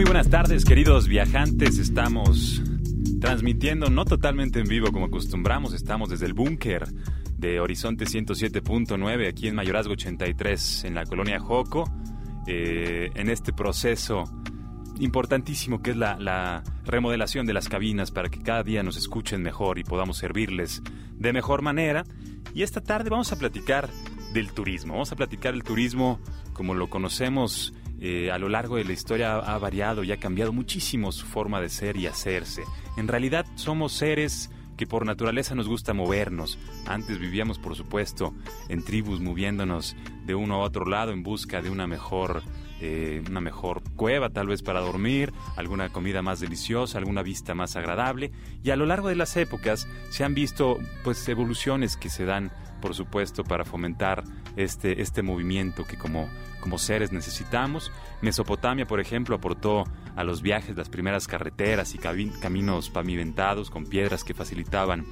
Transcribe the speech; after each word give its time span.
Muy 0.00 0.06
buenas 0.06 0.30
tardes, 0.30 0.64
queridos 0.64 1.08
viajantes. 1.08 1.76
Estamos 1.76 2.62
transmitiendo 3.20 3.90
no 3.90 4.06
totalmente 4.06 4.58
en 4.58 4.66
vivo 4.66 4.92
como 4.92 5.04
acostumbramos. 5.04 5.74
Estamos 5.74 6.08
desde 6.08 6.24
el 6.24 6.32
búnker 6.32 6.88
de 7.36 7.60
Horizonte 7.60 8.06
107.9 8.06 9.28
aquí 9.28 9.48
en 9.48 9.56
Mayorazgo 9.56 9.92
83 9.92 10.84
en 10.84 10.94
la 10.94 11.04
colonia 11.04 11.38
Joco. 11.38 11.84
Eh, 12.46 13.10
en 13.14 13.28
este 13.28 13.52
proceso 13.52 14.24
importantísimo 15.00 15.82
que 15.82 15.90
es 15.90 15.98
la, 15.98 16.18
la, 16.18 16.62
remodelación 16.86 17.44
de 17.44 17.52
las 17.52 17.68
cabinas 17.68 18.10
para 18.10 18.30
que 18.30 18.40
cada 18.40 18.62
día 18.62 18.82
nos 18.82 18.96
escuchen 18.96 19.42
mejor 19.42 19.78
y 19.78 19.84
podamos 19.84 20.16
servirles 20.16 20.80
de 21.18 21.34
mejor 21.34 21.60
manera. 21.60 22.06
Y 22.54 22.62
esta 22.62 22.80
tarde 22.80 23.10
vamos 23.10 23.32
a 23.32 23.38
platicar 23.38 23.90
del 24.32 24.50
turismo. 24.52 24.94
Vamos 24.94 25.12
a 25.12 25.16
platicar 25.16 25.52
el 25.52 25.62
turismo 25.62 26.20
como 26.54 26.72
lo 26.72 26.88
conocemos 26.88 27.74
eh, 28.00 28.30
a 28.30 28.38
lo 28.38 28.48
largo 28.48 28.76
de 28.76 28.84
la 28.84 28.92
historia 28.92 29.36
ha 29.36 29.58
variado 29.58 30.02
y 30.04 30.12
ha 30.12 30.18
cambiado 30.18 30.52
muchísimo 30.52 31.12
su 31.12 31.26
forma 31.26 31.60
de 31.60 31.68
ser 31.68 31.96
y 31.96 32.06
hacerse. 32.06 32.64
En 32.96 33.08
realidad 33.08 33.46
somos 33.56 33.92
seres 33.92 34.50
que 34.80 34.86
por 34.86 35.04
naturaleza 35.04 35.54
nos 35.54 35.68
gusta 35.68 35.92
movernos. 35.92 36.58
Antes 36.86 37.18
vivíamos, 37.18 37.58
por 37.58 37.76
supuesto, 37.76 38.32
en 38.70 38.82
tribus 38.82 39.20
moviéndonos 39.20 39.94
de 40.24 40.34
uno 40.34 40.54
a 40.54 40.58
otro 40.60 40.86
lado 40.86 41.12
en 41.12 41.22
busca 41.22 41.60
de 41.60 41.68
una 41.68 41.86
mejor, 41.86 42.42
eh, 42.80 43.22
una 43.28 43.42
mejor 43.42 43.82
cueva, 43.94 44.30
tal 44.30 44.46
vez 44.46 44.62
para 44.62 44.80
dormir, 44.80 45.34
alguna 45.58 45.90
comida 45.90 46.22
más 46.22 46.40
deliciosa, 46.40 46.96
alguna 46.96 47.22
vista 47.22 47.54
más 47.54 47.76
agradable. 47.76 48.32
Y 48.62 48.70
a 48.70 48.76
lo 48.76 48.86
largo 48.86 49.08
de 49.08 49.16
las 49.16 49.36
épocas 49.36 49.86
se 50.08 50.24
han 50.24 50.32
visto 50.32 50.78
pues 51.04 51.28
evoluciones 51.28 51.98
que 51.98 52.08
se 52.08 52.24
dan, 52.24 52.50
por 52.80 52.94
supuesto, 52.94 53.44
para 53.44 53.64
fomentar 53.64 54.24
este, 54.56 55.02
este 55.02 55.22
movimiento 55.22 55.84
que 55.84 55.96
como, 55.96 56.28
como 56.60 56.78
seres 56.78 57.12
necesitamos. 57.12 57.92
Mesopotamia, 58.22 58.86
por 58.86 59.00
ejemplo, 59.00 59.36
aportó 59.36 59.84
a 60.16 60.24
los 60.24 60.42
viajes 60.42 60.76
las 60.76 60.88
primeras 60.88 61.26
carreteras 61.26 61.94
y 61.94 61.98
caminos 61.98 62.90
pavimentados 62.90 63.70
con 63.70 63.86
piedras 63.86 64.24
que 64.24 64.34
facilitaban 64.34 65.06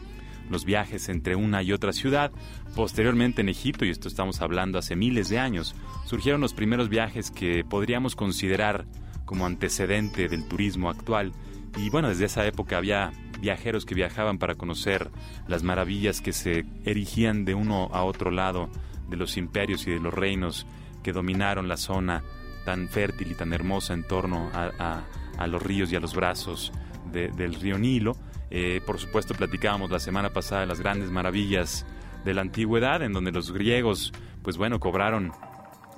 los 0.51 0.65
viajes 0.65 1.09
entre 1.09 1.37
una 1.37 1.63
y 1.63 1.73
otra 1.73 1.93
ciudad. 1.93 2.33
Posteriormente 2.75 3.43
en 3.43 3.49
Egipto, 3.49 3.85
y 3.85 3.91
esto 3.91 4.09
estamos 4.09 4.41
hablando 4.41 4.79
hace 4.79 4.97
miles 4.97 5.29
de 5.29 5.39
años, 5.39 5.75
surgieron 6.07 6.41
los 6.41 6.55
primeros 6.55 6.89
viajes 6.89 7.31
que 7.31 7.65
podríamos 7.65 8.17
considerar 8.17 8.87
como 9.25 9.47
antecedente 9.47 10.29
del 10.29 10.47
turismo 10.49 10.91
actual. 10.91 11.33
Y 11.77 11.91
bueno, 11.91 12.09
desde 12.09 12.25
esa 12.25 12.47
época 12.47 12.79
había 12.79 13.13
viajeros 13.41 13.85
que 13.85 13.95
viajaban 13.95 14.39
para 14.39 14.55
conocer 14.55 15.11
las 15.47 15.63
maravillas 15.63 16.21
que 16.21 16.33
se 16.33 16.65
erigían 16.85 17.45
de 17.45 17.55
uno 17.55 17.89
a 17.93 18.05
otro 18.05 18.31
lado 18.31 18.69
de 19.09 19.17
los 19.17 19.37
imperios 19.37 19.87
y 19.87 19.93
de 19.93 20.01
los 20.01 20.13
reinos 20.13 20.67
que 21.03 21.13
dominaron 21.13 21.69
la 21.69 21.77
zona 21.77 22.23
tan 22.65 22.89
fértil 22.89 23.33
y 23.33 23.35
tan 23.35 23.53
hermosa 23.53 23.95
en 23.95 24.05
torno 24.05 24.51
a, 24.53 25.03
los 25.47 25.63
ríos 25.63 25.93
y 25.93 25.97
a 25.97 26.01
los 26.01 26.15
brazos 26.15 26.73
del 27.13 27.55
río 27.55 27.79
Nilo. 27.79 28.17
Eh, 28.51 28.81
por 28.85 28.99
supuesto, 28.99 29.35
platicábamos 29.35 29.91
la 29.91 30.01
semana 30.01 30.31
pasada 30.31 30.63
de 30.63 30.67
las 30.67 30.81
grandes 30.81 31.11
maravillas 31.11 31.87
de 32.25 32.35
la 32.35 32.43
antigüedad, 32.43 33.03
en 33.03 33.13
donde 33.13 33.33
los 33.33 33.53
griegos, 33.53 34.13
pues 34.43 34.57
bueno, 34.57 34.81
cobraron 34.81 35.33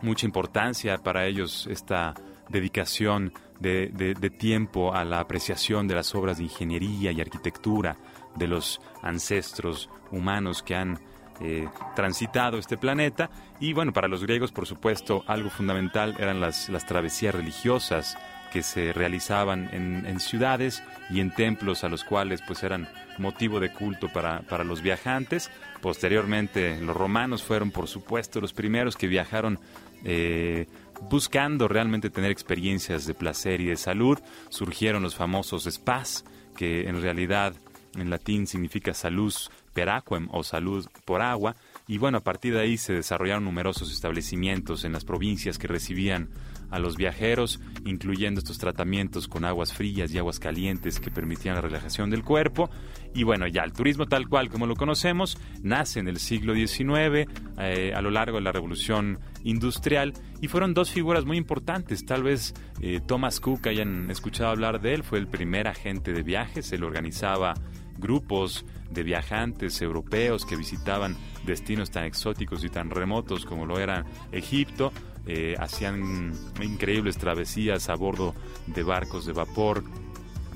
mucha 0.02 0.26
importancia 0.26 0.98
para 0.98 1.26
ellos 1.26 1.66
esta 1.70 2.14
dedicación 2.48 3.32
de, 3.60 4.30
tiempo 4.38 4.94
a 4.94 5.04
la 5.04 5.20
apreciación 5.20 5.86
de 5.86 5.94
las 5.94 6.14
obras 6.14 6.38
de 6.38 6.44
ingeniería 6.44 7.12
y 7.12 7.20
arquitectura 7.20 7.96
de 8.36 8.46
los 8.46 8.80
ancestros 9.02 9.88
humanos 10.10 10.62
que 10.62 10.74
han 10.74 10.98
eh, 11.40 11.68
transitado 11.94 12.58
este 12.58 12.76
planeta. 12.76 13.30
Y 13.60 13.72
bueno, 13.72 13.92
para 13.92 14.08
los 14.08 14.22
griegos, 14.22 14.52
por 14.52 14.66
supuesto, 14.66 15.24
algo 15.26 15.50
fundamental 15.50 16.16
eran 16.18 16.40
las, 16.40 16.68
las 16.68 16.86
travesías 16.86 17.34
religiosas 17.34 18.16
que 18.52 18.62
se 18.62 18.92
realizaban 18.92 19.70
en, 19.72 20.20
ciudades 20.20 20.82
y 21.08 21.20
en 21.20 21.30
templos 21.30 21.84
a 21.84 21.88
los 21.88 22.04
cuales 22.04 22.42
pues 22.46 22.62
eran 22.62 22.88
motivo 23.16 23.60
de 23.60 23.72
culto 23.72 24.08
para, 24.08 24.40
para, 24.40 24.64
los 24.64 24.82
viajantes. 24.82 25.50
Posteriormente 25.80 26.80
los 26.80 26.96
romanos 26.96 27.42
fueron 27.42 27.70
por 27.70 27.86
supuesto 27.86 28.40
los 28.40 28.52
primeros 28.52 28.96
que 28.96 29.06
viajaron 29.06 29.60
eh, 30.04 30.66
buscando 31.08 31.68
realmente 31.68 32.10
tener 32.10 32.30
experiencias 32.30 33.06
de 33.06 33.14
placer 33.14 33.60
y 33.60 33.66
de 33.66 33.76
salud. 33.76 34.18
Surgieron 34.48 35.02
los 35.02 35.14
famosos 35.14 35.64
spas 35.64 36.24
que 36.56 36.88
en 36.88 37.00
realidad 37.00 37.54
en 37.94 38.10
latín 38.10 38.46
significa 38.46 38.94
salus 38.94 39.50
per 39.72 39.88
aquam 39.88 40.28
o 40.32 40.42
salud 40.42 40.86
por 41.04 41.22
agua. 41.22 41.56
Y 41.86 41.98
bueno, 41.98 42.18
a 42.18 42.24
partir 42.24 42.54
de 42.54 42.60
ahí 42.60 42.76
se 42.76 42.92
desarrollaron 42.92 43.44
numerosos 43.44 43.92
establecimientos 43.92 44.84
en 44.84 44.92
las 44.92 45.04
provincias 45.04 45.58
que 45.58 45.68
recibían 45.68 46.28
a 46.70 46.78
los 46.78 46.96
viajeros, 46.96 47.60
incluyendo 47.84 48.38
estos 48.38 48.58
tratamientos 48.58 49.28
con 49.28 49.44
aguas 49.44 49.72
frías 49.72 50.12
y 50.12 50.18
aguas 50.18 50.38
calientes 50.38 51.00
que 51.00 51.10
permitían 51.10 51.54
la 51.54 51.60
relajación 51.60 52.10
del 52.10 52.24
cuerpo. 52.24 52.70
Y 53.14 53.24
bueno, 53.24 53.46
ya 53.46 53.62
el 53.62 53.72
turismo 53.72 54.06
tal 54.06 54.28
cual 54.28 54.48
como 54.48 54.66
lo 54.66 54.76
conocemos 54.76 55.38
nace 55.62 56.00
en 56.00 56.08
el 56.08 56.18
siglo 56.18 56.54
XIX, 56.54 57.28
eh, 57.58 57.92
a 57.94 58.00
lo 58.00 58.10
largo 58.10 58.38
de 58.38 58.44
la 58.44 58.52
revolución 58.52 59.18
industrial, 59.42 60.12
y 60.40 60.48
fueron 60.48 60.74
dos 60.74 60.90
figuras 60.90 61.24
muy 61.24 61.36
importantes. 61.36 62.04
Tal 62.04 62.22
vez 62.22 62.54
eh, 62.80 63.00
Thomas 63.06 63.40
Cook 63.40 63.66
hayan 63.66 64.10
escuchado 64.10 64.50
hablar 64.50 64.80
de 64.80 64.94
él, 64.94 65.02
fue 65.02 65.18
el 65.18 65.26
primer 65.26 65.66
agente 65.68 66.12
de 66.12 66.22
viajes, 66.22 66.72
él 66.72 66.84
organizaba 66.84 67.54
grupos 67.98 68.64
de 68.90 69.02
viajantes 69.02 69.80
europeos 69.82 70.44
que 70.44 70.56
visitaban 70.56 71.16
destinos 71.44 71.90
tan 71.90 72.04
exóticos 72.04 72.64
y 72.64 72.68
tan 72.68 72.90
remotos 72.90 73.44
como 73.44 73.66
lo 73.66 73.78
era 73.78 74.04
Egipto, 74.32 74.92
eh, 75.26 75.54
hacían 75.58 76.32
increíbles 76.62 77.18
travesías 77.18 77.88
a 77.88 77.94
bordo 77.94 78.34
de 78.66 78.82
barcos 78.82 79.26
de 79.26 79.32
vapor 79.32 79.84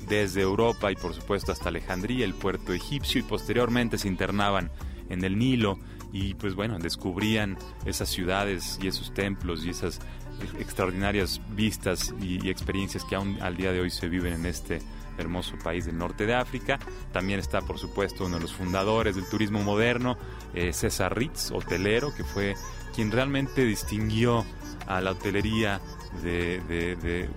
desde 0.07 0.41
Europa 0.41 0.91
y 0.91 0.95
por 0.95 1.13
supuesto 1.13 1.51
hasta 1.51 1.69
Alejandría, 1.69 2.25
el 2.25 2.33
puerto 2.33 2.73
egipcio, 2.73 3.19
y 3.19 3.23
posteriormente 3.23 3.97
se 3.97 4.07
internaban 4.07 4.71
en 5.09 5.23
el 5.23 5.37
Nilo 5.37 5.79
y 6.11 6.33
pues 6.35 6.55
bueno, 6.55 6.79
descubrían 6.79 7.57
esas 7.85 8.09
ciudades 8.09 8.79
y 8.81 8.87
esos 8.87 9.13
templos 9.13 9.65
y 9.65 9.69
esas 9.69 9.99
extraordinarias 10.59 11.41
vistas 11.55 12.13
y, 12.21 12.49
experiencias 12.49 13.03
que 13.03 13.15
aún 13.15 13.37
al 13.41 13.57
día 13.57 13.71
de 13.71 13.81
hoy 13.81 13.89
se 13.89 14.07
viven 14.09 14.33
en 14.33 14.45
este 14.45 14.79
hermoso 15.17 15.57
país 15.63 15.85
del 15.85 15.97
norte 15.97 16.25
de 16.25 16.35
África. 16.35 16.79
También 17.11 17.39
está, 17.39 17.61
por 17.61 17.79
supuesto, 17.79 18.25
uno 18.25 18.35
de 18.35 18.41
los 18.41 18.53
fundadores 18.53 19.15
del 19.15 19.27
turismo 19.29 19.61
moderno, 19.63 20.17
eh, 20.53 20.73
César 20.73 21.17
Ritz, 21.17 21.51
hotelero, 21.51 22.13
que 22.13 22.23
fue 22.23 22.55
quien 22.95 23.11
realmente 23.11 23.65
distinguió 23.65 24.45
a 24.87 25.01
la 25.01 25.11
hotelería 25.11 25.81
de, 26.23 26.61
de, 26.61 27.27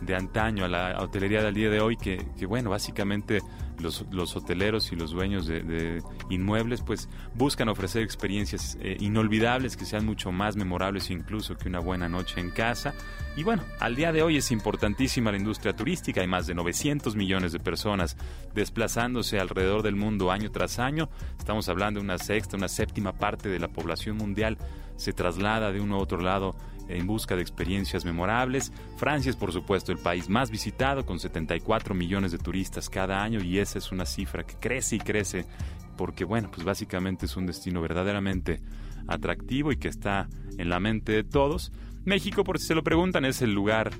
de, 0.00 0.16
antaño, 0.16 0.64
a 0.64 0.68
la 0.68 1.00
hotelería 1.00 1.42
del 1.42 1.54
día 1.54 1.70
de 1.70 1.80
hoy, 1.80 1.96
que, 1.96 2.26
que 2.36 2.46
bueno, 2.46 2.70
básicamente 2.70 3.40
los, 3.78 4.04
los 4.10 4.36
hoteleros 4.36 4.92
y 4.92 4.96
los 4.96 5.10
dueños 5.10 5.46
de, 5.46 6.02
inmuebles 6.30 6.82
pues 6.82 7.08
buscan 7.34 7.68
ofrecer 7.68 8.02
experiencias 8.02 8.78
eh, 8.80 8.96
inolvidables 9.00 9.76
que 9.76 9.84
sean 9.84 10.04
mucho 10.06 10.32
más 10.32 10.56
memorables 10.56 11.10
incluso 11.10 11.56
que 11.56 11.68
una 11.68 11.80
buena 11.80 12.08
noche 12.08 12.40
en 12.40 12.50
casa. 12.50 12.94
Y 13.36 13.42
bueno, 13.42 13.62
al 13.80 13.96
día 13.96 14.12
de 14.12 14.22
hoy 14.22 14.36
es 14.36 14.50
importantísima 14.52 15.32
la 15.32 15.38
industria 15.38 15.74
turística, 15.74 16.20
hay 16.20 16.28
más 16.28 16.46
de 16.46 16.54
900 16.54 17.16
millones 17.16 17.52
de 17.52 17.58
personas 17.58 18.16
desplazándose 18.54 19.40
alrededor 19.40 19.82
del 19.82 19.96
mundo 19.96 20.30
año 20.30 20.50
tras 20.50 20.78
año. 20.78 21.08
Estamos 21.38 21.68
hablando 21.68 22.00
de 22.00 22.04
una 22.04 22.18
sexta, 22.18 22.56
una 22.56 22.68
séptima 22.68 23.12
parte 23.12 23.48
de 23.48 23.58
la 23.58 23.68
población 23.68 24.16
mundial 24.16 24.58
se 24.96 25.12
traslada 25.12 25.72
de 25.72 25.80
uno 25.80 25.96
a 25.96 25.98
otro 25.98 26.20
lado 26.20 26.54
en 26.88 27.06
busca 27.06 27.36
de 27.36 27.42
experiencias 27.42 28.04
memorables. 28.04 28.72
Francia 28.96 29.30
es 29.30 29.36
por 29.36 29.52
supuesto 29.52 29.92
el 29.92 29.98
país 29.98 30.28
más 30.28 30.50
visitado 30.50 31.04
con 31.04 31.18
74 31.18 31.94
millones 31.94 32.32
de 32.32 32.38
turistas 32.38 32.90
cada 32.90 33.22
año 33.22 33.42
y 33.42 33.58
esa 33.58 33.78
es 33.78 33.92
una 33.92 34.06
cifra 34.06 34.44
que 34.44 34.54
crece 34.56 34.96
y 34.96 35.00
crece 35.00 35.46
porque 35.96 36.24
bueno, 36.24 36.50
pues 36.50 36.64
básicamente 36.64 37.26
es 37.26 37.36
un 37.36 37.46
destino 37.46 37.80
verdaderamente 37.80 38.60
atractivo 39.06 39.72
y 39.72 39.76
que 39.76 39.88
está 39.88 40.28
en 40.58 40.68
la 40.68 40.80
mente 40.80 41.12
de 41.12 41.24
todos. 41.24 41.72
México, 42.04 42.44
por 42.44 42.58
si 42.58 42.66
se 42.66 42.74
lo 42.74 42.82
preguntan, 42.82 43.24
es 43.24 43.42
el 43.42 43.52
lugar 43.52 43.92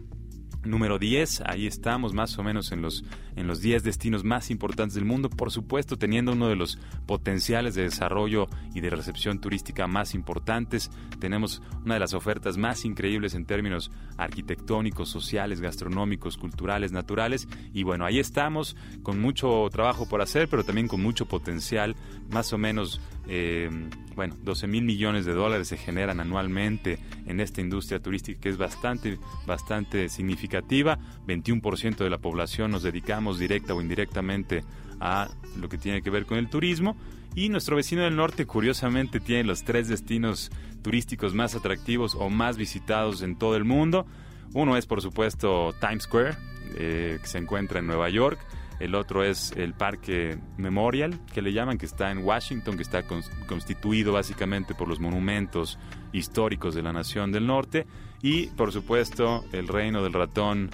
número 0.65 0.99
10. 0.99 1.43
Ahí 1.47 1.67
estamos 1.67 2.13
más 2.13 2.39
o 2.39 2.43
menos 2.43 2.73
en 2.73 2.83
los, 2.83 3.05
en 3.37 3.47
los 3.47 3.61
10 3.61 3.83
destinos 3.83 4.25
más 4.25 4.51
importantes 4.51 4.95
del 4.95 5.05
mundo, 5.05 5.31
por 5.31 5.51
supuesto 5.51 5.97
teniendo 5.97 6.33
uno 6.33 6.49
de 6.49 6.57
los 6.57 6.79
potenciales 7.07 7.75
de 7.75 7.83
desarrollo 7.83 8.49
y 8.75 8.81
de 8.81 8.91
recepción 8.91 9.41
turística 9.41 9.87
más 9.87 10.15
importantes. 10.15 10.91
Tenemos 11.19 11.63
una 11.85 11.95
de 11.95 12.01
las 12.01 12.15
ofertas 12.15 12.57
más 12.57 12.85
increíbles 12.85 13.35
en 13.35 13.47
términos 13.47 13.91
arquitectónicos, 14.17 15.09
sociales, 15.09 15.61
gastronómicos, 15.61 16.37
culturales, 16.37 16.93
naturales. 16.93 17.49
Y 17.73 17.83
bueno, 17.83 18.05
ahí 18.05 18.19
estamos 18.19 18.77
con 19.03 19.21
mucho 19.21 19.69
trabajo 19.71 20.09
por 20.09 20.23
hacer, 20.23 20.49
pero 20.49 20.65
también 20.65 20.89
con 20.89 21.03
mucho 21.03 21.27
potencial, 21.27 21.97
más 22.31 22.53
o 22.53 22.59
menos 22.59 23.01
eh, 23.29 23.71
bueno, 24.15 24.37
12 24.43 24.67
mil 24.67 24.85
millones 24.85 25.25
de 25.25 25.33
dólares 25.33 25.69
se 25.69 25.77
generan 25.77 26.21
anualmente 26.21 26.99
en 27.27 27.41
esta 27.41 27.61
industria 27.61 28.01
turística 28.01 28.41
que 28.41 28.49
es 28.49 28.57
bastante, 28.57 29.19
bastante 29.47 30.09
significativa. 30.09 30.99
21% 31.27 31.97
de 31.97 32.11
la 32.11 32.19
población 32.19 32.71
nos 32.71 32.83
dedicamos 32.83 33.39
directa 33.39 33.75
o 33.75 33.81
indirectamente 33.81 34.63
a 35.01 35.29
lo 35.59 35.69
que 35.69 35.79
tiene 35.79 36.03
que 36.03 36.11
ver 36.11 36.27
con 36.27 36.39
el 36.39 36.49
turismo. 36.49 36.97
Y 37.35 37.49
nuestro 37.49 37.77
vecino 37.77 38.03
del 38.03 38.15
norte, 38.15 38.47
curiosamente, 38.47 39.19
tiene 39.19 39.45
los 39.45 39.65
tres 39.65 39.89
destinos 39.89 40.53
turísticos 40.83 41.35
más 41.35 41.57
atractivos 41.57 42.15
o 42.15 42.31
más 42.31 42.57
visitados 42.57 43.23
en 43.23 43.37
todo 43.37 43.57
el 43.57 43.65
mundo. 43.65 44.07
Uno 44.53 44.77
es, 44.77 44.87
por 44.87 45.03
supuesto, 45.03 45.75
Times 45.81 46.05
Square, 46.05 46.37
eh, 46.77 47.19
que 47.21 47.27
se 47.27 47.39
encuentra 47.39 47.81
en 47.81 47.89
Nueva 47.89 48.09
York 48.09 48.39
el 48.81 48.95
otro 48.95 49.25
es 49.25 49.53
el 49.57 49.75
Parque 49.75 50.39
Memorial, 50.57 51.19
que 51.33 51.43
le 51.43 51.53
llaman, 51.53 51.79
que 51.79 51.87
está 51.87 52.11
en 52.11 52.19
Washington, 52.19 52.77
que 52.77 52.83
está 52.83 53.05
constituido 53.47 54.13
básicamente 54.13 54.75
por 54.75 54.89
los 54.89 55.01
monumentos 55.01 55.79
históricos 56.13 56.75
de 56.75 56.83
la 56.83 56.93
nación 56.93 57.33
del 57.33 57.47
norte, 57.47 57.87
y 58.23 58.47
por 58.49 58.73
supuesto 58.73 59.45
el 59.53 59.69
reino 59.69 60.03
del 60.03 60.13
ratón 60.13 60.71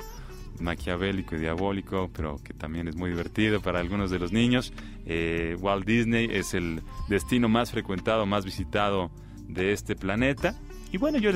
maquiavélico 0.60 1.36
y 1.36 1.38
diabólico, 1.38 2.10
pero 2.14 2.38
que 2.42 2.54
también 2.54 2.88
es 2.88 2.96
muy 2.96 3.10
divertido 3.10 3.60
para 3.60 3.80
algunos 3.80 4.10
de 4.10 4.18
los 4.18 4.32
niños. 4.32 4.72
Eh, 5.06 5.56
Walt 5.58 5.86
Disney 5.86 6.28
es 6.30 6.54
el 6.54 6.82
destino 7.08 7.48
más 7.48 7.70
frecuentado, 7.70 8.26
más 8.26 8.44
visitado 8.44 9.10
de 9.48 9.72
este 9.72 9.96
planeta. 9.96 10.54
Y 10.92 10.98
bueno, 10.98 11.18
yo 11.18 11.30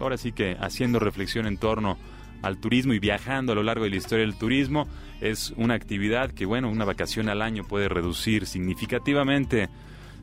ahora 0.00 0.16
sí 0.16 0.32
que 0.32 0.56
haciendo 0.60 0.98
reflexión 0.98 1.46
en 1.46 1.58
torno 1.58 1.96
al 2.42 2.58
turismo 2.58 2.92
y 2.92 2.98
viajando 2.98 3.52
a 3.52 3.54
lo 3.54 3.62
largo 3.62 3.84
de 3.84 3.90
la 3.90 3.96
historia 3.96 4.24
del 4.24 4.36
turismo. 4.36 4.86
Es 5.20 5.52
una 5.56 5.74
actividad 5.74 6.30
que, 6.30 6.46
bueno, 6.46 6.68
una 6.68 6.84
vacación 6.84 7.28
al 7.28 7.42
año 7.42 7.64
puede 7.64 7.88
reducir 7.88 8.46
significativamente 8.46 9.68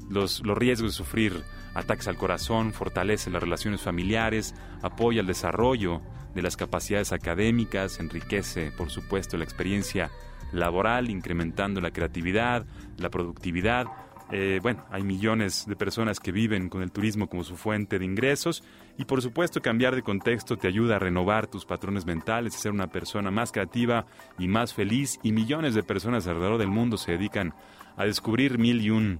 los, 0.09 0.41
los 0.45 0.57
riesgos 0.57 0.91
de 0.91 0.97
sufrir 0.97 1.43
ataques 1.73 2.07
al 2.07 2.17
corazón, 2.17 2.73
fortalece 2.73 3.31
las 3.31 3.41
relaciones 3.41 3.81
familiares, 3.81 4.53
apoya 4.81 5.21
el 5.21 5.27
desarrollo 5.27 6.01
de 6.35 6.41
las 6.41 6.57
capacidades 6.57 7.11
académicas, 7.11 7.99
enriquece, 7.99 8.71
por 8.71 8.89
supuesto, 8.89 9.37
la 9.37 9.43
experiencia 9.43 10.11
laboral, 10.51 11.09
incrementando 11.09 11.81
la 11.81 11.91
creatividad, 11.91 12.65
la 12.97 13.09
productividad, 13.09 13.87
eh, 14.35 14.59
bueno, 14.63 14.83
hay 14.89 15.03
millones 15.03 15.67
de 15.67 15.75
personas 15.75 16.19
que 16.19 16.31
viven 16.31 16.67
con 16.67 16.81
el 16.81 16.91
turismo 16.91 17.27
como 17.27 17.43
su 17.43 17.55
fuente 17.55 17.99
de 17.99 18.05
ingresos 18.05 18.63
y 18.97 19.05
por 19.05 19.21
supuesto 19.21 19.61
cambiar 19.61 19.93
de 19.93 20.01
contexto 20.01 20.57
te 20.57 20.67
ayuda 20.67 20.95
a 20.95 20.99
renovar 20.99 21.45
tus 21.45 21.65
patrones 21.65 22.07
mentales, 22.07 22.55
a 22.55 22.57
ser 22.57 22.71
una 22.71 22.87
persona 22.87 23.29
más 23.29 23.51
creativa 23.51 24.07
y 24.39 24.47
más 24.47 24.73
feliz 24.73 25.19
y 25.21 25.33
millones 25.33 25.75
de 25.75 25.83
personas 25.83 26.25
alrededor 26.25 26.57
del 26.57 26.69
mundo 26.69 26.97
se 26.97 27.11
dedican 27.11 27.53
a 27.95 28.05
descubrir 28.05 28.57
mil 28.57 28.81
y 28.81 28.89
un 28.89 29.19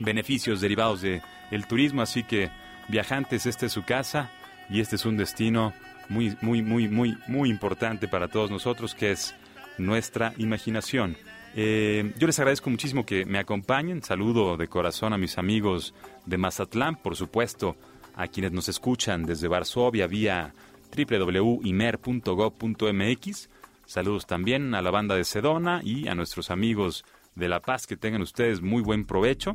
beneficios 0.00 0.62
derivados 0.62 1.02
del 1.02 1.20
el 1.50 1.66
turismo, 1.66 2.00
así 2.00 2.22
que 2.22 2.50
viajantes, 2.88 3.44
esta 3.44 3.66
es 3.66 3.72
su 3.72 3.84
casa 3.84 4.30
y 4.70 4.80
este 4.80 4.96
es 4.96 5.04
un 5.04 5.18
destino 5.18 5.74
muy, 6.08 6.34
muy, 6.40 6.62
muy, 6.62 6.88
muy, 6.88 7.14
muy 7.28 7.50
importante 7.50 8.08
para 8.08 8.28
todos 8.28 8.50
nosotros 8.50 8.94
que 8.94 9.10
es 9.10 9.34
nuestra 9.76 10.32
imaginación. 10.38 11.14
Eh, 11.58 12.12
yo 12.18 12.26
les 12.26 12.38
agradezco 12.38 12.68
muchísimo 12.68 13.06
que 13.06 13.24
me 13.24 13.38
acompañen. 13.38 14.02
Saludo 14.02 14.58
de 14.58 14.68
corazón 14.68 15.14
a 15.14 15.18
mis 15.18 15.38
amigos 15.38 15.94
de 16.26 16.36
Mazatlán, 16.36 16.96
por 16.96 17.16
supuesto, 17.16 17.76
a 18.14 18.28
quienes 18.28 18.52
nos 18.52 18.68
escuchan 18.68 19.24
desde 19.24 19.48
Varsovia 19.48 20.06
vía 20.06 20.52
www.imer.gov.mx. 20.94 23.48
Saludos 23.86 24.26
también 24.26 24.74
a 24.74 24.82
la 24.82 24.90
banda 24.90 25.14
de 25.14 25.24
Sedona 25.24 25.80
y 25.82 26.08
a 26.08 26.14
nuestros 26.14 26.50
amigos 26.50 27.06
de 27.34 27.48
La 27.48 27.60
Paz. 27.60 27.86
Que 27.86 27.96
tengan 27.96 28.20
ustedes 28.20 28.60
muy 28.60 28.82
buen 28.82 29.06
provecho. 29.06 29.54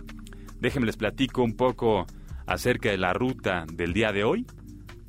Déjenme 0.59 0.87
les 0.87 0.97
platico 0.97 1.43
un 1.43 1.55
poco 1.55 2.07
acerca 2.47 2.89
de 2.89 2.97
la 2.97 3.13
ruta 3.13 3.67
del 3.71 3.93
día 3.93 4.11
de 4.11 4.23
hoy. 4.23 4.47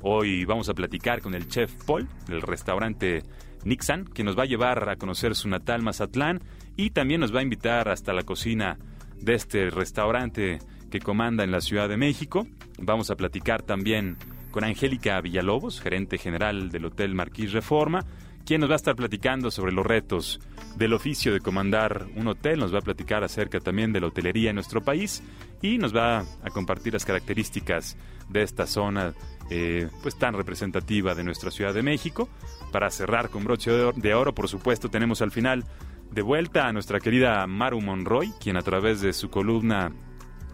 Hoy 0.01 0.45
vamos 0.45 0.69
a 0.69 0.75
platicar 0.75 1.23
con 1.23 1.33
el 1.33 1.47
chef 1.47 1.73
Paul 1.85 2.07
del 2.27 2.43
restaurante 2.43 3.23
Nixon, 3.65 4.05
que 4.05 4.23
nos 4.23 4.37
va 4.37 4.43
a 4.43 4.47
llevar 4.47 4.87
a 4.89 4.97
conocer 4.97 5.33
su 5.33 5.49
natal 5.49 5.81
Mazatlán 5.81 6.39
y 6.75 6.91
también 6.91 7.21
nos 7.21 7.33
va 7.33 7.39
a 7.39 7.43
invitar 7.43 7.89
hasta 7.89 8.13
la 8.13 8.23
cocina 8.23 8.77
de 9.17 9.35
este 9.35 9.69
restaurante 9.69 10.59
que 10.89 10.99
comanda 10.99 11.43
en 11.43 11.51
la 11.51 11.61
Ciudad 11.61 11.89
de 11.89 11.97
México. 11.97 12.47
Vamos 12.77 13.09
a 13.09 13.15
platicar 13.15 13.61
también 13.61 14.17
con 14.51 14.63
Angélica 14.63 15.19
Villalobos, 15.21 15.81
gerente 15.81 16.17
general 16.17 16.69
del 16.69 16.85
Hotel 16.85 17.15
Marquís 17.15 17.51
Reforma, 17.53 18.05
quien 18.45 18.61
nos 18.61 18.69
va 18.69 18.73
a 18.73 18.77
estar 18.77 18.95
platicando 18.95 19.49
sobre 19.51 19.71
los 19.71 19.85
retos 19.85 20.39
del 20.75 20.93
oficio 20.93 21.33
de 21.33 21.39
comandar 21.39 22.07
un 22.15 22.27
hotel, 22.27 22.59
nos 22.59 22.73
va 22.73 22.79
a 22.79 22.81
platicar 22.81 23.23
acerca 23.23 23.59
también 23.59 23.93
de 23.93 24.01
la 24.01 24.07
hotelería 24.07 24.49
en 24.49 24.55
nuestro 24.55 24.81
país 24.81 25.23
y 25.61 25.77
nos 25.77 25.95
va 25.95 26.19
a 26.19 26.49
compartir 26.51 26.93
las 26.93 27.05
características 27.05 27.97
de 28.29 28.43
esta 28.43 28.67
zona 28.67 29.13
eh, 29.49 29.87
pues 30.01 30.17
tan 30.17 30.33
representativa 30.33 31.15
de 31.15 31.23
nuestra 31.23 31.51
Ciudad 31.51 31.73
de 31.73 31.83
México. 31.83 32.27
Para 32.71 32.89
cerrar 32.89 33.29
con 33.29 33.43
broche 33.43 33.71
de 33.71 34.13
oro, 34.13 34.33
por 34.33 34.49
supuesto, 34.49 34.89
tenemos 34.89 35.21
al 35.21 35.31
final 35.31 35.63
de 36.13 36.21
vuelta 36.21 36.67
a 36.67 36.73
nuestra 36.73 36.99
querida 36.99 37.47
Maru 37.47 37.81
Monroy, 37.81 38.33
quien 38.39 38.55
a 38.55 38.61
través 38.61 39.01
de 39.01 39.13
su 39.13 39.29
columna 39.29 39.91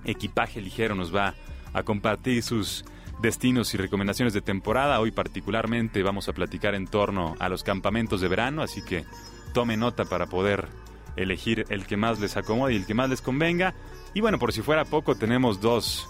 Equipaje 0.06 0.62
Ligero 0.62 0.96
nos 0.96 1.14
va 1.14 1.36
a 1.74 1.84
compartir 1.84 2.42
sus 2.44 2.86
destinos 3.22 3.74
y 3.74 3.78
recomendaciones 3.78 4.34
de 4.34 4.42
temporada. 4.42 5.00
Hoy 5.02 5.12
particularmente 5.12 6.02
vamos 6.02 6.30
a 6.30 6.34
platicar 6.34 6.76
en 6.76 6.88
torno 6.88 7.36
a 7.40 7.50
los 7.50 7.64
campamentos 7.64 8.22
de 8.22 8.30
verano, 8.30 8.62
así 8.62 8.82
que 8.82 9.04
tome 9.54 9.76
nota 9.76 10.06
para 10.06 10.28
poder 10.28 10.68
elegir 11.18 11.66
el 11.70 11.86
que 11.86 11.98
más 11.98 12.22
les 12.22 12.38
acomode 12.38 12.74
y 12.74 12.78
el 12.78 12.86
que 12.86 12.94
más 12.94 13.10
les 13.10 13.22
convenga. 13.22 13.76
Y 14.14 14.22
bueno, 14.22 14.40
por 14.40 14.54
si 14.54 14.62
fuera 14.62 14.86
poco, 14.86 15.16
tenemos 15.16 15.60
dos, 15.60 16.08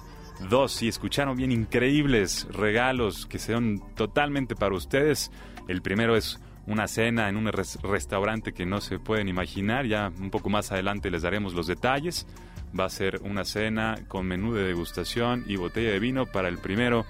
dos, 0.47 0.73
si 0.73 0.87
escucharon 0.87 1.35
bien, 1.35 1.51
increíbles 1.51 2.47
regalos 2.51 3.25
que 3.25 3.39
son 3.39 3.81
totalmente 3.95 4.55
para 4.55 4.75
ustedes. 4.75 5.31
El 5.67 5.81
primero 5.81 6.15
es 6.15 6.39
una 6.69 6.87
cena 6.87 7.27
en 7.27 7.35
un 7.35 7.51
restaurante 7.51 8.53
que 8.53 8.65
no 8.65 8.79
se 8.79 8.99
pueden 8.99 9.27
imaginar. 9.27 9.85
Ya 9.85 10.11
un 10.19 10.29
poco 10.29 10.49
más 10.49 10.71
adelante 10.71 11.11
les 11.11 11.23
daremos 11.23 11.53
los 11.53 11.67
detalles. 11.67 12.25
Va 12.79 12.85
a 12.85 12.89
ser 12.89 13.19
una 13.23 13.43
cena 13.43 13.97
con 14.07 14.27
menú 14.27 14.53
de 14.53 14.63
degustación 14.63 15.43
y 15.47 15.55
botella 15.55 15.91
de 15.91 15.99
vino 15.99 16.27
para 16.27 16.47
el 16.47 16.59
primero 16.59 17.05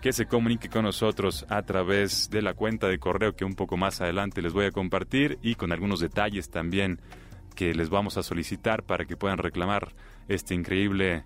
que 0.00 0.12
se 0.12 0.26
comunique 0.26 0.68
con 0.68 0.84
nosotros 0.84 1.46
a 1.48 1.62
través 1.62 2.30
de 2.30 2.42
la 2.42 2.54
cuenta 2.54 2.88
de 2.88 2.98
correo 2.98 3.36
que 3.36 3.44
un 3.44 3.54
poco 3.54 3.76
más 3.76 4.00
adelante 4.00 4.42
les 4.42 4.52
voy 4.52 4.66
a 4.66 4.70
compartir 4.70 5.38
y 5.42 5.54
con 5.54 5.72
algunos 5.72 6.00
detalles 6.00 6.50
también 6.50 7.00
que 7.54 7.74
les 7.74 7.88
vamos 7.88 8.16
a 8.16 8.22
solicitar 8.22 8.82
para 8.82 9.04
que 9.04 9.16
puedan 9.16 9.38
reclamar 9.38 9.94
esta 10.28 10.54
increíble 10.54 11.24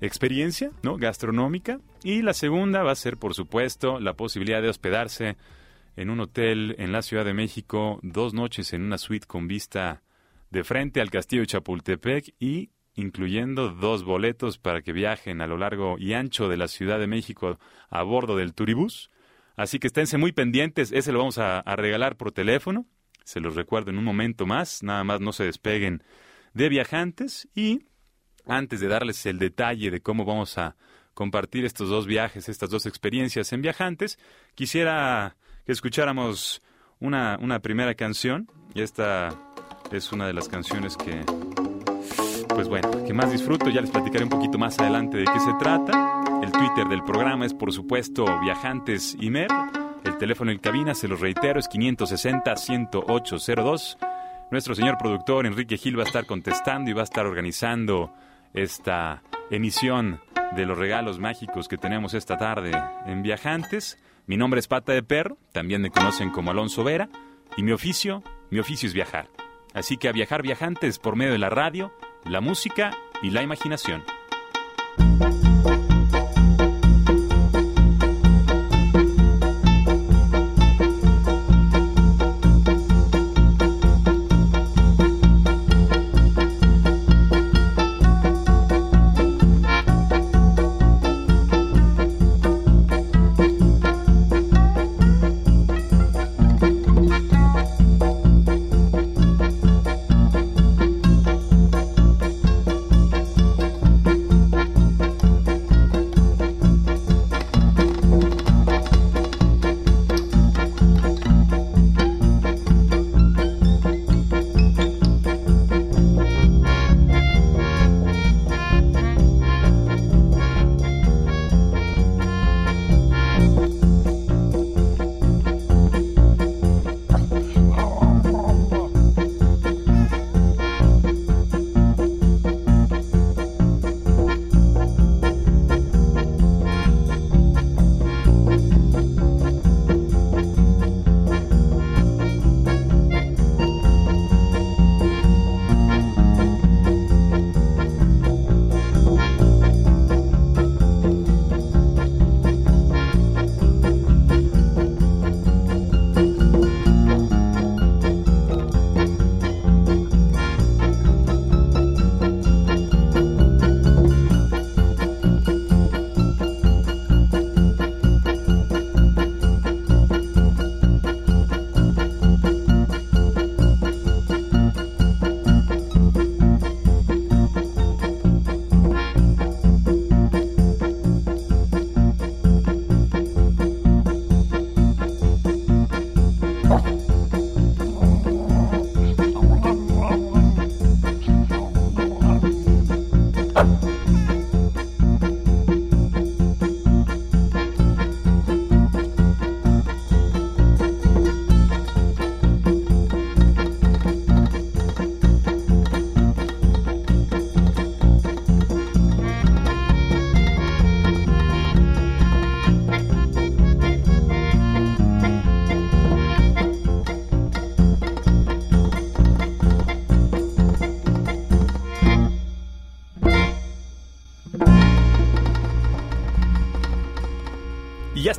experiencia 0.00 0.70
¿no? 0.82 0.96
gastronómica. 0.96 1.80
Y 2.02 2.22
la 2.22 2.34
segunda 2.34 2.82
va 2.82 2.92
a 2.92 2.96
ser, 2.96 3.16
por 3.16 3.34
supuesto, 3.34 4.00
la 4.00 4.14
posibilidad 4.14 4.60
de 4.60 4.68
hospedarse 4.68 5.36
en 5.96 6.10
un 6.10 6.20
hotel 6.20 6.74
en 6.78 6.92
la 6.92 7.02
Ciudad 7.02 7.24
de 7.24 7.34
México, 7.34 7.98
dos 8.02 8.34
noches 8.34 8.72
en 8.72 8.82
una 8.82 8.98
suite 8.98 9.26
con 9.26 9.46
vista 9.48 10.02
de 10.50 10.64
frente 10.64 11.00
al 11.00 11.10
castillo 11.10 11.42
de 11.42 11.46
Chapultepec 11.46 12.34
y 12.38 12.70
incluyendo 12.94 13.70
dos 13.70 14.04
boletos 14.04 14.58
para 14.58 14.82
que 14.82 14.92
viajen 14.92 15.40
a 15.40 15.46
lo 15.46 15.56
largo 15.56 15.96
y 15.98 16.12
ancho 16.12 16.48
de 16.48 16.56
la 16.56 16.68
Ciudad 16.68 16.98
de 16.98 17.06
México 17.06 17.58
a 17.88 18.02
bordo 18.02 18.36
del 18.36 18.54
Turibús. 18.54 19.10
Así 19.56 19.78
que 19.78 19.86
esténse 19.86 20.18
muy 20.18 20.32
pendientes, 20.32 20.92
ese 20.92 21.12
lo 21.12 21.18
vamos 21.18 21.38
a, 21.38 21.60
a 21.60 21.76
regalar 21.76 22.16
por 22.16 22.32
teléfono, 22.32 22.86
se 23.24 23.40
los 23.40 23.54
recuerdo 23.54 23.90
en 23.90 23.98
un 23.98 24.04
momento 24.04 24.46
más, 24.46 24.82
nada 24.82 25.04
más 25.04 25.20
no 25.20 25.32
se 25.32 25.44
despeguen 25.44 26.02
de 26.54 26.68
viajantes 26.68 27.48
y 27.54 27.86
antes 28.46 28.80
de 28.80 28.88
darles 28.88 29.24
el 29.26 29.38
detalle 29.38 29.90
de 29.90 30.00
cómo 30.00 30.24
vamos 30.24 30.58
a 30.58 30.76
compartir 31.14 31.64
estos 31.64 31.88
dos 31.88 32.06
viajes, 32.06 32.48
estas 32.48 32.70
dos 32.70 32.86
experiencias 32.86 33.52
en 33.52 33.62
viajantes, 33.62 34.18
quisiera 34.54 35.36
que 35.64 35.72
escucháramos 35.72 36.62
una, 37.00 37.38
una 37.40 37.60
primera 37.60 37.94
canción. 37.94 38.48
Y 38.74 38.82
esta 38.82 39.30
es 39.90 40.12
una 40.12 40.26
de 40.26 40.32
las 40.32 40.48
canciones 40.48 40.96
que, 40.96 41.24
pues 42.48 42.68
bueno, 42.68 43.04
que 43.04 43.12
más 43.12 43.30
disfruto. 43.30 43.68
Ya 43.70 43.80
les 43.80 43.90
platicaré 43.90 44.24
un 44.24 44.30
poquito 44.30 44.58
más 44.58 44.76
adelante 44.78 45.18
de 45.18 45.24
qué 45.24 45.40
se 45.40 45.52
trata. 45.58 46.22
El 46.42 46.50
Twitter 46.50 46.88
del 46.88 47.04
programa 47.04 47.46
es, 47.46 47.54
por 47.54 47.72
supuesto, 47.72 48.24
Viajantes 48.40 49.16
Imer. 49.20 49.48
El 50.04 50.18
teléfono 50.18 50.50
en 50.50 50.58
cabina, 50.58 50.94
se 50.94 51.06
los 51.06 51.20
reitero, 51.20 51.60
es 51.60 51.70
560-10802. 51.70 53.98
Nuestro 54.50 54.74
señor 54.74 54.98
productor 54.98 55.46
Enrique 55.46 55.78
Gil 55.78 55.96
va 55.98 56.02
a 56.02 56.06
estar 56.06 56.26
contestando 56.26 56.90
y 56.90 56.94
va 56.94 57.02
a 57.02 57.04
estar 57.04 57.24
organizando 57.24 58.12
esta 58.52 59.22
emisión 59.50 60.20
de 60.56 60.66
los 60.66 60.76
regalos 60.76 61.18
mágicos 61.18 61.68
que 61.68 61.78
tenemos 61.78 62.14
esta 62.14 62.36
tarde 62.36 62.72
en 63.06 63.22
Viajantes. 63.22 63.98
Mi 64.26 64.36
nombre 64.36 64.60
es 64.60 64.68
Pata 64.68 64.92
de 64.92 65.02
Perro, 65.02 65.36
también 65.52 65.82
me 65.82 65.90
conocen 65.90 66.30
como 66.30 66.52
Alonso 66.52 66.84
Vera, 66.84 67.08
y 67.56 67.64
mi 67.64 67.72
oficio, 67.72 68.22
mi 68.50 68.60
oficio 68.60 68.86
es 68.86 68.94
viajar. 68.94 69.28
Así 69.74 69.96
que 69.96 70.08
a 70.08 70.12
viajar 70.12 70.42
viajantes 70.42 70.98
por 70.98 71.16
medio 71.16 71.32
de 71.32 71.38
la 71.38 71.50
radio, 71.50 71.92
la 72.24 72.40
música 72.40 72.96
y 73.20 73.30
la 73.30 73.42
imaginación. 73.42 74.04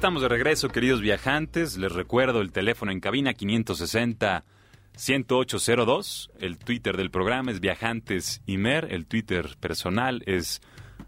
Estamos 0.04 0.22
de 0.22 0.28
regreso, 0.28 0.68
queridos 0.68 1.00
viajantes. 1.00 1.78
Les 1.78 1.94
recuerdo 1.94 2.42
el 2.42 2.52
teléfono 2.52 2.92
en 2.92 3.00
cabina 3.00 3.34
560 3.34 4.44
1802. 4.98 6.30
El 6.42 6.58
Twitter 6.58 6.98
del 6.98 7.10
programa 7.10 7.52
es 7.52 7.62
Viajantes 7.62 8.42
Imer. 8.46 8.90
El 8.92 9.06
Twitter 9.06 9.56
personal 9.62 10.22
es 10.26 10.62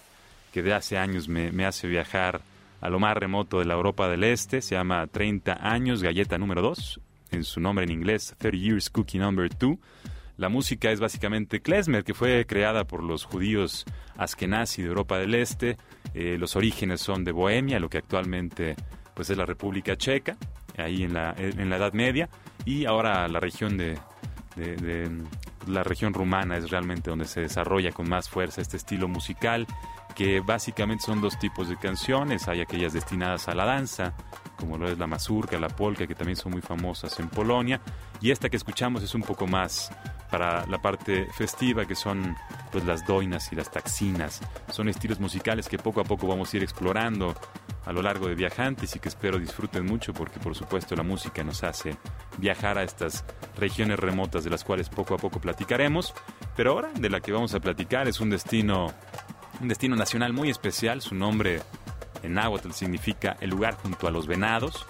que 0.51 0.61
de 0.63 0.73
hace 0.73 0.97
años 0.97 1.27
me, 1.27 1.65
hace 1.65 1.87
viajar 1.87 2.41
a 2.81 2.89
lo 2.89 2.99
más 2.99 3.15
remoto 3.17 3.59
de 3.59 3.65
la 3.65 3.73
Europa 3.73 4.07
del 4.07 4.23
Este. 4.23 4.61
Se 4.61 4.75
llama 4.75 5.05
30 5.07 5.59
años, 5.61 6.01
galleta 6.01 6.37
número 6.37 6.61
2, 6.61 7.01
en 7.31 7.43
su 7.43 7.59
nombre 7.59 7.83
en 7.85 7.91
inglés, 7.91 8.33
30 8.37 8.57
Years 8.57 8.89
Cookie 8.89 9.19
Number 9.19 9.49
2. 9.49 9.77
La 10.37 10.49
música 10.49 10.91
es 10.91 10.99
básicamente 10.99 11.61
klezmer, 11.61 12.03
que 12.03 12.13
fue 12.13 12.45
creada 12.45 12.85
por 12.85 13.03
los 13.03 13.23
judíos 13.23 13.85
askenazi 14.17 14.81
de 14.81 14.89
Europa 14.89 15.17
del 15.17 15.33
Este. 15.33 15.77
Eh, 16.13 16.37
los 16.37 16.55
orígenes 16.55 17.01
son 17.01 17.23
de 17.23 17.31
Bohemia, 17.31 17.79
lo 17.79 17.89
que 17.89 17.97
actualmente 17.97 18.75
pues 19.13 19.29
es 19.29 19.37
la 19.37 19.45
República 19.45 19.95
Checa, 19.95 20.35
ahí 20.77 21.03
en 21.03 21.13
la, 21.13 21.33
en 21.37 21.69
la 21.69 21.77
Edad 21.77 21.93
Media, 21.93 22.29
y 22.65 22.85
ahora 22.85 23.27
la 23.29 23.39
región 23.39 23.77
de, 23.77 23.97
la 25.67 25.83
región 25.83 26.13
rumana 26.13 26.57
es 26.57 26.69
realmente 26.69 27.09
donde 27.09 27.25
se 27.25 27.41
desarrolla 27.41 27.91
con 27.91 28.09
más 28.09 28.29
fuerza 28.29 28.61
este 28.61 28.75
estilo 28.75 29.07
musical, 29.07 29.65
que 30.15 30.41
básicamente 30.41 31.05
son 31.05 31.21
dos 31.21 31.39
tipos 31.39 31.69
de 31.69 31.77
canciones, 31.77 32.49
hay 32.49 32.59
aquellas 32.59 32.91
destinadas 32.91 33.47
a 33.47 33.55
la 33.55 33.65
danza, 33.65 34.13
como 34.57 34.77
lo 34.77 34.89
es 34.89 34.97
la 34.97 35.07
mazurca, 35.07 35.57
la 35.57 35.69
polka, 35.69 36.05
que 36.07 36.15
también 36.15 36.35
son 36.35 36.51
muy 36.51 36.61
famosas 36.61 37.17
en 37.19 37.29
Polonia, 37.29 37.79
y 38.21 38.31
esta 38.31 38.49
que 38.49 38.57
escuchamos 38.57 39.01
es 39.01 39.15
un 39.15 39.21
poco 39.21 39.47
más 39.47 39.91
para 40.29 40.65
la 40.67 40.81
parte 40.81 41.27
festiva, 41.33 41.85
que 41.85 41.95
son 41.95 42.35
pues 42.71 42.83
las 42.85 43.05
doinas 43.05 43.51
y 43.51 43.55
las 43.55 43.71
taxinas. 43.71 44.41
Son 44.71 44.89
estilos 44.89 45.19
musicales 45.19 45.69
que 45.69 45.77
poco 45.77 46.01
a 46.01 46.03
poco 46.03 46.27
vamos 46.27 46.53
a 46.53 46.57
ir 46.57 46.63
explorando 46.63 47.35
a 47.85 47.93
lo 47.93 48.01
largo 48.01 48.27
de 48.27 48.35
Viajantes 48.35 48.95
y 48.95 48.99
que 48.99 49.09
espero 49.09 49.37
disfruten 49.37 49.85
mucho 49.85 50.13
porque 50.13 50.39
por 50.39 50.55
supuesto 50.55 50.95
la 50.95 51.03
música 51.03 51.43
nos 51.43 51.63
hace 51.63 51.95
viajar 52.37 52.77
a 52.77 52.83
estas 52.83 53.23
regiones 53.57 53.99
remotas 53.99 54.43
de 54.43 54.49
las 54.49 54.63
cuales 54.63 54.89
poco 54.89 55.13
a 55.13 55.17
poco 55.17 55.39
platicaremos. 55.39 56.13
Pero 56.55 56.71
ahora 56.71 56.91
de 56.93 57.09
la 57.09 57.19
que 57.21 57.31
vamos 57.31 57.53
a 57.53 57.59
platicar 57.59 58.07
es 58.07 58.19
un 58.19 58.29
destino, 58.29 58.91
un 59.61 59.67
destino 59.67 59.95
nacional 59.95 60.33
muy 60.33 60.49
especial. 60.49 61.01
Su 61.01 61.15
nombre 61.15 61.61
en 62.23 62.33
náhuatl 62.33 62.71
significa 62.71 63.37
el 63.39 63.51
lugar 63.51 63.75
junto 63.75 64.07
a 64.07 64.11
los 64.11 64.27
venados. 64.27 64.85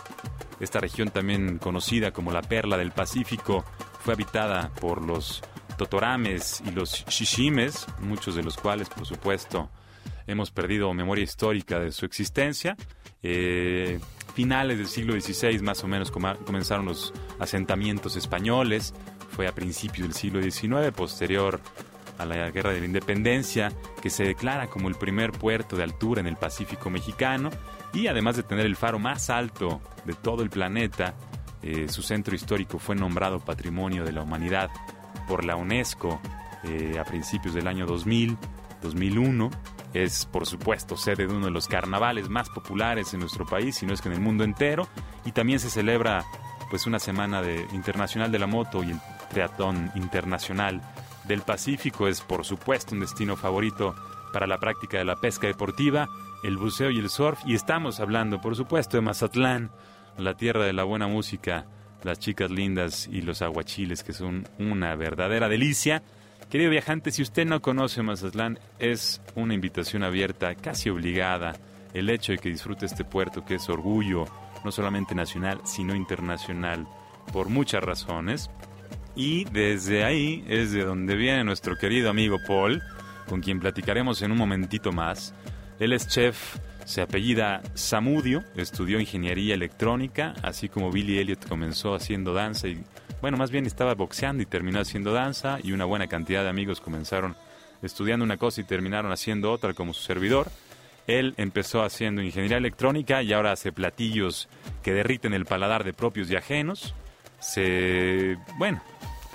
Esta 0.60 0.80
región 0.80 1.10
también 1.10 1.58
conocida 1.58 2.12
como 2.12 2.32
la 2.32 2.42
perla 2.42 2.78
del 2.78 2.92
Pacífico 2.92 3.66
fue 4.06 4.14
habitada 4.14 4.70
por 4.80 5.02
los 5.02 5.42
totorames 5.80 6.62
y 6.64 6.70
los 6.70 7.04
shishimes, 7.08 7.88
muchos 8.02 8.36
de 8.36 8.44
los 8.44 8.56
cuales, 8.56 8.88
por 8.88 9.08
supuesto, 9.08 9.72
hemos 10.28 10.52
perdido 10.52 10.94
memoria 10.94 11.24
histórica 11.24 11.80
de 11.80 11.92
su 11.92 12.06
existencia. 12.06 12.78
Eh, 13.24 14.00
finales 14.36 14.78
del 14.78 14.86
siglo 14.86 15.20
XVI 15.20 15.58
más 15.64 15.84
o 15.84 15.88
menos 15.88 16.12
comenzaron 16.12 16.86
los 16.86 17.14
asentamientos 17.40 18.16
españoles, 18.16 18.94
fue 19.32 19.48
a 19.48 19.56
principios 19.56 20.08
del 20.08 20.14
siglo 20.14 20.40
XIX, 20.40 20.94
posterior 20.96 21.60
a 22.20 22.26
la 22.26 22.52
Guerra 22.52 22.74
de 22.74 22.82
la 22.82 22.86
Independencia, 22.86 23.72
que 24.04 24.12
se 24.12 24.24
declara 24.24 24.68
como 24.68 24.88
el 24.88 24.94
primer 24.94 25.32
puerto 25.32 25.76
de 25.76 25.82
altura 25.82 26.22
en 26.22 26.28
el 26.28 26.36
Pacífico 26.36 26.92
mexicano 26.92 27.50
y 27.92 28.06
además 28.06 28.36
de 28.36 28.44
tener 28.44 28.68
el 28.68 28.76
faro 28.76 29.00
más 29.00 29.32
alto 29.32 29.82
de 30.06 30.14
todo 30.14 30.44
el 30.44 30.52
planeta, 30.52 31.16
eh, 31.66 31.88
su 31.90 32.04
centro 32.04 32.36
histórico 32.36 32.78
fue 32.78 32.96
nombrado 32.96 33.40
Patrimonio 33.40 34.06
de 34.06 34.12
la 34.12 34.22
Humanidad 34.22 34.70
por 35.28 35.44
la 35.44 35.56
UNESCO 35.56 36.22
eh, 36.64 37.00
a 37.00 37.04
principios 37.04 37.56
del 37.56 37.68
año 37.68 37.88
2000, 37.88 38.38
2001. 38.84 39.50
Es, 39.96 40.28
por 40.28 40.46
supuesto, 40.46 40.96
sede 40.96 41.26
de 41.26 41.34
uno 41.34 41.46
de 41.46 41.52
los 41.52 41.68
carnavales 41.68 42.30
más 42.30 42.50
populares 42.50 43.16
en 43.16 43.22
nuestro 43.22 43.48
país, 43.48 43.78
si 43.78 43.88
no 43.88 43.96
es 43.96 44.02
que 44.02 44.10
en 44.10 44.14
el 44.14 44.22
mundo 44.22 44.44
entero. 44.44 44.88
Y 45.26 45.32
también 45.32 45.60
se 45.60 45.72
celebra 45.72 46.24
pues 46.70 46.86
una 46.86 47.00
semana 47.00 47.42
de, 47.42 47.66
internacional 47.74 48.32
de 48.32 48.38
la 48.38 48.46
moto 48.46 48.84
y 48.84 48.92
el 48.92 49.00
triatlón 49.32 49.92
internacional 49.96 50.84
del 51.24 51.42
Pacífico. 51.42 52.08
Es, 52.08 52.22
por 52.22 52.46
supuesto, 52.46 52.94
un 52.94 53.02
destino 53.02 53.36
favorito 53.36 53.96
para 54.32 54.46
la 54.46 54.60
práctica 54.60 55.00
de 55.00 55.06
la 55.06 55.16
pesca 55.16 55.48
deportiva, 55.48 56.10
el 56.44 56.58
buceo 56.58 56.92
y 56.92 57.00
el 57.00 57.10
surf. 57.10 57.40
Y 57.44 57.56
estamos 57.56 58.00
hablando, 58.00 58.40
por 58.40 58.56
supuesto, 58.56 58.98
de 58.98 59.02
Mazatlán, 59.02 59.72
la 60.18 60.36
tierra 60.36 60.66
de 60.66 60.74
la 60.74 60.84
buena 60.84 61.08
música, 61.08 61.66
las 62.04 62.20
chicas 62.20 62.52
lindas 62.52 63.10
y 63.12 63.22
los 63.22 63.42
aguachiles, 63.42 64.04
que 64.04 64.14
son 64.14 64.48
una 64.60 64.96
verdadera 64.96 65.50
delicia. 65.50 66.04
Querido 66.50 66.70
viajante, 66.70 67.12
si 67.12 67.22
usted 67.22 67.46
no 67.46 67.62
conoce 67.62 68.04
Mazatlán, 68.04 68.60
es 68.80 69.22
una 69.36 69.54
invitación 69.54 70.04
abierta, 70.04 70.54
casi 70.56 70.90
obligada, 70.90 71.54
el 71.94 72.10
hecho 72.10 72.34
de 72.34 72.38
que 72.38 72.50
disfrute 72.50 72.86
este 72.86 73.04
puerto 73.04 73.44
que 73.44 73.56
es 73.56 73.70
orgullo, 73.70 74.26
no 74.64 74.72
solamente 74.72 75.16
nacional, 75.16 75.62
sino 75.64 75.96
internacional, 75.96 76.88
por 77.34 77.50
muchas 77.50 77.84
razones. 77.84 78.50
Y 79.16 79.46
desde 79.46 80.04
ahí 80.04 80.44
es 80.48 80.72
de 80.72 80.84
donde 80.84 81.16
viene 81.16 81.44
nuestro 81.44 81.78
querido 81.78 82.10
amigo 82.10 82.38
Paul, 82.46 82.84
con 83.28 83.42
quien 83.42 83.60
platicaremos 83.60 84.22
en 84.22 84.32
un 84.32 84.38
momentito 84.38 84.92
más. 84.92 85.34
Él 85.80 85.94
es 85.94 86.08
chef, 86.08 86.58
se 86.86 87.02
apellida 87.02 87.62
Samudio, 87.74 88.44
estudió 88.56 89.00
ingeniería 89.00 89.56
electrónica, 89.56 90.34
así 90.44 90.70
como 90.70 90.92
Billy 90.92 91.18
Elliot 91.18 91.48
comenzó 91.48 91.96
haciendo 91.96 92.34
danza 92.34 92.68
y, 92.68 92.84
bueno, 93.22 93.38
más 93.38 93.52
bien 93.52 93.66
estaba 93.66 93.96
boxeando 93.96 94.44
y 94.44 94.46
terminó 94.46 94.80
haciendo 94.80 95.12
danza 95.12 95.58
y 95.64 95.72
una 95.72 95.86
buena 95.86 96.08
cantidad 96.08 96.44
de 96.44 96.50
amigos 96.50 96.80
comenzaron 96.80 97.36
estudiando 97.82 98.24
una 98.24 98.38
cosa 98.38 98.62
y 98.62 98.66
terminaron 98.66 99.12
haciendo 99.12 99.52
otra 99.52 99.74
como 99.74 99.94
su 99.94 100.04
servidor. 100.04 100.48
Él 101.08 101.34
empezó 101.38 101.84
haciendo 101.84 102.22
ingeniería 102.22 102.58
electrónica 102.58 103.22
y 103.22 103.34
ahora 103.34 103.52
hace 103.52 103.72
platillos 103.72 104.48
que 104.84 104.94
derriten 104.94 105.34
el 105.34 105.46
paladar 105.46 105.84
de 105.84 105.94
propios 105.94 106.30
y 106.32 106.36
ajenos. 106.36 106.94
Se, 107.40 108.38
bueno, 108.58 108.82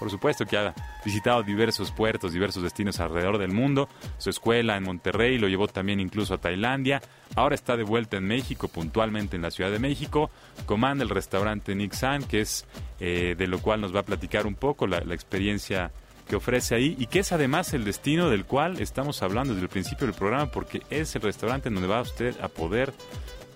por 0.01 0.11
supuesto 0.11 0.47
que 0.47 0.57
ha 0.57 0.75
visitado 1.05 1.43
diversos 1.43 1.93
puertos, 1.93 2.33
diversos 2.33 2.63
destinos 2.63 2.99
alrededor 3.01 3.37
del 3.37 3.53
mundo. 3.53 3.87
Su 4.17 4.31
escuela 4.31 4.79
en 4.79 4.85
Monterrey 4.85 5.37
lo 5.37 5.47
llevó 5.47 5.69
también 5.69 6.01
incluso 6.01 6.33
a 6.33 6.39
Tailandia. 6.39 7.03
Ahora 7.37 7.55
está 7.55 7.77
de 7.77 7.83
vuelta 7.83 8.17
en 8.17 8.25
México, 8.25 8.69
puntualmente 8.69 9.37
en 9.37 9.43
la 9.43 9.51
Ciudad 9.51 9.71
de 9.71 9.79
México. 9.79 10.31
Comanda 10.65 11.05
el 11.05 11.11
restaurante 11.11 11.75
Nixan, 11.75 12.23
que 12.23 12.41
es 12.41 12.65
eh, 12.99 13.35
de 13.37 13.47
lo 13.47 13.59
cual 13.59 13.83
nos 13.83 13.95
va 13.95 14.01
a 14.01 14.05
platicar 14.05 14.47
un 14.47 14.55
poco 14.55 14.87
la, 14.87 15.01
experiencia 15.13 15.91
que 16.27 16.37
ofrece 16.37 16.75
ahí 16.75 16.97
y 16.99 17.05
que 17.07 17.19
es 17.19 17.33
además 17.33 17.75
el 17.75 17.85
destino 17.85 18.31
del 18.31 18.47
cual 18.47 18.81
estamos 18.81 19.23
hablando 19.23 19.53
desde 19.53 19.65
el 19.65 19.71
principio 19.71 20.07
del 20.07 20.17
programa 20.17 20.51
porque 20.51 20.81
es 20.89 21.15
el 21.15 21.21
restaurante 21.21 21.69
donde 21.69 21.89
va 21.89 22.01
usted 22.01 22.41
a 22.41 22.49
poder, 22.49 22.95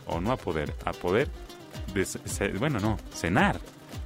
o 0.06 0.20
no 0.20 0.30
a 0.30 0.36
poder, 0.36 0.74
a 0.84 0.92
poder, 0.92 1.30
bueno, 2.58 2.80
no, 2.80 2.98
cenar 3.14 3.58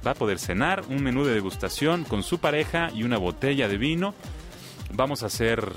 va 0.05 0.11
a 0.11 0.15
poder 0.15 0.39
cenar, 0.39 0.83
un 0.89 1.03
menú 1.03 1.25
de 1.25 1.33
degustación 1.33 2.03
con 2.03 2.23
su 2.23 2.39
pareja 2.39 2.91
y 2.93 3.03
una 3.03 3.17
botella 3.17 3.67
de 3.67 3.77
vino. 3.77 4.13
Vamos 4.93 5.23
a 5.23 5.27
hacer 5.27 5.71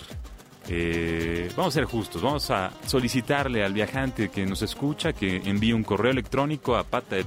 eh, 0.68 1.50
vamos 1.56 1.74
a 1.74 1.80
ser 1.80 1.84
justos, 1.84 2.22
vamos 2.22 2.50
a 2.50 2.70
solicitarle 2.86 3.64
al 3.64 3.72
viajante 3.72 4.30
que 4.30 4.46
nos 4.46 4.62
escucha 4.62 5.12
que 5.12 5.36
envíe 5.44 5.72
un 5.72 5.82
correo 5.82 6.12
electrónico 6.12 6.76
a 6.76 6.84
pata 6.84 7.16
de 7.16 7.24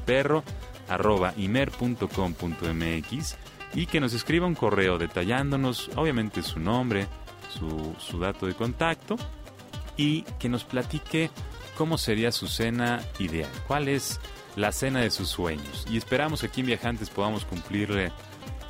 y 3.74 3.86
que 3.88 4.00
nos 4.00 4.14
escriba 4.14 4.48
un 4.48 4.56
correo 4.56 4.98
detallándonos 4.98 5.90
obviamente 5.96 6.42
su 6.44 6.60
nombre, 6.60 7.08
su, 7.50 7.94
su 8.00 8.20
dato 8.20 8.46
de 8.46 8.54
contacto 8.54 9.18
y 9.98 10.22
que 10.40 10.48
nos 10.48 10.64
platique 10.64 11.30
cómo 11.78 11.98
sería 11.98 12.32
su 12.32 12.48
cena 12.48 13.02
ideal, 13.20 13.52
cuál 13.68 13.90
es 13.90 14.20
la 14.56 14.72
cena 14.72 15.02
de 15.02 15.12
sus 15.12 15.30
sueños. 15.30 15.86
Y 15.90 15.98
esperamos 15.98 16.42
que 16.42 16.48
aquí 16.48 16.62
en 16.62 16.68
Viajantes 16.68 17.10
podamos 17.10 17.46
cumplirle 17.46 18.12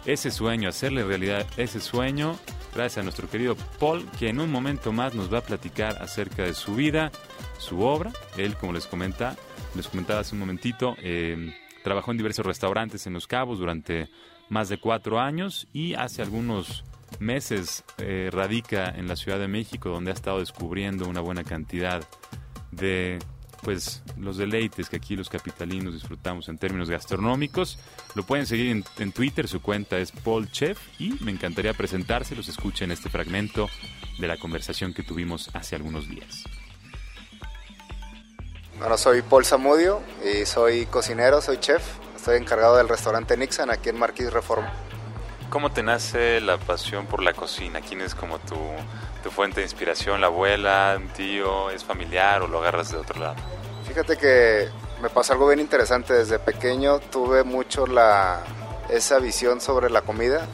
ese 0.05 0.31
sueño, 0.31 0.69
hacerle 0.69 1.03
realidad 1.03 1.45
ese 1.57 1.79
sueño, 1.79 2.37
gracias 2.73 2.99
a 2.99 3.03
nuestro 3.03 3.29
querido 3.29 3.55
Paul, 3.79 4.05
que 4.19 4.29
en 4.29 4.39
un 4.39 4.51
momento 4.51 4.91
más 4.91 5.15
nos 5.15 5.33
va 5.33 5.39
a 5.39 5.43
platicar 5.43 6.01
acerca 6.01 6.43
de 6.43 6.53
su 6.53 6.75
vida, 6.75 7.11
su 7.57 7.81
obra. 7.81 8.11
Él, 8.37 8.55
como 8.55 8.73
les 8.73 8.85
comenta, 8.85 9.35
les 9.75 9.87
comentaba 9.87 10.19
hace 10.19 10.35
un 10.35 10.39
momentito, 10.39 10.95
eh, 10.99 11.53
trabajó 11.83 12.11
en 12.11 12.17
diversos 12.17 12.45
restaurantes 12.45 13.07
en 13.07 13.13
Los 13.13 13.27
Cabos 13.27 13.59
durante 13.59 14.09
más 14.49 14.69
de 14.69 14.77
cuatro 14.77 15.19
años 15.19 15.67
y 15.73 15.95
hace 15.95 16.21
algunos 16.21 16.83
meses 17.19 17.83
eh, 17.97 18.29
radica 18.31 18.89
en 18.89 19.07
la 19.07 19.15
Ciudad 19.15 19.39
de 19.39 19.47
México, 19.47 19.89
donde 19.89 20.11
ha 20.11 20.13
estado 20.13 20.39
descubriendo 20.39 21.07
una 21.07 21.21
buena 21.21 21.43
cantidad 21.43 22.03
de 22.71 23.19
pues 23.65 24.03
los 24.19 24.37
deleites 24.37 24.89
que 24.89 24.97
aquí 24.97 25.15
los 25.15 25.27
capitalinos 25.27 25.95
disfrutamos 25.95 26.49
en 26.49 26.59
términos 26.59 26.87
gastronómicos. 26.87 27.79
Lo 28.13 28.21
pueden 28.21 28.45
seguir 28.45 28.83
en, 28.99 29.11
Twitter, 29.11 29.47
su 29.47 29.59
cuenta 29.59 29.97
es 29.97 30.11
Paul 30.11 30.51
Chef 30.51 30.77
y 30.99 31.17
me 31.21 31.31
encantaría 31.31 31.73
presentarse, 31.73 32.35
los 32.35 32.47
escuchen 32.47 32.91
este 32.91 33.09
fragmento 33.09 33.67
de 34.19 34.27
la 34.27 34.37
conversación 34.37 34.93
que 34.93 35.01
tuvimos 35.01 35.49
hace 35.53 35.75
algunos 35.75 36.07
días. 36.07 36.43
Bueno, 38.77 38.99
soy 38.99 39.23
Paul 39.23 39.45
Zamudio 39.45 40.03
y 40.23 40.45
soy 40.45 40.85
cocinero, 40.85 41.41
soy 41.41 41.57
chef. 41.57 41.81
Estoy 42.15 42.37
encargado 42.37 42.77
del 42.77 42.87
restaurante 42.87 43.35
Nixon 43.35 43.71
aquí 43.71 43.89
en 43.89 43.97
Marquis 43.97 44.31
Reforma. 44.31 44.71
¿Cómo 45.49 45.71
te 45.71 45.81
nace 45.81 46.39
la 46.39 46.59
pasión 46.59 47.07
por 47.07 47.23
la 47.23 47.33
cocina? 47.33 47.81
¿Quién 47.81 48.01
es 48.01 48.13
como 48.13 48.37
tu, 48.37 48.59
tu 49.25 49.31
fuente 49.31 49.61
de 49.61 49.63
inspiración? 49.63 50.21
¿La 50.21 50.27
abuela, 50.27 50.95
un 50.99 51.07
tío? 51.07 51.71
¿Es 51.71 51.83
familiar 51.83 52.43
o 52.43 52.47
lo 52.47 52.59
agarras 52.59 52.91
de 52.91 52.97
otro 52.97 53.19
lado? 53.19 53.35
Fíjate 53.87 54.17
que 54.17 54.69
me 55.01 55.09
pasó 55.09 55.33
algo 55.33 55.47
bien 55.47 55.59
interesante. 55.59 56.13
Desde 56.13 56.37
pequeño 56.37 56.99
tuve 56.99 57.43
mucho 57.43 57.87
la, 57.87 58.43
esa 58.87 59.17
visión 59.17 59.61
sobre 59.61 59.89
la 59.89 60.03
comida. 60.03 60.45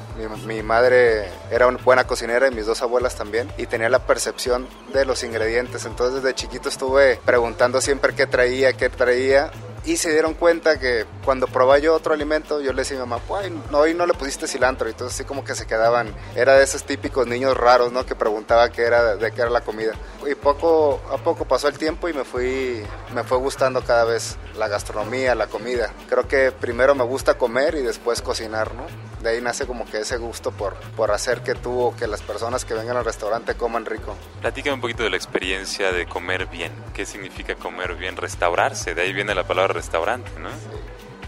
Mi, 0.45 0.63
madre 0.63 1.29
era 1.51 1.67
una 1.67 1.79
buena 1.84 2.07
cocinera 2.07 2.47
y 2.47 2.51
mis 2.51 2.65
dos 2.65 2.81
abuelas 2.81 3.17
también. 3.17 3.51
Y 3.57 3.65
tenía 3.65 3.89
la 3.89 4.07
percepción 4.07 4.65
de 4.93 5.03
los 5.03 5.21
ingredientes. 5.25 5.84
Entonces 5.84 6.23
desde 6.23 6.34
chiquito 6.34 6.69
estuve 6.69 7.19
preguntando 7.25 7.81
siempre 7.81 8.15
qué 8.15 8.25
traía, 8.25 8.71
qué 8.71 8.88
traía 8.88 9.51
y 9.85 9.97
se 9.97 10.11
dieron 10.11 10.33
cuenta 10.33 10.79
que 10.79 11.05
cuando 11.25 11.47
probaba 11.47 11.79
yo 11.79 11.95
otro 11.95 12.13
alimento, 12.13 12.61
yo 12.61 12.71
le 12.71 12.81
decía 12.81 13.01
a 13.01 13.05
mi 13.05 13.09
mamá, 13.09 13.23
no, 13.71 13.79
hoy 13.79 13.93
no 13.93 14.05
le 14.05 14.13
pusiste 14.13 14.47
cilantro, 14.47 14.87
y 14.87 14.91
entonces 14.91 15.19
así 15.19 15.25
como 15.25 15.43
que 15.43 15.55
se 15.55 15.65
quedaban, 15.65 16.13
era 16.35 16.55
de 16.55 16.63
esos 16.63 16.83
típicos 16.83 17.27
niños 17.27 17.57
raros, 17.57 17.91
¿no? 17.91 18.05
Que 18.05 18.15
preguntaba 18.15 18.69
qué 18.69 18.83
era, 18.83 19.15
de 19.15 19.31
qué 19.31 19.41
era 19.41 19.49
la 19.49 19.61
comida. 19.61 19.93
Y 20.29 20.35
poco 20.35 21.01
a 21.11 21.17
poco 21.17 21.45
pasó 21.45 21.67
el 21.67 21.77
tiempo 21.77 22.07
y 22.09 22.13
me 22.13 22.23
fui, 22.23 22.83
me 23.13 23.23
fue 23.23 23.37
gustando 23.37 23.83
cada 23.83 24.05
vez 24.05 24.37
la 24.55 24.67
gastronomía, 24.67 25.33
la 25.35 25.47
comida. 25.47 25.91
Creo 26.09 26.27
que 26.27 26.51
primero 26.51 26.93
me 26.93 27.03
gusta 27.03 27.37
comer 27.37 27.75
y 27.75 27.81
después 27.81 28.21
cocinar, 28.21 28.73
¿no? 28.75 28.85
de 29.21 29.29
ahí 29.29 29.41
nace 29.41 29.65
como 29.65 29.85
que 29.85 29.99
ese 29.99 30.17
gusto 30.17 30.51
por, 30.51 30.75
por 30.95 31.11
hacer 31.11 31.41
que 31.41 31.55
tú 31.55 31.79
o 31.79 31.95
que 31.95 32.07
las 32.07 32.21
personas 32.21 32.65
que 32.65 32.73
vengan 32.73 32.97
al 32.97 33.05
restaurante 33.05 33.55
coman 33.55 33.85
rico. 33.85 34.15
Platícame 34.41 34.75
un 34.75 34.81
poquito 34.81 35.03
de 35.03 35.09
la 35.09 35.17
experiencia 35.17 35.91
de 35.91 36.05
comer 36.07 36.47
bien. 36.47 36.71
¿Qué 36.93 37.05
significa 37.05 37.55
comer 37.55 37.95
bien? 37.95 38.17
Restaurarse, 38.17 38.95
de 38.95 39.01
ahí 39.01 39.13
viene 39.13 39.35
la 39.35 39.45
palabra 39.45 39.70
restaurante, 39.73 40.31
¿no? 40.39 40.49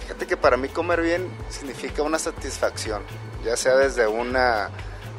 Fíjate 0.02 0.28
que 0.28 0.38
para 0.38 0.58
mí 0.58 0.68
comer 0.70 1.02
bien 1.02 1.30
significa 1.50 2.04
una 2.04 2.20
satisfacción, 2.20 3.04
ya 3.44 3.56
sea 3.56 3.76
desde 3.76 4.08
una 4.08 4.70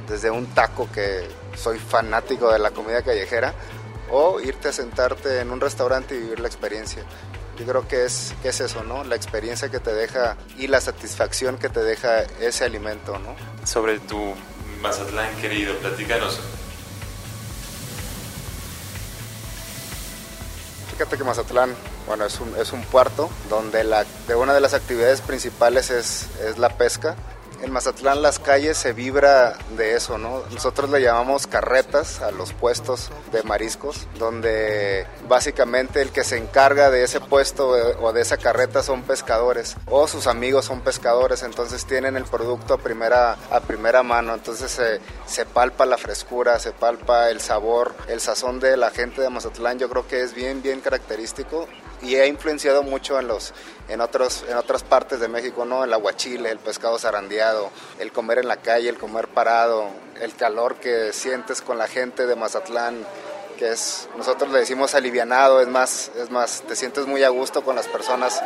desde 0.08 0.30
un 0.30 0.46
taco 0.46 0.88
que 0.92 1.26
soy 1.56 1.78
fanático 1.78 2.52
de 2.52 2.58
la 2.58 2.70
comida 2.72 3.02
callejera 3.02 3.54
o 4.10 4.40
irte 4.40 4.68
a 4.68 4.72
sentarte 4.72 5.40
en 5.40 5.50
un 5.50 5.60
restaurante 5.60 6.14
y 6.14 6.18
vivir 6.18 6.40
la 6.40 6.48
experiencia. 6.48 7.02
Yo 7.58 7.64
creo 7.64 7.86
que 7.86 8.04
es, 8.04 8.34
que 8.42 8.48
es 8.48 8.60
eso, 8.60 8.82
¿no? 8.82 9.04
La 9.04 9.16
experiencia 9.16 9.70
que 9.70 9.78
te 9.78 9.94
deja 9.94 10.36
y 10.58 10.66
la 10.66 10.80
satisfacción 10.80 11.56
que 11.56 11.68
te 11.68 11.80
deja 11.80 12.22
ese 12.40 12.64
alimento, 12.64 13.18
¿no? 13.18 13.36
Sobre 13.64 14.00
tu 14.00 14.34
Mazatlán 14.82 15.34
querido, 15.36 15.74
platícanos. 15.78 16.40
Fíjate 20.90 21.16
que 21.16 21.24
Mazatlán, 21.24 21.74
bueno, 22.06 22.24
es 22.24 22.40
un, 22.40 22.54
es 22.56 22.72
un 22.72 22.82
puerto 22.82 23.30
donde 23.48 23.84
la, 23.84 24.04
de 24.28 24.34
una 24.34 24.54
de 24.54 24.60
las 24.60 24.74
actividades 24.74 25.20
principales 25.20 25.90
es, 25.90 26.26
es 26.40 26.58
la 26.58 26.70
pesca. 26.70 27.16
En 27.62 27.72
Mazatlán 27.72 28.20
las 28.20 28.38
calles 28.38 28.76
se 28.76 28.92
vibra 28.92 29.56
de 29.74 29.94
eso, 29.94 30.18
¿no? 30.18 30.42
Nosotros 30.50 30.90
le 30.90 31.00
llamamos 31.00 31.46
carretas 31.46 32.20
a 32.20 32.30
los 32.30 32.52
puestos 32.52 33.10
de 33.32 33.42
mariscos, 33.42 34.06
donde 34.18 35.06
básicamente 35.30 36.02
el 36.02 36.10
que 36.10 36.24
se 36.24 36.36
encarga 36.36 36.90
de 36.90 37.04
ese 37.04 37.20
puesto 37.20 37.74
eh, 37.78 37.96
o 38.02 38.12
de 38.12 38.20
esa 38.20 38.36
carreta 38.36 38.82
son 38.82 39.02
pescadores 39.02 39.76
o 39.86 40.06
sus 40.08 40.26
amigos 40.26 40.66
son 40.66 40.82
pescadores, 40.82 41.42
entonces 41.42 41.86
tienen 41.86 42.18
el 42.18 42.24
producto 42.24 42.74
a 42.74 42.78
primera, 42.78 43.38
a 43.50 43.60
primera 43.60 44.02
mano, 44.02 44.34
entonces 44.34 44.70
se, 44.70 45.00
se 45.24 45.46
palpa 45.46 45.86
la 45.86 45.96
frescura, 45.96 46.58
se 46.58 46.72
palpa 46.72 47.30
el 47.30 47.40
sabor, 47.40 47.94
el 48.08 48.20
sazón 48.20 48.60
de 48.60 48.76
la 48.76 48.90
gente 48.90 49.22
de 49.22 49.30
Mazatlán, 49.30 49.78
yo 49.78 49.88
creo 49.88 50.06
que 50.06 50.20
es 50.20 50.34
bien, 50.34 50.60
bien 50.60 50.82
característico 50.82 51.66
y 52.04 52.16
ha 52.16 52.26
influenciado 52.26 52.82
mucho 52.82 53.18
en 53.18 53.28
los 53.28 53.52
en 53.88 54.00
otros 54.00 54.44
en 54.48 54.56
otras 54.56 54.82
partes 54.82 55.20
de 55.20 55.28
México, 55.28 55.64
¿no? 55.64 55.84
El 55.84 55.92
aguachile, 55.92 56.50
el 56.50 56.58
pescado 56.58 56.98
zarandeado, 56.98 57.70
el 57.98 58.12
comer 58.12 58.38
en 58.38 58.48
la 58.48 58.58
calle, 58.58 58.88
el 58.88 58.98
comer 58.98 59.28
parado, 59.28 59.88
el 60.20 60.34
calor 60.34 60.76
que 60.76 61.12
sientes 61.12 61.60
con 61.60 61.78
la 61.78 61.88
gente 61.88 62.26
de 62.26 62.36
Mazatlán, 62.36 63.04
que 63.58 63.70
es 63.70 64.08
nosotros 64.16 64.50
le 64.52 64.60
decimos 64.60 64.94
alivianado, 64.94 65.60
es 65.60 65.68
más 65.68 66.10
es 66.16 66.30
más 66.30 66.62
te 66.66 66.76
sientes 66.76 67.06
muy 67.06 67.24
a 67.24 67.28
gusto 67.28 67.62
con 67.62 67.76
las 67.76 67.88
personas 67.88 68.42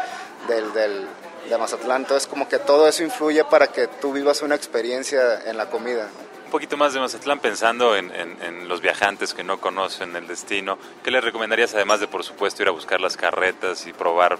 del, 0.48 0.72
del 0.72 1.06
de 1.48 1.58
Mazatlán, 1.58 2.02
entonces 2.02 2.28
como 2.28 2.48
que 2.48 2.58
todo 2.58 2.88
eso 2.88 3.02
influye 3.02 3.44
para 3.44 3.68
que 3.68 3.86
tú 3.86 4.12
vivas 4.12 4.42
una 4.42 4.54
experiencia 4.54 5.42
en 5.46 5.56
la 5.56 5.70
comida 5.70 6.08
un 6.48 6.52
poquito 6.52 6.78
más 6.78 6.94
de 6.94 7.00
Mazatlán 7.00 7.40
pensando 7.40 7.94
en, 7.94 8.10
en, 8.10 8.68
los 8.68 8.80
viajantes 8.80 9.34
que 9.34 9.44
no 9.44 9.60
conocen 9.60 10.16
el 10.16 10.26
destino. 10.26 10.78
¿Qué 11.04 11.10
les 11.10 11.22
recomendarías 11.22 11.74
además 11.74 12.00
de, 12.00 12.08
por 12.08 12.24
supuesto, 12.24 12.62
ir 12.62 12.68
a 12.68 12.70
buscar 12.70 13.02
las 13.02 13.18
carretas 13.18 13.86
y 13.86 13.92
probar 13.92 14.38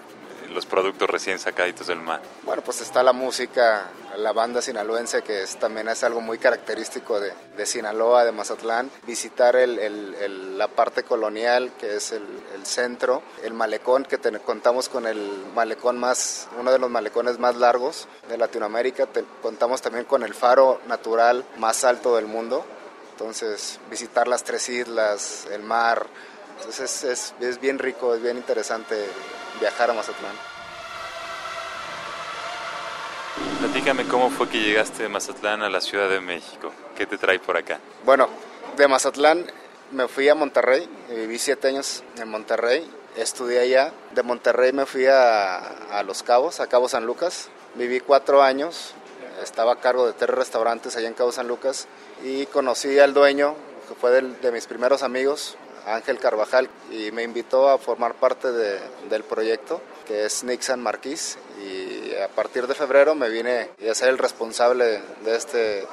los 0.59 0.67
productos 0.67 1.09
recién 1.09 1.39
sacaditos 1.39 1.87
del 1.87 2.01
mar? 2.01 2.21
Bueno, 2.43 2.63
pues 2.63 2.81
está 2.81 3.05
la 3.05 3.13
música, 3.13 3.91
la 4.17 4.33
banda 4.33 4.61
sinaloense, 4.61 5.23
que 5.23 5.45
es, 5.45 5.57
también 5.57 5.89
es 5.89 6.03
algo 6.03 6.21
muy 6.21 6.37
característico 6.39 7.21
de, 7.21 7.33
de 7.57 7.65
Sinaloa, 7.65 8.25
de 8.25 8.33
Mazatlán. 8.33 8.91
Visitar 9.07 9.55
el, 9.55 9.79
el, 9.79 10.59
la 10.59 10.67
parte 10.67 11.05
colonial, 11.05 11.71
que 11.79 11.95
es 11.95 12.11
el, 12.11 12.27
centro, 12.65 13.23
el 13.45 13.55
malecón, 13.55 14.03
que 14.03 14.19
contamos 14.41 14.89
con 14.89 15.07
el 15.07 15.45
malecón 15.55 15.97
más, 15.97 16.49
uno 16.59 16.73
de 16.73 16.81
los 16.81 16.91
malecones 16.91 17.39
más 17.39 17.55
largos 17.55 18.09
de 18.29 18.37
Latinoamérica. 18.37 19.07
contamos 19.41 19.81
también 19.81 20.07
con 20.07 20.25
el 20.25 20.35
faro 20.35 20.81
natural 20.89 21.45
más 21.57 21.85
alto 21.85 22.17
del 22.17 22.27
mundo. 22.27 22.67
Entonces, 23.13 23.79
visitar 23.89 24.27
las 24.27 24.43
tres 24.43 24.69
islas, 24.69 25.47
el 25.53 25.63
mar, 25.63 26.05
entonces 26.59 27.05
es, 27.05 27.05
es, 27.05 27.49
es 27.49 27.61
bien 27.61 27.79
rico, 27.79 28.13
es 28.13 28.21
bien 28.23 28.37
interesante 28.37 28.97
viajar 29.61 29.91
a 29.91 29.95
Mazatlán. 29.95 30.35
Platícame 33.61 34.05
cómo 34.05 34.31
fue 34.31 34.49
que 34.49 34.61
llegaste 34.61 35.03
de 35.03 35.09
Mazatlán 35.09 35.63
a 35.63 35.69
la 35.69 35.81
Ciudad 35.81 36.09
de 36.09 36.21
México. 36.21 36.73
¿Qué 36.97 37.07
te 37.07 37.19
trae 37.19 37.39
por 37.39 37.57
acá? 37.57 37.79
Bueno, 38.05 38.29
de 38.77 38.89
Mazatlán 38.89 39.47
me 39.93 40.09
fui 40.09 40.29
a 40.29 40.35
Monterrey, 40.35 40.89
viví 41.09 41.39
siete 41.39 41.69
años 41.69 42.03
en 42.17 42.29
Monterrey, 42.29 42.89
estudié 43.17 43.61
allá. 43.61 43.93
De 44.13 44.23
Monterrey 44.23 44.73
me 44.73 44.87
fui 44.87 45.07
a, 45.07 45.59
a 45.59 46.03
Los 46.03 46.23
Cabos, 46.23 46.61
a 46.61 46.67
Cabo 46.67 46.89
San 46.89 47.07
Lucas. 47.07 47.49
Viví 47.75 48.01
cuatro 48.01 48.43
años, 48.43 48.95
estaba 49.43 49.75
a 49.75 49.81
cargo 49.81 50.07
de 50.07 50.13
tres 50.13 50.31
restaurantes 50.31 50.97
allá 50.97 51.07
en 51.07 51.15
Cabo 51.15 51.31
San 51.31 51.47
Lucas 51.47 51.87
y 52.25 52.47
conocí 52.47 52.99
al 52.99 53.15
dueño, 53.15 53.55
que 53.89 53.95
fue 53.95 54.11
de 54.11 54.53
mis 54.53 54.67
primeros 54.67 55.03
amigos, 55.03 55.57
Ángel 55.95 56.19
Carvajal, 56.19 56.69
y 56.91 57.11
me 57.13 57.23
invitó 57.23 57.69
a 57.69 57.79
formar 57.79 58.15
parte 58.15 58.53
de, 58.53 58.79
del 59.09 59.25
proyecto, 59.25 59.81
que 60.07 60.25
es 60.25 60.45
Nixon 60.45 60.83
Marquis, 60.83 61.39
y 61.63 62.15
a 62.17 62.29
partir 62.29 62.67
de 62.67 62.75
febrero 62.75 63.15
me 63.15 63.29
vine 63.29 63.71
a 63.91 63.95
ser 63.95 64.09
el 64.09 64.19
responsable 64.19 65.01
de 65.25 65.37
este, 65.37 65.87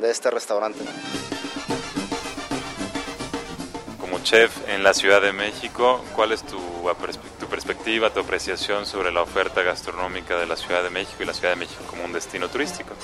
de 0.00 0.10
este 0.10 0.30
restaurante. 0.30 0.80
Como 4.00 4.18
chef 4.20 4.68
en 4.68 4.82
la 4.82 4.94
Ciudad 4.94 5.22
de 5.22 5.32
México, 5.32 6.04
¿cuál 6.14 6.32
es 6.32 6.42
tu, 6.42 6.58
tu 7.40 7.46
perspectiva, 7.46 8.10
tu 8.10 8.20
apreciación 8.20 8.84
sobre 8.84 9.10
la 9.12 9.22
oferta 9.22 9.62
gastronómica 9.62 10.36
de 10.36 10.46
la 10.46 10.56
Ciudad 10.56 10.82
de 10.82 10.90
México 10.90 11.22
y 11.22 11.26
la 11.26 11.34
Ciudad 11.34 11.50
de 11.50 11.56
México 11.56 11.82
como 11.88 12.04
un 12.04 12.12
destino 12.12 12.48
turístico? 12.48 12.94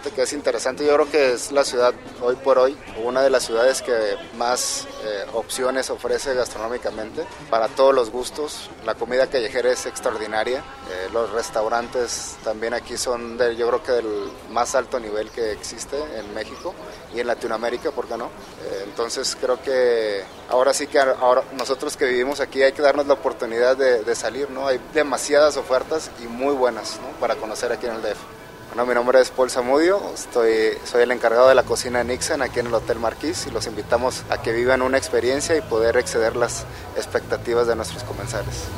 Que 0.00 0.22
es 0.22 0.32
interesante. 0.32 0.84
Yo 0.84 0.94
creo 0.94 1.10
que 1.10 1.32
es 1.32 1.52
la 1.52 1.64
ciudad 1.64 1.94
hoy 2.20 2.36
por 2.36 2.58
hoy, 2.58 2.76
una 3.02 3.22
de 3.22 3.30
las 3.30 3.44
ciudades 3.44 3.82
que 3.82 4.16
más 4.36 4.86
eh, 5.04 5.24
opciones 5.32 5.90
ofrece 5.90 6.34
gastronómicamente 6.34 7.24
para 7.50 7.68
todos 7.68 7.94
los 7.94 8.10
gustos. 8.10 8.70
La 8.84 8.94
comida 8.94 9.26
callejera 9.28 9.70
es 9.70 9.86
extraordinaria. 9.86 10.58
Eh, 10.58 11.08
los 11.12 11.30
restaurantes 11.30 12.36
también 12.44 12.74
aquí 12.74 12.96
son, 12.96 13.38
de, 13.38 13.56
yo 13.56 13.68
creo 13.68 13.82
que 13.82 13.92
del 13.92 14.30
más 14.50 14.74
alto 14.74 14.98
nivel 14.98 15.30
que 15.30 15.52
existe 15.52 15.96
en 16.18 16.34
México 16.34 16.74
y 17.14 17.20
en 17.20 17.26
Latinoamérica, 17.26 17.90
¿por 17.90 18.06
qué 18.06 18.16
no? 18.16 18.26
Eh, 18.26 18.84
entonces 18.84 19.36
creo 19.40 19.62
que 19.62 20.24
ahora 20.50 20.74
sí 20.74 20.86
que 20.86 20.98
ahora 20.98 21.44
nosotros 21.56 21.96
que 21.96 22.06
vivimos 22.06 22.40
aquí 22.40 22.62
hay 22.62 22.72
que 22.72 22.82
darnos 22.82 23.06
la 23.06 23.14
oportunidad 23.14 23.76
de, 23.76 24.02
de 24.02 24.14
salir, 24.14 24.50
¿no? 24.50 24.66
Hay 24.66 24.80
demasiadas 24.92 25.56
ofertas 25.56 26.10
y 26.22 26.26
muy 26.26 26.54
buenas, 26.54 26.98
¿no? 27.00 27.18
Para 27.20 27.36
conocer 27.36 27.72
aquí 27.72 27.86
en 27.86 27.94
el 27.94 28.02
DF. 28.02 28.43
Bueno, 28.74 28.88
mi 28.88 28.94
nombre 28.96 29.20
es 29.20 29.30
Paul 29.30 29.50
Zamudio, 29.50 30.00
soy 30.16 31.00
el 31.00 31.12
encargado 31.12 31.48
de 31.48 31.54
la 31.54 31.62
cocina 31.62 32.02
Nixon 32.02 32.42
aquí 32.42 32.58
en 32.58 32.66
el 32.66 32.74
Hotel 32.74 32.98
Marquis 32.98 33.46
y 33.46 33.52
los 33.52 33.68
invitamos 33.68 34.24
a 34.30 34.42
que 34.42 34.52
vivan 34.52 34.82
una 34.82 34.98
experiencia 34.98 35.56
y 35.56 35.60
poder 35.60 35.96
exceder 35.96 36.34
las 36.34 36.66
expectativas 36.96 37.68
de 37.68 37.76
nuestros 37.76 38.02
comensales. 38.02 38.68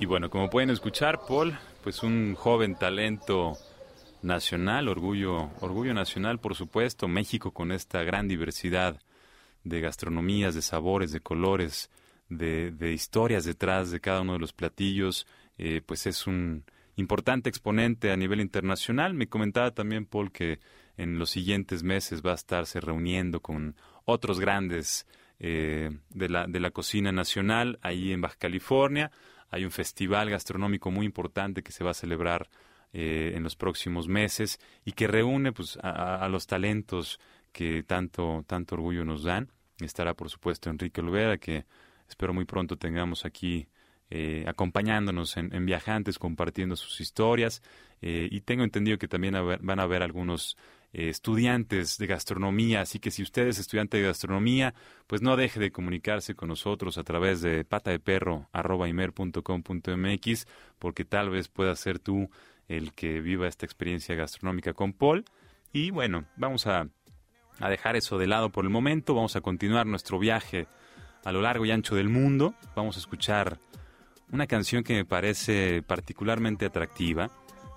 Y 0.00 0.06
bueno, 0.06 0.30
como 0.30 0.48
pueden 0.48 0.70
escuchar, 0.70 1.20
Paul, 1.28 1.58
pues 1.84 2.02
un 2.02 2.34
joven 2.34 2.74
talento 2.76 3.58
nacional, 4.22 4.88
orgullo, 4.88 5.50
orgullo 5.60 5.92
nacional, 5.92 6.38
por 6.38 6.54
supuesto, 6.54 7.06
México 7.06 7.50
con 7.50 7.70
esta 7.70 8.02
gran 8.02 8.28
diversidad 8.28 8.96
de 9.62 9.82
gastronomías, 9.82 10.54
de 10.54 10.62
sabores, 10.62 11.12
de 11.12 11.20
colores, 11.20 11.90
de, 12.28 12.92
historias 12.92 13.44
detrás 13.44 13.90
de 13.90 14.00
cada 14.00 14.22
uno 14.22 14.34
de 14.34 14.38
los 14.38 14.52
platillos, 14.52 15.26
eh, 15.58 15.82
pues 15.84 16.06
es 16.06 16.26
un 16.26 16.64
importante 16.96 17.48
exponente 17.48 18.10
a 18.10 18.16
nivel 18.16 18.40
internacional. 18.40 19.14
Me 19.14 19.28
comentaba 19.28 19.72
también 19.72 20.06
Paul 20.06 20.32
que 20.32 20.60
en 20.96 21.18
los 21.18 21.30
siguientes 21.30 21.82
meses 21.82 22.22
va 22.24 22.32
a 22.32 22.36
estarse 22.36 22.80
reuniendo 22.80 23.40
con 23.40 23.76
otros 24.04 24.40
grandes 24.40 25.06
eh, 25.38 25.90
de, 26.10 26.28
la, 26.28 26.46
de 26.46 26.60
la 26.60 26.70
cocina 26.70 27.12
nacional 27.12 27.78
ahí 27.82 28.12
en 28.12 28.20
Baja 28.20 28.36
California. 28.38 29.10
Hay 29.50 29.64
un 29.64 29.70
festival 29.70 30.30
gastronómico 30.30 30.90
muy 30.90 31.06
importante 31.06 31.62
que 31.62 31.72
se 31.72 31.84
va 31.84 31.90
a 31.90 31.94
celebrar 31.94 32.48
eh, 32.92 33.32
en 33.34 33.42
los 33.42 33.56
próximos 33.56 34.06
meses 34.08 34.60
y 34.84 34.92
que 34.92 35.06
reúne 35.06 35.52
pues, 35.52 35.78
a, 35.82 36.16
a, 36.16 36.28
los 36.28 36.46
talentos 36.46 37.18
que 37.50 37.82
tanto, 37.82 38.44
tanto 38.46 38.74
orgullo 38.74 39.04
nos 39.04 39.24
dan. 39.24 39.50
Estará, 39.80 40.14
por 40.14 40.30
supuesto, 40.30 40.70
Enrique 40.70 41.00
Olvera, 41.00 41.38
que 41.38 41.64
Espero 42.12 42.34
muy 42.34 42.44
pronto 42.44 42.76
tengamos 42.76 43.24
aquí 43.24 43.66
eh, 44.10 44.44
acompañándonos 44.46 45.38
en, 45.38 45.64
viajantes, 45.64 46.18
compartiendo 46.18 46.76
sus 46.76 47.00
historias. 47.00 47.62
Eh, 48.02 48.28
y 48.30 48.42
tengo 48.42 48.64
entendido 48.64 48.98
que 48.98 49.08
también 49.08 49.34
van 49.62 49.80
a 49.80 49.84
haber 49.84 50.02
algunos 50.02 50.58
eh, 50.92 51.08
estudiantes 51.08 51.96
de 51.96 52.06
gastronomía, 52.06 52.82
así 52.82 52.98
que 52.98 53.10
si 53.10 53.22
usted 53.22 53.46
es 53.46 53.58
estudiante 53.58 53.96
de 53.96 54.02
gastronomía, 54.02 54.74
pues 55.06 55.22
no 55.22 55.38
deje 55.38 55.58
de 55.58 55.72
comunicarse 55.72 56.34
con 56.34 56.50
nosotros 56.50 56.98
a 56.98 57.02
través 57.02 57.40
de 57.40 57.64
patadeperro.com.mx, 57.64 60.46
porque 60.78 61.06
tal 61.06 61.30
vez 61.30 61.48
pueda 61.48 61.74
ser 61.76 61.98
tú 61.98 62.28
el 62.68 62.92
que 62.92 63.22
viva 63.22 63.48
esta 63.48 63.64
experiencia 63.64 64.14
gastronómica 64.16 64.74
con 64.74 64.92
Paul. 64.92 65.24
Y 65.72 65.90
bueno, 65.90 66.26
vamos 66.36 66.66
a, 66.66 66.88
a 67.58 67.70
dejar 67.70 67.96
eso 67.96 68.18
de 68.18 68.26
lado 68.26 68.50
por 68.50 68.66
el 68.66 68.70
momento, 68.70 69.14
vamos 69.14 69.34
a 69.34 69.40
continuar 69.40 69.86
nuestro 69.86 70.18
viaje 70.18 70.68
a 71.24 71.32
lo 71.32 71.42
largo 71.42 71.64
y 71.64 71.70
ancho 71.70 71.94
del 71.94 72.08
mundo. 72.08 72.54
Vamos 72.74 72.96
a 72.96 73.00
escuchar 73.00 73.58
una 74.30 74.46
canción 74.46 74.82
que 74.82 74.94
me 74.94 75.04
parece 75.04 75.82
particularmente 75.82 76.66
atractiva. 76.66 77.30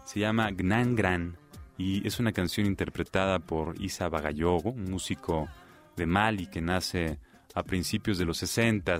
Se 0.05 0.19
llama 0.19 0.49
Gnan 0.51 0.95
Gran 0.95 1.37
y 1.77 2.07
es 2.07 2.19
una 2.19 2.31
canción 2.31 2.65
interpretada 2.65 3.39
por 3.39 3.79
Isa 3.81 4.09
Bagayogo, 4.09 4.71
un 4.71 4.89
músico 4.89 5.49
de 5.95 6.05
Mali 6.05 6.47
que 6.47 6.61
nace 6.61 7.19
a 7.53 7.63
principios 7.63 8.17
de 8.17 8.25
los 8.25 8.37
60 8.37 8.97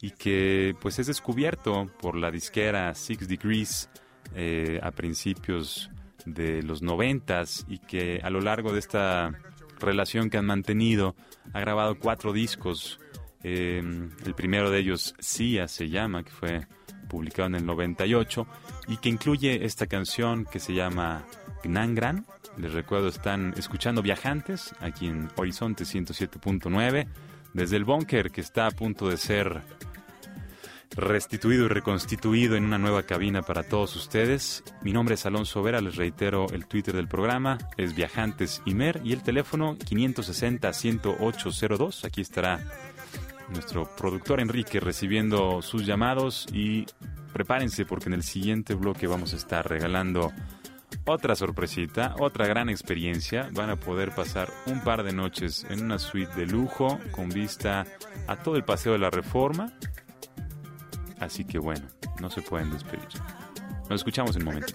y 0.00 0.10
que 0.10 0.74
pues 0.80 0.98
es 0.98 1.06
descubierto 1.06 1.90
por 2.00 2.16
la 2.16 2.30
disquera 2.30 2.94
Six 2.94 3.28
Degrees 3.28 3.88
eh, 4.34 4.78
a 4.82 4.90
principios 4.90 5.90
de 6.26 6.62
los 6.62 6.82
90 6.82 7.44
y 7.68 7.78
que 7.78 8.20
a 8.22 8.30
lo 8.30 8.40
largo 8.40 8.72
de 8.72 8.78
esta 8.78 9.32
relación 9.78 10.30
que 10.30 10.38
han 10.38 10.46
mantenido 10.46 11.14
ha 11.52 11.60
grabado 11.60 11.98
cuatro 11.98 12.32
discos 12.32 12.98
Em, 13.44 14.10
el 14.24 14.34
primero 14.34 14.70
de 14.70 14.80
ellos, 14.80 15.14
Sia 15.18 15.68
se 15.68 15.90
llama, 15.90 16.24
que 16.24 16.30
fue 16.30 16.66
publicado 17.08 17.48
en 17.48 17.56
el 17.56 17.66
98 17.66 18.46
y 18.88 18.96
que 18.96 19.10
incluye 19.10 19.66
esta 19.66 19.86
canción 19.86 20.46
que 20.46 20.58
se 20.58 20.72
llama 20.72 21.26
Gnangran. 21.62 22.24
Les 22.56 22.72
recuerdo, 22.72 23.08
están 23.08 23.52
escuchando 23.56 24.00
Viajantes 24.00 24.74
aquí 24.80 25.08
en 25.08 25.28
Horizonte 25.36 25.84
107.9 25.84 27.06
desde 27.52 27.76
el 27.76 27.84
búnker 27.84 28.30
que 28.30 28.40
está 28.40 28.66
a 28.66 28.70
punto 28.70 29.10
de 29.10 29.18
ser 29.18 29.60
restituido 30.96 31.66
y 31.66 31.68
reconstituido 31.68 32.56
en 32.56 32.64
una 32.64 32.78
nueva 32.78 33.02
cabina 33.02 33.42
para 33.42 33.64
todos 33.64 33.94
ustedes. 33.96 34.64
Mi 34.82 34.92
nombre 34.92 35.16
es 35.16 35.26
Alonso 35.26 35.62
Vera, 35.62 35.82
les 35.82 35.96
reitero 35.96 36.46
el 36.50 36.66
Twitter 36.66 36.94
del 36.94 37.08
programa, 37.08 37.58
es 37.76 37.94
Viajantes 37.94 38.62
Imer 38.64 39.02
y 39.04 39.12
el 39.12 39.22
teléfono 39.22 39.76
560-10802. 39.76 42.04
Aquí 42.04 42.20
estará 42.20 42.60
nuestro 43.50 43.84
productor 43.96 44.40
Enrique 44.40 44.80
recibiendo 44.80 45.62
sus 45.62 45.86
llamados 45.86 46.46
y 46.52 46.86
prepárense 47.32 47.84
porque 47.84 48.06
en 48.06 48.14
el 48.14 48.22
siguiente 48.22 48.74
bloque 48.74 49.06
vamos 49.06 49.32
a 49.32 49.36
estar 49.36 49.68
regalando 49.68 50.32
otra 51.06 51.34
sorpresita, 51.34 52.14
otra 52.18 52.46
gran 52.46 52.68
experiencia. 52.68 53.48
Van 53.52 53.70
a 53.70 53.76
poder 53.76 54.14
pasar 54.14 54.50
un 54.66 54.80
par 54.82 55.02
de 55.02 55.12
noches 55.12 55.66
en 55.68 55.84
una 55.84 55.98
suite 55.98 56.34
de 56.34 56.46
lujo 56.46 56.98
con 57.10 57.28
vista 57.28 57.84
a 58.26 58.36
todo 58.36 58.56
el 58.56 58.64
paseo 58.64 58.92
de 58.92 58.98
la 58.98 59.10
Reforma. 59.10 59.72
Así 61.20 61.44
que 61.44 61.58
bueno, 61.58 61.86
no 62.20 62.30
se 62.30 62.42
pueden 62.42 62.70
despedir. 62.70 63.08
Nos 63.88 64.00
escuchamos 64.00 64.36
en 64.36 64.42
un 64.42 64.46
momento. 64.46 64.74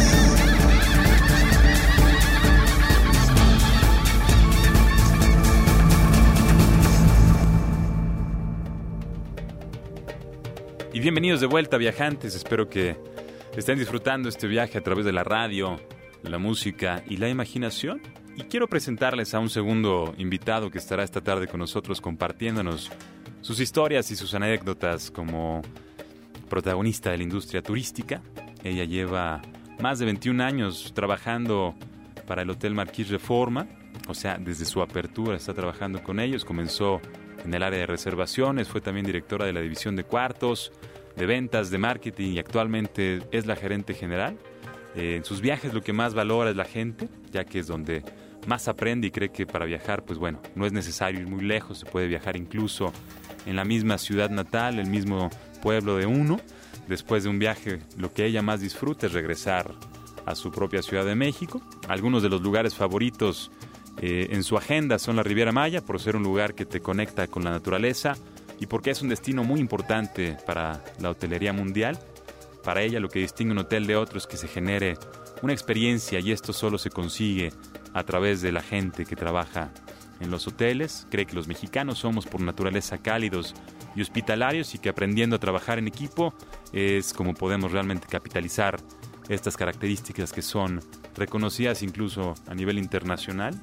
Bienvenidos 11.11 11.41
de 11.41 11.47
vuelta 11.47 11.75
viajantes, 11.75 12.35
espero 12.35 12.69
que 12.69 12.95
estén 13.57 13.77
disfrutando 13.77 14.29
este 14.29 14.47
viaje 14.47 14.77
a 14.77 14.81
través 14.81 15.03
de 15.03 15.11
la 15.11 15.25
radio, 15.25 15.77
la 16.23 16.37
música 16.37 17.03
y 17.05 17.17
la 17.17 17.27
imaginación. 17.27 18.01
Y 18.37 18.43
quiero 18.43 18.69
presentarles 18.69 19.33
a 19.33 19.39
un 19.39 19.49
segundo 19.49 20.15
invitado 20.17 20.71
que 20.71 20.77
estará 20.77 21.03
esta 21.03 21.19
tarde 21.19 21.49
con 21.49 21.59
nosotros 21.59 21.99
compartiéndonos 21.99 22.89
sus 23.41 23.59
historias 23.59 24.09
y 24.11 24.15
sus 24.15 24.33
anécdotas 24.35 25.11
como 25.11 25.63
protagonista 26.49 27.11
de 27.11 27.17
la 27.17 27.23
industria 27.23 27.61
turística. 27.61 28.21
Ella 28.63 28.85
lleva 28.85 29.41
más 29.81 29.99
de 29.99 30.05
21 30.05 30.41
años 30.41 30.93
trabajando 30.95 31.75
para 32.25 32.43
el 32.43 32.49
Hotel 32.49 32.73
Marquis 32.73 33.09
Reforma, 33.09 33.67
o 34.07 34.13
sea, 34.13 34.37
desde 34.37 34.63
su 34.63 34.81
apertura 34.81 35.35
está 35.35 35.53
trabajando 35.53 36.01
con 36.03 36.21
ellos, 36.21 36.45
comenzó 36.45 37.01
en 37.43 37.53
el 37.53 37.63
área 37.63 37.79
de 37.79 37.85
reservaciones, 37.85 38.69
fue 38.69 38.79
también 38.79 39.05
directora 39.05 39.45
de 39.45 39.51
la 39.51 39.59
división 39.59 39.97
de 39.97 40.05
cuartos, 40.05 40.71
de 41.15 41.25
ventas, 41.25 41.69
de 41.69 41.77
marketing 41.77 42.31
y 42.31 42.39
actualmente 42.39 43.19
es 43.31 43.45
la 43.45 43.55
gerente 43.55 43.93
general. 43.93 44.37
Eh, 44.95 45.15
en 45.15 45.23
sus 45.23 45.41
viajes 45.41 45.73
lo 45.73 45.81
que 45.81 45.93
más 45.93 46.13
valora 46.13 46.49
es 46.49 46.55
la 46.55 46.65
gente, 46.65 47.07
ya 47.31 47.45
que 47.45 47.59
es 47.59 47.67
donde 47.67 48.03
más 48.47 48.67
aprende 48.67 49.07
y 49.07 49.11
cree 49.11 49.29
que 49.29 49.45
para 49.45 49.65
viajar, 49.65 50.03
pues 50.03 50.19
bueno, 50.19 50.41
no 50.55 50.65
es 50.65 50.71
necesario 50.71 51.21
ir 51.21 51.27
muy 51.27 51.43
lejos, 51.43 51.79
se 51.79 51.85
puede 51.85 52.07
viajar 52.07 52.35
incluso 52.35 52.91
en 53.45 53.55
la 53.55 53.65
misma 53.65 53.97
ciudad 53.97 54.29
natal, 54.29 54.79
el 54.79 54.89
mismo 54.89 55.29
pueblo 55.61 55.97
de 55.97 56.05
uno. 56.05 56.39
Después 56.87 57.23
de 57.23 57.29
un 57.29 57.39
viaje, 57.39 57.79
lo 57.97 58.13
que 58.13 58.25
ella 58.25 58.41
más 58.41 58.59
disfruta 58.59 59.07
es 59.07 59.13
regresar 59.13 59.71
a 60.25 60.35
su 60.35 60.51
propia 60.51 60.81
Ciudad 60.81 61.05
de 61.05 61.15
México. 61.15 61.61
Algunos 61.87 62.23
de 62.23 62.29
los 62.29 62.41
lugares 62.41 62.75
favoritos 62.75 63.51
eh, 64.01 64.29
en 64.31 64.43
su 64.43 64.57
agenda 64.57 64.99
son 64.99 65.15
la 65.15 65.23
Riviera 65.23 65.51
Maya, 65.51 65.81
por 65.81 65.99
ser 65.99 66.15
un 66.15 66.23
lugar 66.23 66.53
que 66.53 66.65
te 66.65 66.81
conecta 66.81 67.27
con 67.27 67.43
la 67.43 67.51
naturaleza, 67.51 68.15
y 68.61 68.67
porque 68.67 68.91
es 68.91 69.01
un 69.01 69.09
destino 69.09 69.43
muy 69.43 69.59
importante 69.59 70.37
para 70.45 70.83
la 70.99 71.09
hotelería 71.09 71.51
mundial. 71.51 71.99
Para 72.63 72.83
ella 72.83 72.99
lo 72.99 73.09
que 73.09 73.17
distingue 73.17 73.53
un 73.53 73.57
hotel 73.57 73.87
de 73.87 73.95
otro 73.95 74.19
es 74.19 74.27
que 74.27 74.37
se 74.37 74.47
genere 74.47 74.97
una 75.41 75.51
experiencia 75.51 76.19
y 76.19 76.31
esto 76.31 76.53
solo 76.53 76.77
se 76.77 76.91
consigue 76.91 77.51
a 77.93 78.03
través 78.03 78.41
de 78.41 78.51
la 78.51 78.61
gente 78.61 79.03
que 79.03 79.15
trabaja 79.15 79.71
en 80.19 80.29
los 80.29 80.47
hoteles. 80.47 81.07
Cree 81.09 81.25
que 81.25 81.33
los 81.33 81.47
mexicanos 81.47 81.97
somos 81.97 82.27
por 82.27 82.39
naturaleza 82.39 82.99
cálidos 82.99 83.55
y 83.95 84.03
hospitalarios 84.03 84.75
y 84.75 84.77
que 84.77 84.89
aprendiendo 84.89 85.37
a 85.37 85.39
trabajar 85.39 85.79
en 85.79 85.87
equipo 85.87 86.35
es 86.71 87.13
como 87.13 87.33
podemos 87.33 87.71
realmente 87.71 88.07
capitalizar 88.07 88.79
estas 89.27 89.57
características 89.57 90.31
que 90.31 90.43
son 90.43 90.81
reconocidas 91.15 91.81
incluso 91.81 92.35
a 92.45 92.53
nivel 92.53 92.77
internacional. 92.77 93.59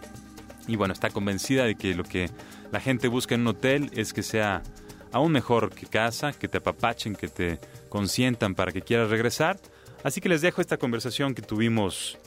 Y 0.66 0.74
bueno, 0.74 0.92
está 0.92 1.10
convencida 1.10 1.66
de 1.66 1.76
que 1.76 1.94
lo 1.94 2.02
que 2.02 2.30
la 2.72 2.80
gente 2.80 3.06
busca 3.06 3.36
en 3.36 3.42
un 3.42 3.46
hotel 3.46 3.90
es 3.94 4.12
que 4.12 4.24
sea 4.24 4.64
aún 5.12 5.32
mejor 5.32 5.74
que 5.74 5.86
casa, 5.86 6.32
que 6.32 6.48
te 6.48 6.58
apapachen, 6.58 7.14
que 7.14 7.28
te 7.28 7.58
consientan 7.88 8.54
para 8.54 8.72
que 8.72 8.82
quieras 8.82 9.10
regresar. 9.10 9.58
Así 10.04 10.20
que 10.20 10.28
les 10.28 10.40
dejo 10.40 10.60
esta 10.60 10.76
conversación 10.76 11.34
que 11.34 11.42
tuvimos 11.42 12.18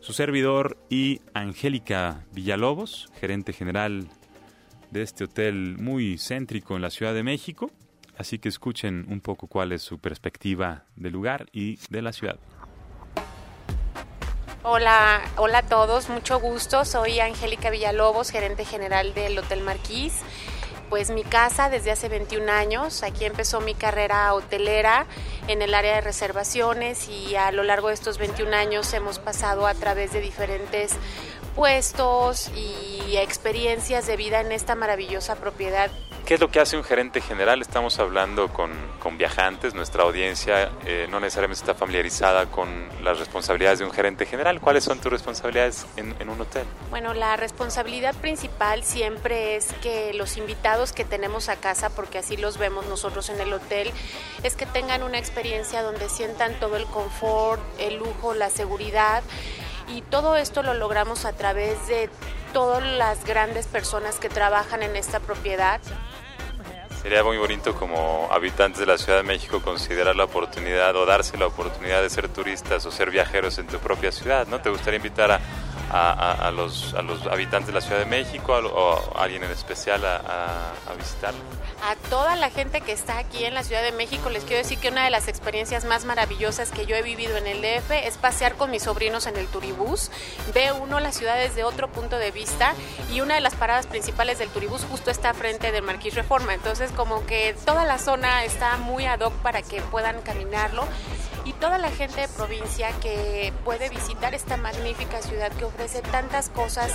su 0.00 0.12
servidor 0.12 0.76
y 0.90 1.20
Angélica 1.34 2.24
Villalobos, 2.32 3.08
gerente 3.20 3.52
general 3.52 4.08
de 4.90 5.02
este 5.02 5.24
hotel 5.24 5.76
muy 5.78 6.18
céntrico 6.18 6.76
en 6.76 6.82
la 6.82 6.90
Ciudad 6.90 7.14
de 7.14 7.22
México. 7.22 7.70
Así 8.18 8.38
que 8.38 8.48
escuchen 8.48 9.06
un 9.08 9.20
poco 9.20 9.46
cuál 9.46 9.72
es 9.72 9.82
su 9.82 9.98
perspectiva 9.98 10.84
del 10.96 11.12
lugar 11.12 11.46
y 11.52 11.78
de 11.88 12.02
la 12.02 12.12
ciudad. 12.12 12.38
Hola, 14.64 15.22
hola 15.36 15.58
a 15.58 15.62
todos, 15.62 16.08
mucho 16.08 16.38
gusto. 16.38 16.84
Soy 16.84 17.18
Angélica 17.18 17.70
Villalobos, 17.70 18.30
gerente 18.30 18.64
general 18.64 19.14
del 19.14 19.38
Hotel 19.38 19.60
Marquís. 19.62 20.20
Pues 20.92 21.08
mi 21.08 21.24
casa 21.24 21.70
desde 21.70 21.90
hace 21.90 22.10
21 22.10 22.52
años, 22.52 23.02
aquí 23.02 23.24
empezó 23.24 23.62
mi 23.62 23.74
carrera 23.74 24.34
hotelera 24.34 25.06
en 25.48 25.62
el 25.62 25.72
área 25.72 25.94
de 25.94 26.00
reservaciones 26.02 27.08
y 27.08 27.34
a 27.34 27.50
lo 27.50 27.62
largo 27.62 27.88
de 27.88 27.94
estos 27.94 28.18
21 28.18 28.54
años 28.54 28.92
hemos 28.92 29.18
pasado 29.18 29.66
a 29.66 29.72
través 29.72 30.12
de 30.12 30.20
diferentes 30.20 30.92
puestos 31.54 32.50
y 32.56 33.16
experiencias 33.16 34.06
de 34.06 34.16
vida 34.16 34.40
en 34.40 34.52
esta 34.52 34.74
maravillosa 34.74 35.36
propiedad 35.36 35.90
¿Qué 36.24 36.34
es 36.34 36.40
lo 36.40 36.50
que 36.52 36.60
hace 36.60 36.76
un 36.76 36.84
gerente 36.84 37.20
general? 37.20 37.60
Estamos 37.60 37.98
hablando 37.98 38.48
con, 38.52 38.70
con 39.00 39.18
viajantes, 39.18 39.74
nuestra 39.74 40.04
audiencia 40.04 40.70
eh, 40.86 41.08
no 41.10 41.18
necesariamente 41.18 41.60
está 41.60 41.74
familiarizada 41.74 42.46
con 42.46 42.68
las 43.02 43.18
responsabilidades 43.18 43.80
de 43.80 43.86
un 43.86 43.90
gerente 43.90 44.24
general. 44.24 44.60
¿Cuáles 44.60 44.84
son 44.84 45.00
tus 45.00 45.10
responsabilidades 45.10 45.84
en, 45.96 46.14
en, 46.20 46.28
un 46.28 46.40
hotel? 46.40 46.64
Bueno, 46.90 47.12
la 47.12 47.36
responsabilidad 47.36 48.14
principal 48.14 48.84
siempre 48.84 49.56
es 49.56 49.72
que 49.82 50.14
los 50.14 50.36
invitados 50.36 50.92
que 50.92 51.04
tenemos 51.04 51.48
a 51.48 51.56
casa, 51.56 51.90
porque 51.90 52.18
así 52.18 52.36
los 52.36 52.56
vemos 52.56 52.86
nosotros 52.86 53.28
en 53.28 53.40
el 53.40 53.52
hotel, 53.52 53.90
es 54.44 54.54
que 54.54 54.66
tengan 54.66 55.02
una 55.02 55.18
experiencia 55.18 55.82
donde 55.82 56.08
sientan 56.08 56.54
todo 56.60 56.76
el 56.76 56.86
confort, 56.86 57.60
el 57.80 57.96
lujo, 57.96 58.32
la 58.32 58.48
seguridad 58.48 59.24
y 59.94 60.02
todo 60.02 60.36
esto 60.36 60.62
lo 60.62 60.74
logramos 60.74 61.24
a 61.24 61.32
través 61.32 61.86
de 61.86 62.08
todas 62.52 62.82
las 62.82 63.24
grandes 63.24 63.66
personas 63.66 64.18
que 64.18 64.28
trabajan 64.28 64.82
en 64.82 64.96
esta 64.96 65.20
propiedad. 65.20 65.80
Sería 67.02 67.24
muy 67.24 67.36
bonito 67.36 67.74
como 67.74 68.28
habitantes 68.30 68.78
de 68.78 68.86
la 68.86 68.96
Ciudad 68.96 69.18
de 69.18 69.24
México 69.24 69.60
considerar 69.60 70.14
la 70.14 70.24
oportunidad 70.24 70.94
o 70.94 71.04
darse 71.04 71.36
la 71.36 71.46
oportunidad 71.46 72.00
de 72.00 72.08
ser 72.08 72.28
turistas 72.28 72.86
o 72.86 72.92
ser 72.92 73.10
viajeros 73.10 73.58
en 73.58 73.66
tu 73.66 73.78
propia 73.78 74.12
ciudad, 74.12 74.46
¿no? 74.46 74.60
¿Te 74.60 74.70
gustaría 74.70 74.98
invitar 74.98 75.32
a, 75.32 75.40
a, 75.92 76.48
a, 76.48 76.50
los, 76.50 76.94
a 76.94 77.02
los 77.02 77.26
habitantes 77.26 77.66
de 77.66 77.74
la 77.74 77.80
Ciudad 77.82 77.98
de 77.98 78.06
México 78.06 78.54
o 78.54 79.18
a 79.18 79.22
alguien 79.22 79.44
en 79.44 79.50
especial 79.50 80.04
a, 80.04 80.16
a, 80.88 80.94
visitar? 80.94 81.34
A 81.84 81.96
toda 82.08 82.34
la 82.36 82.50
gente 82.50 82.80
que 82.80 82.92
está 82.92 83.18
aquí 83.18 83.44
en 83.44 83.54
la 83.54 83.62
Ciudad 83.62 83.82
de 83.82 83.92
México 83.92 84.30
les 84.30 84.44
quiero 84.44 84.62
decir 84.62 84.78
que 84.78 84.88
una 84.88 85.04
de 85.04 85.10
las 85.10 85.28
experiencias 85.28 85.84
más 85.84 86.04
maravillosas 86.04 86.70
que 86.70 86.86
yo 86.86 86.96
he 86.96 87.02
vivido 87.02 87.36
en 87.36 87.46
el 87.46 87.60
DF 87.60 87.90
es 87.90 88.16
pasear 88.16 88.54
con 88.54 88.70
mis 88.70 88.84
sobrinos 88.84 89.26
en 89.26 89.36
el 89.36 89.46
turibús. 89.48 90.10
Ve 90.54 90.72
uno 90.72 90.98
la 91.00 91.12
ciudad 91.12 91.36
desde 91.36 91.64
otro 91.64 91.88
punto 91.88 92.18
de 92.18 92.30
vista 92.30 92.74
y 93.12 93.20
una 93.20 93.34
de 93.34 93.40
las 93.40 93.54
paradas 93.54 93.86
principales 93.86 94.38
del 94.38 94.48
turibús 94.48 94.84
justo 94.84 95.10
está 95.10 95.34
frente 95.34 95.72
del 95.72 95.82
Marquís 95.82 96.14
Reforma. 96.14 96.54
Entonces 96.54 96.90
como 96.92 97.26
que 97.26 97.54
toda 97.66 97.84
la 97.84 97.98
zona 97.98 98.44
está 98.44 98.78
muy 98.78 99.04
ad 99.04 99.20
hoc 99.20 99.34
para 99.42 99.60
que 99.60 99.82
puedan 99.82 100.22
caminarlo 100.22 100.86
y 101.44 101.52
toda 101.54 101.78
la 101.78 101.90
gente 101.90 102.20
de 102.20 102.28
provincia 102.28 102.90
que 103.00 103.52
puede 103.64 103.88
visitar 103.88 104.34
esta 104.34 104.56
magnífica 104.56 105.20
ciudad 105.22 105.50
que 105.52 105.64
ofrece 105.64 106.02
tantas 106.02 106.48
cosas, 106.48 106.92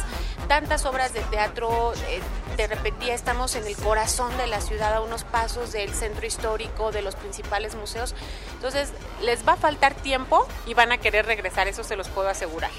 tantas 0.47 0.86
obras 0.86 1.13
de 1.13 1.21
teatro. 1.21 1.93
Eh, 2.10 2.21
te 2.55 2.67
repetía, 2.67 3.13
estamos 3.13 3.55
en 3.55 3.67
el 3.67 3.75
corazón 3.75 4.36
de 4.38 4.47
la 4.47 4.62
ciudad, 4.62 4.93
a 4.93 5.01
unos 5.01 5.23
pasos 5.23 5.71
del 5.71 5.93
centro 5.93 6.25
histórico, 6.25 6.91
de 6.91 7.01
los 7.01 7.15
principales 7.15 7.75
museos. 7.75 8.15
Entonces, 8.53 8.91
les 9.21 9.47
va 9.47 9.53
a 9.53 9.57
faltar 9.57 9.93
tiempo 9.93 10.47
y 10.65 10.73
van 10.73 10.91
a 10.91 10.97
querer 10.97 11.25
regresar, 11.25 11.67
eso 11.67 11.83
se 11.83 11.95
los 11.95 12.07
puedo 12.10 12.29
asegurar. 12.29 12.71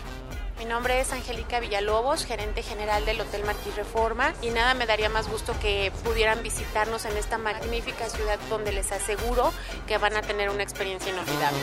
Mi 0.58 0.64
nombre 0.64 1.00
es 1.00 1.12
Angélica 1.12 1.60
Villalobos, 1.60 2.24
gerente 2.24 2.64
general 2.64 3.04
del 3.04 3.20
Hotel 3.20 3.44
Marquís 3.44 3.76
Reforma 3.76 4.34
y 4.42 4.50
nada 4.50 4.74
me 4.74 4.86
daría 4.86 5.08
más 5.08 5.30
gusto 5.30 5.54
que 5.60 5.92
pudieran 6.02 6.42
visitarnos 6.42 7.04
en 7.04 7.16
esta 7.16 7.38
magnífica 7.38 8.08
ciudad 8.08 8.40
donde 8.50 8.72
les 8.72 8.90
aseguro 8.90 9.52
que 9.86 9.98
van 9.98 10.16
a 10.16 10.22
tener 10.22 10.50
una 10.50 10.64
experiencia 10.64 11.12
inolvidable. 11.12 11.60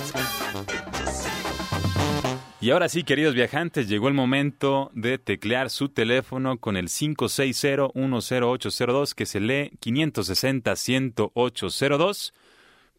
Y 2.62 2.72
ahora 2.72 2.88
sí, 2.88 3.04
queridos 3.04 3.36
viajantes, 3.36 3.90
llegó 3.90 4.08
el 4.08 4.14
momento 4.14 4.92
de 4.94 5.18
teclear 5.18 5.70
su 5.70 5.90
teléfono 5.90 6.58
con 6.58 6.78
el 6.78 6.88
560-10802 6.88 9.14
que 9.14 9.26
se 9.26 9.42
lee 9.42 9.72
560-10802, 9.82 12.32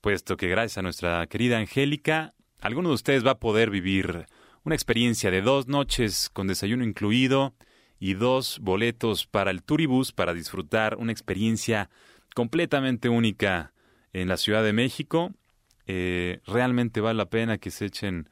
puesto 0.02 0.36
que 0.36 0.48
gracias 0.48 0.76
a 0.76 0.82
nuestra 0.82 1.26
querida 1.26 1.56
Angélica, 1.56 2.34
alguno 2.60 2.90
de 2.90 2.96
ustedes 2.96 3.26
va 3.26 3.30
a 3.30 3.38
poder 3.38 3.70
vivir 3.70 4.26
una 4.66 4.74
experiencia 4.74 5.30
de 5.30 5.42
dos 5.42 5.68
noches 5.68 6.28
con 6.28 6.48
desayuno 6.48 6.82
incluido 6.82 7.54
y 8.00 8.14
dos 8.14 8.58
boletos 8.60 9.24
para 9.24 9.52
el 9.52 9.62
Turibus 9.62 10.10
para 10.10 10.34
disfrutar 10.34 10.96
una 10.96 11.12
experiencia 11.12 11.88
completamente 12.34 13.08
única 13.08 13.72
en 14.12 14.26
la 14.26 14.36
Ciudad 14.36 14.64
de 14.64 14.72
México. 14.72 15.30
Eh, 15.86 16.40
realmente 16.46 17.00
vale 17.00 17.16
la 17.16 17.30
pena 17.30 17.58
que 17.58 17.70
se 17.70 17.84
echen 17.86 18.28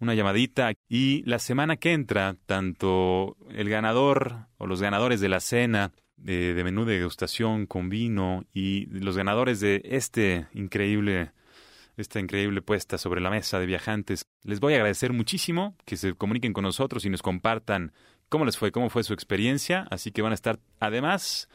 una 0.00 0.12
llamadita 0.12 0.74
y 0.86 1.22
la 1.24 1.38
semana 1.38 1.76
que 1.76 1.94
entra, 1.94 2.36
tanto 2.44 3.38
el 3.48 3.70
ganador 3.70 4.48
o 4.58 4.66
los 4.66 4.82
ganadores 4.82 5.22
de 5.22 5.30
la 5.30 5.40
cena 5.40 5.92
de, 6.18 6.52
de 6.52 6.62
menú 6.62 6.84
de 6.84 6.98
degustación 6.98 7.64
con 7.64 7.88
vino 7.88 8.44
y 8.52 8.84
los 8.84 9.16
ganadores 9.16 9.60
de 9.60 9.80
este 9.86 10.46
increíble 10.52 11.32
esta 12.00 12.20
increíble 12.20 12.62
puesta 12.62 12.98
sobre 12.98 13.20
la 13.20 13.30
mesa 13.30 13.58
de 13.58 13.66
viajantes. 13.66 14.24
Les 14.42 14.60
voy 14.60 14.74
a 14.74 14.76
agradecer 14.76 15.12
muchísimo 15.12 15.76
que 15.84 15.96
se 15.96 16.14
comuniquen 16.14 16.52
con 16.52 16.64
nosotros 16.64 17.04
y 17.04 17.10
nos 17.10 17.22
compartan 17.22 17.92
cómo 18.28 18.44
les 18.44 18.56
fue, 18.56 18.72
cómo 18.72 18.90
fue 18.90 19.04
su 19.04 19.12
experiencia. 19.12 19.86
Así 19.90 20.10
que 20.12 20.22
van 20.22 20.32
a 20.32 20.34
estar 20.34 20.58
además 20.78 21.48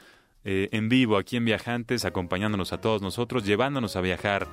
eh, 0.43 0.69
en 0.71 0.89
vivo 0.89 1.17
aquí 1.17 1.37
en 1.37 1.45
Viajantes, 1.45 2.05
acompañándonos 2.05 2.71
a 2.73 2.79
todos 2.79 3.01
nosotros, 3.01 3.45
llevándonos 3.45 3.95
a 3.95 4.01
viajar 4.01 4.47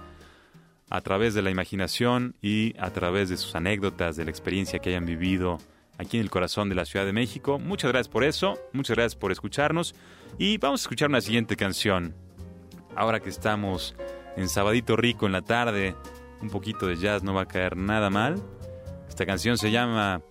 a 0.89 1.01
través 1.01 1.35
de 1.35 1.43
la 1.43 1.51
imaginación 1.51 2.35
y 2.41 2.75
a 2.79 2.91
través 2.91 3.29
de 3.29 3.37
sus 3.37 3.55
anécdotas, 3.55 4.17
de 4.17 4.25
la 4.25 4.31
experiencia 4.31 4.79
que 4.79 4.91
hayan 4.91 5.07
vivido 5.07 5.59
aquí 5.99 6.17
en 6.17 6.23
el 6.23 6.31
corazón 6.31 6.69
de 6.69 6.75
la 6.75 6.85
Ciudad 6.85 7.07
de 7.07 7.13
México. 7.13 7.59
Muchas 7.59 7.93
gracias 7.93 8.09
por 8.09 8.25
eso, 8.25 8.59
muchas 8.73 8.97
gracias 8.97 9.17
por 9.17 9.33
escucharnos 9.33 9.95
y 10.39 10.59
vamos 10.59 10.81
a 10.81 10.85
escuchar 10.85 11.09
una 11.09 11.21
siguiente 11.21 11.57
canción. 11.57 12.15
Ahora 12.95 13.21
que 13.21 13.31
estamos 13.31 13.95
en 14.37 14.49
Sabadito 14.49 14.97
Rico 14.97 15.27
en 15.27 15.33
la 15.33 15.43
tarde, 15.43 15.95
un 16.41 16.51
poquito 16.51 16.87
de 16.87 16.97
jazz 16.97 17.23
no 17.23 17.35
va 17.35 17.43
a 17.43 17.47
caer 17.47 17.77
nada 17.77 18.11
mal. 18.11 18.43
Esta 19.09 19.27
canción 19.27 19.59
se 19.59 19.71
llama 19.71 20.23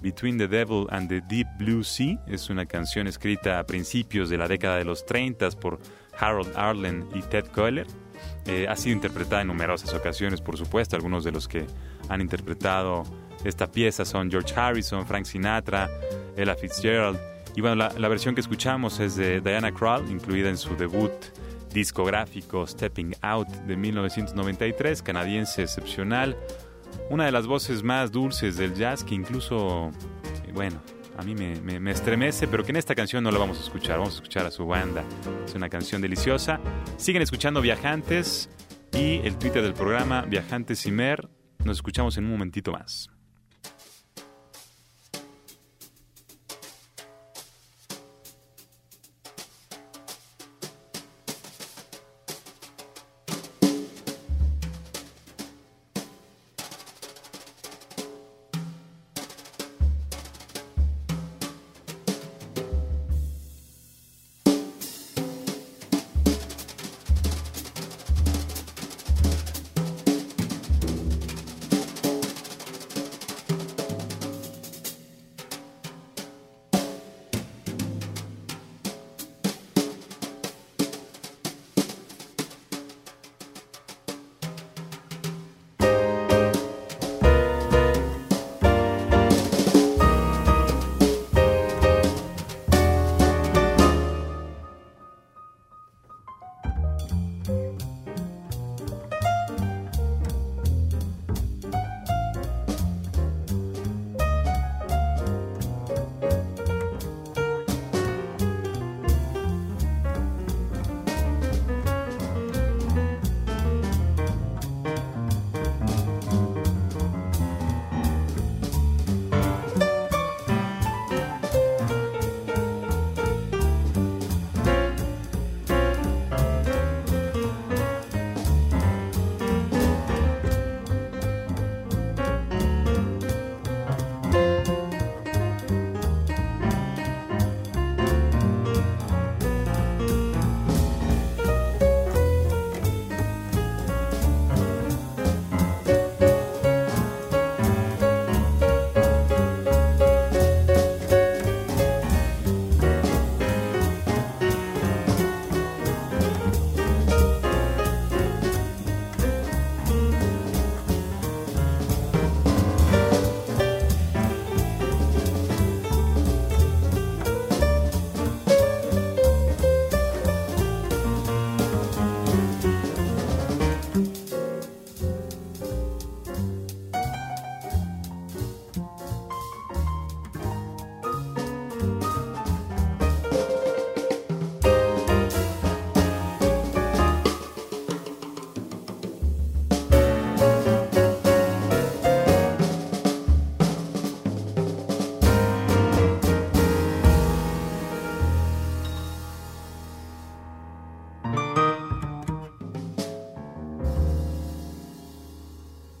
Between 0.00 0.38
the 0.38 0.46
Devil 0.46 0.86
and 0.90 1.08
the 1.08 1.20
Deep 1.22 1.46
Blue 1.58 1.82
Sea. 1.82 2.22
Es 2.26 2.50
una 2.50 2.66
canción 2.66 3.06
escrita 3.06 3.58
a 3.58 3.66
principios 3.66 4.28
de 4.28 4.38
la 4.38 4.46
década 4.46 4.76
de 4.76 4.84
los 4.84 5.04
30 5.06 5.50
por 5.52 5.78
Harold 6.18 6.52
Arlen 6.56 7.08
y 7.14 7.22
Ted 7.22 7.46
Koehler. 7.46 7.86
Eh, 8.46 8.66
ha 8.68 8.76
sido 8.76 8.94
interpretada 8.94 9.42
en 9.42 9.48
numerosas 9.48 9.92
ocasiones, 9.94 10.40
por 10.40 10.56
supuesto. 10.56 10.96
Algunos 10.96 11.24
de 11.24 11.32
los 11.32 11.48
que 11.48 11.66
han 12.08 12.20
interpretado 12.20 13.04
esta 13.44 13.66
pieza 13.66 14.04
son 14.04 14.30
George 14.30 14.54
Harrison, 14.54 15.06
Frank 15.06 15.24
Sinatra, 15.24 15.90
Ella 16.36 16.54
Fitzgerald. 16.54 17.18
Y 17.56 17.62
bueno, 17.62 17.76
la 17.76 18.08
versión 18.08 18.34
que 18.34 18.42
escuchamos 18.42 19.00
es 19.00 19.16
de 19.16 19.40
Diana 19.40 19.72
Krall, 19.72 20.10
incluida 20.10 20.50
en 20.50 20.58
su 20.58 20.76
debut 20.76 21.10
discográfico 21.76 22.66
Stepping 22.66 23.14
Out 23.20 23.48
de 23.48 23.76
1993, 23.76 25.02
canadiense 25.02 25.62
excepcional, 25.62 26.36
una 27.10 27.26
de 27.26 27.32
las 27.32 27.46
voces 27.46 27.82
más 27.82 28.10
dulces 28.10 28.56
del 28.56 28.74
jazz 28.74 29.04
que 29.04 29.14
incluso, 29.14 29.90
eh, 30.46 30.52
bueno, 30.54 30.80
a 31.18 31.22
mí 31.22 31.34
me, 31.34 31.78
me, 31.78 31.90
estremece, 31.90 32.48
pero 32.48 32.64
que 32.64 32.70
en 32.70 32.76
esta 32.76 32.94
canción 32.94 33.22
no 33.22 33.30
la 33.30 33.38
vamos 33.38 33.58
a 33.58 33.60
escuchar, 33.60 33.98
vamos 33.98 34.14
a 34.14 34.16
escuchar 34.16 34.46
a 34.46 34.50
su 34.50 34.66
banda. 34.66 35.04
Es 35.46 35.54
una 35.54 35.68
canción 35.68 36.02
deliciosa. 36.02 36.60
Siguen 36.98 37.22
escuchando 37.22 37.62
Viajantes 37.62 38.50
y 38.92 39.20
el 39.26 39.36
Twitter 39.38 39.62
del 39.62 39.72
programa 39.72 40.22
Viajantes 40.22 40.84
y 40.86 40.92
Mer. 40.92 41.28
Nos 41.64 41.78
escuchamos 41.78 42.18
en 42.18 42.24
un 42.24 42.32
momentito 42.32 42.72
más. 42.72 43.08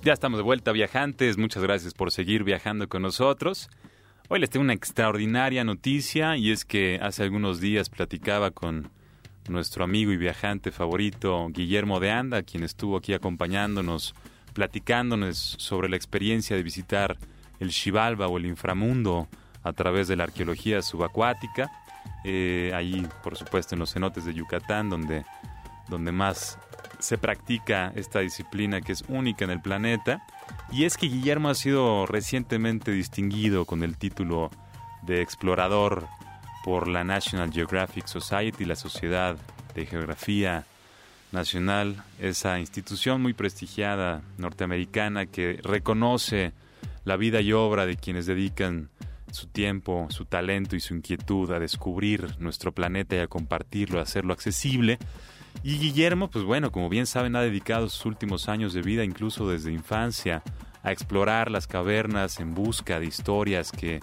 Ya 0.06 0.12
estamos 0.12 0.38
de 0.38 0.44
vuelta, 0.44 0.70
viajantes. 0.70 1.36
Muchas 1.36 1.64
gracias 1.64 1.92
por 1.92 2.12
seguir 2.12 2.44
viajando 2.44 2.88
con 2.88 3.02
nosotros. 3.02 3.68
Hoy 4.28 4.38
les 4.38 4.50
tengo 4.50 4.62
una 4.62 4.72
extraordinaria 4.72 5.64
noticia 5.64 6.36
y 6.36 6.52
es 6.52 6.64
que 6.64 7.00
hace 7.02 7.24
algunos 7.24 7.58
días 7.58 7.90
platicaba 7.90 8.52
con 8.52 8.88
nuestro 9.48 9.82
amigo 9.82 10.12
y 10.12 10.16
viajante 10.16 10.70
favorito 10.70 11.48
Guillermo 11.50 11.98
de 11.98 12.12
Anda, 12.12 12.44
quien 12.44 12.62
estuvo 12.62 12.96
aquí 12.96 13.14
acompañándonos, 13.14 14.14
platicándonos 14.52 15.56
sobre 15.58 15.88
la 15.88 15.96
experiencia 15.96 16.54
de 16.54 16.62
visitar 16.62 17.18
el 17.58 17.72
Xibalba 17.72 18.28
o 18.28 18.36
el 18.36 18.46
inframundo 18.46 19.26
a 19.64 19.72
través 19.72 20.06
de 20.06 20.14
la 20.14 20.22
arqueología 20.22 20.82
subacuática. 20.82 21.68
Eh, 22.24 22.70
ahí, 22.76 23.04
por 23.24 23.34
supuesto, 23.36 23.74
en 23.74 23.80
los 23.80 23.92
cenotes 23.92 24.24
de 24.24 24.34
Yucatán, 24.34 24.88
donde, 24.88 25.24
donde 25.88 26.12
más 26.12 26.60
se 26.98 27.18
practica 27.18 27.92
esta 27.94 28.20
disciplina 28.20 28.80
que 28.80 28.92
es 28.92 29.04
única 29.08 29.44
en 29.44 29.50
el 29.50 29.60
planeta. 29.60 30.22
Y 30.70 30.84
es 30.84 30.96
que 30.96 31.08
Guillermo 31.08 31.48
ha 31.48 31.54
sido 31.54 32.06
recientemente 32.06 32.90
distinguido 32.90 33.64
con 33.64 33.82
el 33.82 33.96
título 33.96 34.50
de 35.02 35.22
explorador 35.22 36.06
por 36.64 36.88
la 36.88 37.04
National 37.04 37.52
Geographic 37.52 38.06
Society, 38.06 38.64
la 38.64 38.76
Sociedad 38.76 39.36
de 39.74 39.86
Geografía 39.86 40.64
Nacional, 41.32 42.02
esa 42.18 42.58
institución 42.58 43.22
muy 43.22 43.34
prestigiada 43.34 44.22
norteamericana 44.38 45.26
que 45.26 45.60
reconoce 45.62 46.52
la 47.04 47.16
vida 47.16 47.40
y 47.40 47.52
obra 47.52 47.86
de 47.86 47.96
quienes 47.96 48.26
dedican 48.26 48.88
su 49.30 49.46
tiempo, 49.48 50.06
su 50.10 50.24
talento 50.24 50.76
y 50.76 50.80
su 50.80 50.94
inquietud 50.94 51.52
a 51.52 51.58
descubrir 51.58 52.34
nuestro 52.38 52.72
planeta 52.72 53.16
y 53.16 53.18
a 53.20 53.28
compartirlo, 53.28 53.98
a 54.00 54.02
hacerlo 54.02 54.32
accesible. 54.32 54.98
Y 55.62 55.78
Guillermo, 55.78 56.30
pues 56.30 56.44
bueno, 56.44 56.70
como 56.70 56.88
bien 56.88 57.06
saben, 57.06 57.34
ha 57.36 57.40
dedicado 57.40 57.88
sus 57.88 58.06
últimos 58.06 58.48
años 58.48 58.72
de 58.72 58.82
vida, 58.82 59.04
incluso 59.04 59.48
desde 59.48 59.72
infancia, 59.72 60.42
a 60.82 60.92
explorar 60.92 61.50
las 61.50 61.66
cavernas 61.66 62.38
en 62.38 62.54
busca 62.54 63.00
de 63.00 63.06
historias 63.06 63.72
que 63.72 64.00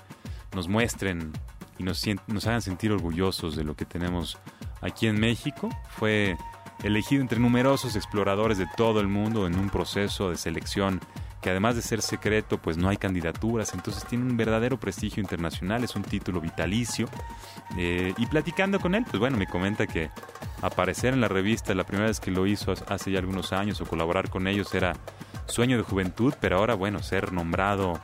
nos 0.53 0.67
muestren 0.67 1.31
y 1.77 1.83
nos, 1.83 2.03
nos 2.27 2.47
hagan 2.47 2.61
sentir 2.61 2.91
orgullosos 2.91 3.55
de 3.55 3.63
lo 3.63 3.75
que 3.75 3.85
tenemos 3.85 4.37
aquí 4.81 5.07
en 5.07 5.19
México. 5.19 5.69
Fue 5.89 6.35
elegido 6.83 7.21
entre 7.21 7.39
numerosos 7.39 7.95
exploradores 7.95 8.57
de 8.57 8.67
todo 8.75 8.99
el 8.99 9.07
mundo 9.07 9.47
en 9.47 9.57
un 9.57 9.69
proceso 9.69 10.29
de 10.29 10.35
selección 10.35 10.99
que 11.43 11.49
además 11.49 11.75
de 11.75 11.81
ser 11.81 12.01
secreto, 12.01 12.57
pues 12.57 12.77
no 12.77 12.87
hay 12.87 12.95
candidaturas, 12.95 13.73
entonces 13.73 14.05
tiene 14.05 14.23
un 14.23 14.37
verdadero 14.37 14.79
prestigio 14.79 15.21
internacional, 15.21 15.83
es 15.83 15.93
un 15.95 16.03
título 16.03 16.39
vitalicio. 16.39 17.07
Eh, 17.77 18.13
y 18.17 18.25
platicando 18.27 18.79
con 18.79 18.95
él, 18.95 19.03
pues 19.03 19.19
bueno, 19.19 19.37
me 19.37 19.45
comenta 19.45 19.85
que 19.85 20.09
aparecer 20.61 21.13
en 21.13 21.19
la 21.19 21.27
revista 21.27 21.75
la 21.75 21.83
primera 21.83 22.07
vez 22.07 22.21
que 22.21 22.31
lo 22.31 22.47
hizo 22.47 22.73
hace 22.87 23.11
ya 23.11 23.19
algunos 23.19 23.51
años 23.51 23.81
o 23.81 23.85
colaborar 23.85 24.29
con 24.29 24.47
ellos 24.47 24.73
era 24.73 24.93
sueño 25.45 25.75
de 25.75 25.83
juventud, 25.83 26.33
pero 26.39 26.57
ahora 26.57 26.75
bueno, 26.75 27.03
ser 27.03 27.33
nombrado 27.33 27.99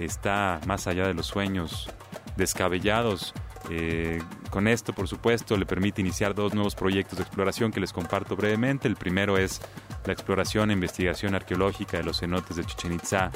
está 0.00 0.60
más 0.66 0.88
allá 0.88 1.06
de 1.06 1.14
los 1.14 1.26
sueños 1.26 1.88
descabellados. 2.36 3.32
Eh, 3.70 4.20
con 4.50 4.66
esto, 4.66 4.92
por 4.92 5.06
supuesto, 5.06 5.56
le 5.56 5.64
permite 5.64 6.00
iniciar 6.00 6.34
dos 6.34 6.54
nuevos 6.54 6.74
proyectos 6.74 7.18
de 7.18 7.22
exploración 7.22 7.70
que 7.70 7.78
les 7.78 7.92
comparto 7.92 8.34
brevemente. 8.34 8.88
El 8.88 8.96
primero 8.96 9.38
es 9.38 9.60
la 10.04 10.12
exploración 10.12 10.70
e 10.70 10.74
investigación 10.74 11.34
arqueológica 11.34 11.98
de 11.98 12.04
los 12.04 12.20
cenotes 12.20 12.56
de 12.56 12.64
Chichen 12.64 12.92
Itza, 12.92 13.30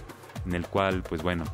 en 0.46 0.54
el 0.54 0.66
cual, 0.66 1.02
pues 1.02 1.22
bueno, 1.22 1.44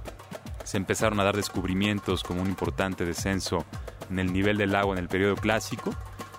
se 0.65 0.77
empezaron 0.77 1.19
a 1.21 1.25
dar 1.25 1.37
descubrimientos 1.37 2.23
como 2.23 2.43
un 2.43 2.49
importante 2.49 3.05
descenso 3.05 3.65
en 4.09 4.19
el 4.19 4.33
nivel 4.33 4.57
del 4.57 4.75
agua 4.75 4.95
en 4.95 5.01
el 5.01 5.09
periodo 5.09 5.37
clásico, 5.37 5.95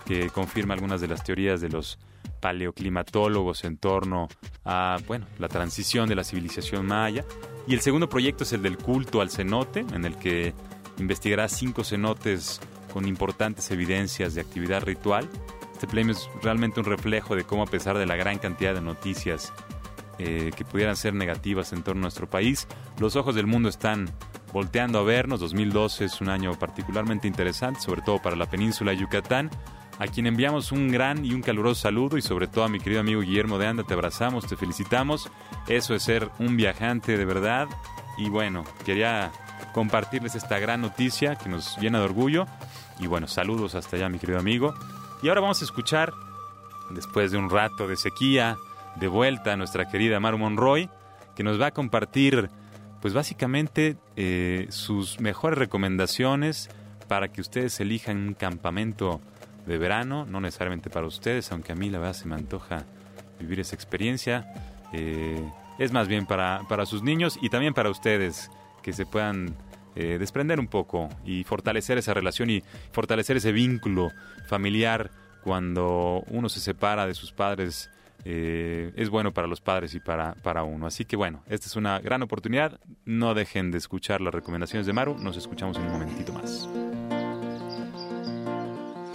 que 0.06 0.30
confirma 0.30 0.74
algunas 0.74 1.02
de 1.02 1.08
las 1.08 1.24
teorías 1.24 1.62
de 1.62 1.70
los 1.70 2.00
paleoclimatólogos 2.40 3.64
en 3.64 3.78
torno 3.78 4.28
a, 4.66 4.98
bueno, 5.08 5.26
la 5.40 5.48
transición 5.48 6.10
de 6.10 6.16
la 6.16 6.24
civilización 6.24 6.86
maya. 6.86 7.24
Y 7.68 7.74
el 7.74 7.82
segundo 7.82 8.10
proyecto 8.10 8.44
es 8.44 8.54
el 8.54 8.64
del 8.64 8.78
culto 8.78 9.22
al 9.22 9.30
cenote, 9.30 9.86
en 9.94 10.06
el 10.06 10.18
que 10.18 10.54
investigará 10.98 11.48
cinco 11.48 11.84
cenotes 11.84 12.60
con 12.94 13.08
importantes 13.08 13.72
evidencias 13.72 14.34
de 14.34 14.42
actividad 14.42 14.84
ritual. 14.84 15.30
Este 15.82 15.90
premio 15.90 16.14
es 16.14 16.30
realmente 16.44 16.80
un 16.80 16.86
reflejo 16.86 17.36
de 17.36 17.44
cómo 17.44 17.64
a 17.64 17.66
pesar 17.66 17.98
de 17.98 18.06
la 18.06 18.16
gran 18.16 18.38
cantidad 18.38 18.76
de 18.76 18.82
noticias 18.82 19.52
eh, 20.20 20.52
que 20.56 20.64
pudieran 20.64 20.96
ser 20.96 21.16
negativas 21.16 21.74
en 21.74 21.82
torno 21.82 22.02
a 22.02 22.04
nuestro 22.04 22.30
país, 22.30 22.68
los 23.00 23.16
ojos 23.16 23.34
del 23.34 23.48
mundo 23.48 23.68
están 23.68 24.08
volteando 24.54 25.00
a 25.00 25.04
vernos. 25.04 25.40
2012 25.40 26.06
es 26.06 26.22
un 26.22 26.30
año 26.30 26.54
particularmente 26.54 27.28
interesante, 27.28 27.82
sobre 27.82 28.04
todo 28.04 28.22
para 28.22 28.36
la 28.36 28.48
península 28.48 28.92
de 28.92 28.98
Yucatán, 28.98 29.50
a 29.98 30.06
quien 30.06 30.28
enviamos 30.28 30.72
un 30.72 30.88
gran 30.90 31.26
y 31.26 31.34
un 31.34 31.42
caluroso 31.42 31.82
saludo 31.82 32.16
y 32.16 32.22
sobre 32.22 32.46
todo 32.46 32.64
a 32.64 32.70
mi 32.70 32.80
querido 32.80 33.02
amigo 33.02 33.22
Guillermo 33.22 33.58
de 33.58 33.66
Anda, 33.66 33.84
te 33.84 33.96
abrazamos, 33.96 34.46
te 34.46 34.56
felicitamos. 34.56 35.32
Eso 35.68 35.96
es 35.96 36.04
ser 36.04 36.30
un 36.38 36.58
viajante 36.58 37.18
de 37.18 37.26
verdad. 37.26 37.68
Y 38.20 38.30
bueno, 38.30 38.66
quería 38.86 39.32
compartirles 39.74 40.36
esta 40.36 40.60
gran 40.60 40.80
noticia 40.80 41.38
que 41.38 41.50
nos 41.50 41.76
llena 41.80 41.98
de 41.98 42.06
orgullo. 42.06 42.46
Y 43.00 43.08
bueno, 43.08 43.28
saludos 43.28 43.74
hasta 43.74 43.96
allá, 43.96 44.10
mi 44.10 44.20
querido 44.20 44.38
amigo. 44.38 44.76
Y 45.22 45.30
ahora 45.30 45.42
vamos 45.42 45.62
a 45.62 45.66
escuchar, 45.66 46.14
después 46.90 47.32
de 47.32 47.38
un 47.38 47.50
rato 47.50 47.88
de 47.88 47.96
sequía, 47.96 48.58
de 48.96 49.08
vuelta 49.08 49.54
a 49.54 49.56
nuestra 49.56 49.88
querida 49.88 50.20
Maru 50.20 50.40
Monroy, 50.40 50.90
que 51.36 51.44
nos 51.44 51.62
va 51.62 51.68
a 51.68 51.72
compartir, 51.72 52.50
pues 53.02 53.14
básicamente, 53.14 53.98
eh, 54.16 54.66
sus 54.70 55.20
mejores 55.20 55.60
recomendaciones 55.60 56.70
para 57.08 57.28
que 57.28 57.42
ustedes 57.42 57.80
elijan 57.80 58.18
un 58.18 58.34
campamento 58.34 59.22
de 59.68 59.78
verano, 59.78 60.26
no 60.26 60.42
necesariamente 60.42 60.90
para 60.90 61.06
ustedes, 61.06 61.52
aunque 61.52 61.72
a 61.72 61.76
mí 61.76 61.90
la 61.92 62.00
verdad 62.00 62.14
se 62.14 62.28
me 62.28 62.34
antoja 62.34 62.86
vivir 63.40 63.60
esa 63.60 63.76
experiencia. 63.76 64.52
Eh, 64.92 65.48
es 65.78 65.92
más 65.92 66.08
bien 66.08 66.26
para, 66.26 66.64
para 66.68 66.88
sus 66.88 67.04
niños 67.04 67.38
y 67.42 67.50
también 67.50 67.76
para 67.76 67.92
ustedes 67.92 68.50
que 68.82 68.92
se 68.92 69.06
puedan 69.06 69.56
eh, 69.96 70.18
desprender 70.20 70.60
un 70.60 70.68
poco 70.68 71.10
y 71.26 71.44
fortalecer 71.44 71.98
esa 71.98 72.14
relación 72.14 72.50
y 72.50 72.64
fortalecer 72.92 73.38
ese 73.38 73.52
vínculo 73.52 74.12
familiar 74.48 75.12
cuando 75.44 76.24
uno 76.28 76.50
se 76.50 76.60
separa 76.60 77.08
de 77.08 77.14
sus 77.14 77.32
padres. 77.32 77.90
Eh, 78.24 78.94
es 78.96 79.10
bueno 79.10 79.34
para 79.34 79.48
los 79.48 79.62
padres 79.62 79.96
y 79.96 80.00
para, 80.00 80.36
para 80.36 80.64
uno. 80.64 80.86
Así 80.86 81.06
que 81.06 81.16
bueno, 81.16 81.44
esta 81.48 81.66
es 81.66 81.76
una 81.76 82.00
gran 82.00 82.22
oportunidad. 82.22 82.80
No 83.04 83.34
dejen 83.34 83.72
de 83.72 83.80
escuchar 83.80 84.22
las 84.22 84.34
recomendaciones 84.34 84.86
de 84.86 84.94
Maru. 84.94 85.18
Nos 85.18 85.38
escuchamos 85.38 85.78
en 85.78 85.84
un 85.84 85.92
momentito 85.94 86.32
más. 86.32 86.70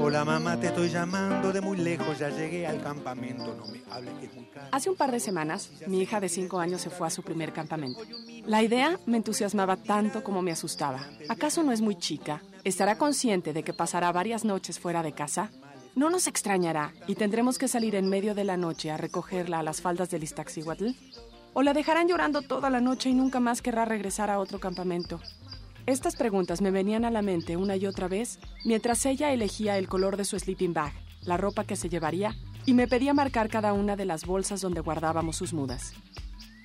Hola 0.06 0.24
mamá, 0.24 0.56
te 0.60 0.68
estoy 0.68 0.88
llamando 0.88 1.52
de 1.52 1.60
muy 1.60 1.78
lejos, 1.78 2.20
ya 2.20 2.28
llegué 2.28 2.64
al 2.64 2.80
campamento, 2.80 3.56
no 3.56 3.66
me 3.66 3.82
hables 3.90 4.14
que 4.20 4.26
es. 4.26 4.32
Hace 4.70 4.88
un 4.88 4.94
par 4.94 5.10
de 5.10 5.18
semanas, 5.18 5.72
mi 5.88 6.00
hija 6.00 6.20
de 6.20 6.28
5 6.28 6.60
años 6.60 6.80
se 6.80 6.90
fue 6.90 7.08
a 7.08 7.10
su 7.10 7.24
primer 7.24 7.52
campamento. 7.52 8.02
La 8.44 8.62
idea 8.62 9.00
me 9.06 9.16
entusiasmaba 9.16 9.76
tanto 9.76 10.22
como 10.22 10.42
me 10.42 10.52
asustaba. 10.52 11.00
¿Acaso 11.28 11.64
no 11.64 11.72
es 11.72 11.80
muy 11.80 11.96
chica? 11.96 12.40
¿Estará 12.62 12.96
consciente 12.96 13.52
de 13.52 13.64
que 13.64 13.72
pasará 13.72 14.12
varias 14.12 14.44
noches 14.44 14.78
fuera 14.78 15.02
de 15.02 15.10
casa? 15.10 15.50
¿No 15.96 16.08
nos 16.08 16.28
extrañará 16.28 16.92
y 17.08 17.16
tendremos 17.16 17.58
que 17.58 17.66
salir 17.66 17.96
en 17.96 18.08
medio 18.08 18.36
de 18.36 18.44
la 18.44 18.56
noche 18.56 18.92
a 18.92 18.96
recogerla 18.96 19.58
a 19.58 19.64
las 19.64 19.80
faldas 19.80 20.08
del 20.08 20.22
Iztaccíhuatl? 20.22 20.90
¿O 21.52 21.64
la 21.64 21.72
dejarán 21.72 22.06
llorando 22.06 22.42
toda 22.42 22.70
la 22.70 22.80
noche 22.80 23.10
y 23.10 23.14
nunca 23.14 23.40
más 23.40 23.60
querrá 23.60 23.84
regresar 23.84 24.30
a 24.30 24.38
otro 24.38 24.60
campamento? 24.60 25.20
Estas 25.86 26.16
preguntas 26.16 26.60
me 26.60 26.72
venían 26.72 27.04
a 27.04 27.12
la 27.12 27.22
mente 27.22 27.56
una 27.56 27.76
y 27.76 27.86
otra 27.86 28.08
vez 28.08 28.40
mientras 28.64 29.06
ella 29.06 29.32
elegía 29.32 29.78
el 29.78 29.88
color 29.88 30.16
de 30.16 30.24
su 30.24 30.36
sleeping 30.36 30.74
bag, 30.74 30.92
la 31.22 31.36
ropa 31.36 31.62
que 31.62 31.76
se 31.76 31.88
llevaría, 31.88 32.34
y 32.64 32.74
me 32.74 32.88
pedía 32.88 33.14
marcar 33.14 33.48
cada 33.48 33.72
una 33.72 33.94
de 33.94 34.04
las 34.04 34.26
bolsas 34.26 34.60
donde 34.60 34.80
guardábamos 34.80 35.36
sus 35.36 35.52
mudas. 35.52 35.92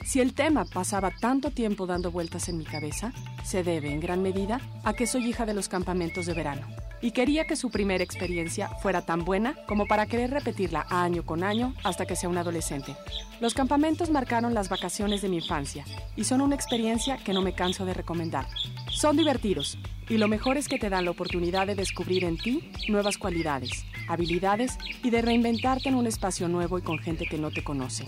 Si 0.03 0.19
el 0.19 0.33
tema 0.33 0.65
pasaba 0.65 1.11
tanto 1.11 1.51
tiempo 1.51 1.85
dando 1.85 2.09
vueltas 2.09 2.49
en 2.49 2.57
mi 2.57 2.65
cabeza, 2.65 3.13
se 3.45 3.63
debe 3.63 3.91
en 3.91 3.99
gran 3.99 4.23
medida 4.23 4.59
a 4.83 4.93
que 4.93 5.05
soy 5.05 5.27
hija 5.27 5.45
de 5.45 5.53
los 5.53 5.69
campamentos 5.69 6.25
de 6.25 6.33
verano 6.33 6.65
y 7.01 7.11
quería 7.11 7.45
que 7.45 7.55
su 7.55 7.69
primera 7.69 8.03
experiencia 8.03 8.69
fuera 8.81 9.01
tan 9.01 9.25
buena 9.25 9.55
como 9.67 9.87
para 9.87 10.05
querer 10.05 10.31
repetirla 10.31 10.85
año 10.89 11.25
con 11.25 11.43
año 11.43 11.73
hasta 11.83 12.05
que 12.05 12.15
sea 12.15 12.29
un 12.29 12.37
adolescente. 12.37 12.95
Los 13.39 13.53
campamentos 13.53 14.11
marcaron 14.11 14.53
las 14.53 14.69
vacaciones 14.69 15.21
de 15.21 15.29
mi 15.29 15.37
infancia 15.37 15.83
y 16.15 16.25
son 16.25 16.41
una 16.41 16.55
experiencia 16.55 17.17
que 17.17 17.33
no 17.33 17.41
me 17.41 17.53
canso 17.53 17.85
de 17.85 17.93
recomendar. 17.93 18.45
Son 18.89 19.17
divertidos 19.17 19.77
y 20.09 20.17
lo 20.17 20.27
mejor 20.27 20.57
es 20.57 20.67
que 20.67 20.77
te 20.77 20.89
dan 20.89 21.05
la 21.05 21.11
oportunidad 21.11 21.65
de 21.65 21.75
descubrir 21.75 22.23
en 22.23 22.37
ti 22.37 22.71
nuevas 22.87 23.17
cualidades, 23.17 23.85
habilidades 24.07 24.77
y 25.03 25.09
de 25.09 25.21
reinventarte 25.21 25.89
en 25.89 25.95
un 25.95 26.05
espacio 26.05 26.47
nuevo 26.47 26.77
y 26.77 26.83
con 26.83 26.99
gente 26.99 27.25
que 27.25 27.37
no 27.37 27.49
te 27.51 27.63
conoce. 27.63 28.05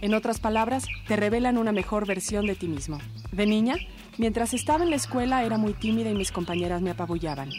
En 0.00 0.14
otras 0.14 0.40
palabras, 0.40 0.86
te 1.06 1.16
revelan 1.16 1.58
una 1.58 1.70
mejor 1.70 2.06
versión 2.06 2.46
de 2.46 2.56
ti 2.56 2.66
mismo. 2.66 2.98
De 3.30 3.46
niña, 3.46 3.76
mientras 4.18 4.52
estaba 4.52 4.82
en 4.82 4.90
la 4.90 4.96
escuela 4.96 5.44
era 5.44 5.58
muy 5.58 5.74
tímida 5.74 6.10
y 6.10 6.14
mis 6.14 6.32
compañeras 6.32 6.82
me 6.82 6.90
apabullaban 6.90 7.50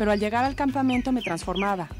pero 0.00 0.12
al 0.12 0.18
llegar 0.18 0.46
al 0.46 0.54
campamento 0.54 1.12
me 1.12 1.20
transformaba. 1.20 1.90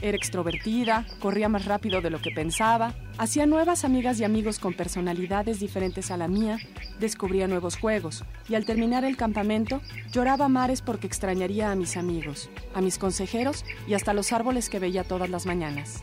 Era 0.00 0.16
extrovertida, 0.16 1.04
corría 1.18 1.50
más 1.50 1.66
rápido 1.66 2.00
de 2.00 2.08
lo 2.08 2.22
que 2.22 2.30
pensaba, 2.30 2.94
hacía 3.18 3.44
nuevas 3.44 3.84
amigas 3.84 4.18
y 4.18 4.24
amigos 4.24 4.58
con 4.58 4.72
personalidades 4.72 5.60
diferentes 5.60 6.10
a 6.10 6.16
la 6.16 6.26
mía, 6.26 6.56
descubría 7.00 7.48
nuevos 7.48 7.76
juegos 7.76 8.24
y 8.48 8.54
al 8.54 8.64
terminar 8.64 9.04
el 9.04 9.18
campamento 9.18 9.82
lloraba 10.10 10.48
mares 10.48 10.80
porque 10.80 11.06
extrañaría 11.06 11.70
a 11.70 11.74
mis 11.74 11.98
amigos, 11.98 12.48
a 12.72 12.80
mis 12.80 12.96
consejeros 12.96 13.66
y 13.86 13.92
hasta 13.92 14.14
los 14.14 14.32
árboles 14.32 14.70
que 14.70 14.78
veía 14.78 15.04
todas 15.04 15.28
las 15.28 15.44
mañanas. 15.44 16.02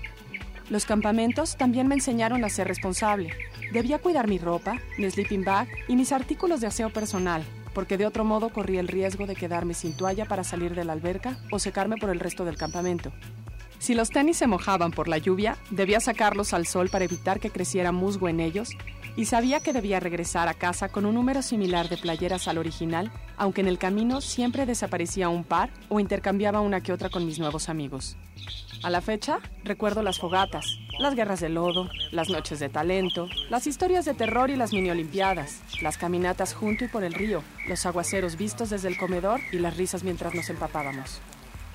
Los 0.70 0.86
campamentos 0.86 1.58
también 1.58 1.88
me 1.88 1.96
enseñaron 1.96 2.46
a 2.46 2.50
ser 2.50 2.68
responsable. 2.68 3.32
Debía 3.74 3.98
cuidar 3.98 4.28
mi 4.28 4.38
ropa, 4.38 4.80
mi 5.00 5.10
sleeping 5.10 5.44
bag 5.44 5.68
y 5.88 5.96
mis 5.96 6.12
artículos 6.12 6.62
de 6.62 6.68
aseo 6.68 6.92
personal, 6.92 7.42
porque 7.78 8.00
de 8.00 8.08
otro 8.08 8.26
modo 8.26 8.50
corría 8.50 8.80
el 8.80 8.88
riesgo 8.88 9.28
de 9.28 9.36
quedarme 9.36 9.76
sin 9.76 9.94
toalla 9.94 10.26
para 10.26 10.44
salir 10.44 10.74
de 10.74 10.84
la 10.84 10.94
alberca 10.94 11.38
o 11.52 11.60
secarme 11.60 11.98
por 11.98 12.10
el 12.10 12.20
resto 12.20 12.44
del 12.44 12.58
campamento. 12.58 13.12
Si 13.78 13.94
los 13.94 14.10
tenis 14.10 14.38
se 14.38 14.48
mojaban 14.48 14.90
por 14.90 15.08
la 15.08 15.20
lluvia, 15.20 15.60
debía 15.70 16.00
sacarlos 16.00 16.56
al 16.56 16.66
sol 16.66 16.90
para 16.90 17.06
evitar 17.06 17.40
que 17.40 17.52
creciera 17.52 17.92
musgo 17.92 18.30
en 18.30 18.40
ellos 18.40 18.72
y 19.18 19.26
sabía 19.26 19.60
que 19.60 19.74
debía 19.74 20.00
regresar 20.00 20.48
a 20.48 20.54
casa 20.54 20.90
con 20.90 21.06
un 21.06 21.16
número 21.16 21.42
similar 21.42 21.90
de 21.90 21.98
playeras 21.98 22.48
al 22.48 22.60
original, 22.60 23.12
aunque 23.36 23.62
en 23.62 23.68
el 23.68 23.80
camino 23.80 24.22
siempre 24.22 24.68
desaparecía 24.68 25.28
un 25.28 25.44
par 25.44 25.72
o 25.90 26.00
intercambiaba 26.00 26.62
una 26.62 26.82
que 26.82 26.94
otra 26.94 27.10
con 27.10 27.26
mis 27.26 27.40
nuevos 27.40 27.68
amigos. 27.68 28.16
A 28.84 28.92
la 28.92 29.02
fecha, 29.02 29.40
recuerdo 29.64 30.04
las 30.04 30.20
fogatas, 30.20 30.78
las 31.00 31.16
guerras 31.16 31.40
de 31.40 31.50
lodo, 31.50 31.90
las 32.12 32.30
noches 32.30 32.60
de 32.60 32.70
talento, 32.70 33.28
las 33.50 33.66
historias 33.66 34.06
de 34.06 34.14
terror 34.14 34.52
y 34.52 34.56
las 34.56 34.72
mini 34.72 34.92
olimpiadas, 34.92 35.62
las 35.82 35.98
caminatas 35.98 36.54
junto 36.54 36.86
y 36.86 36.88
por 36.88 37.04
el 37.04 37.16
río, 37.16 37.42
los 37.68 37.88
aguaceros 37.88 38.38
vistos 38.38 38.70
desde 38.70 38.88
el 38.88 38.98
comedor 38.98 39.42
y 39.52 39.58
las 39.58 39.78
risas 39.78 40.04
mientras 40.04 40.36
nos 40.36 40.50
empapábamos. 40.52 41.22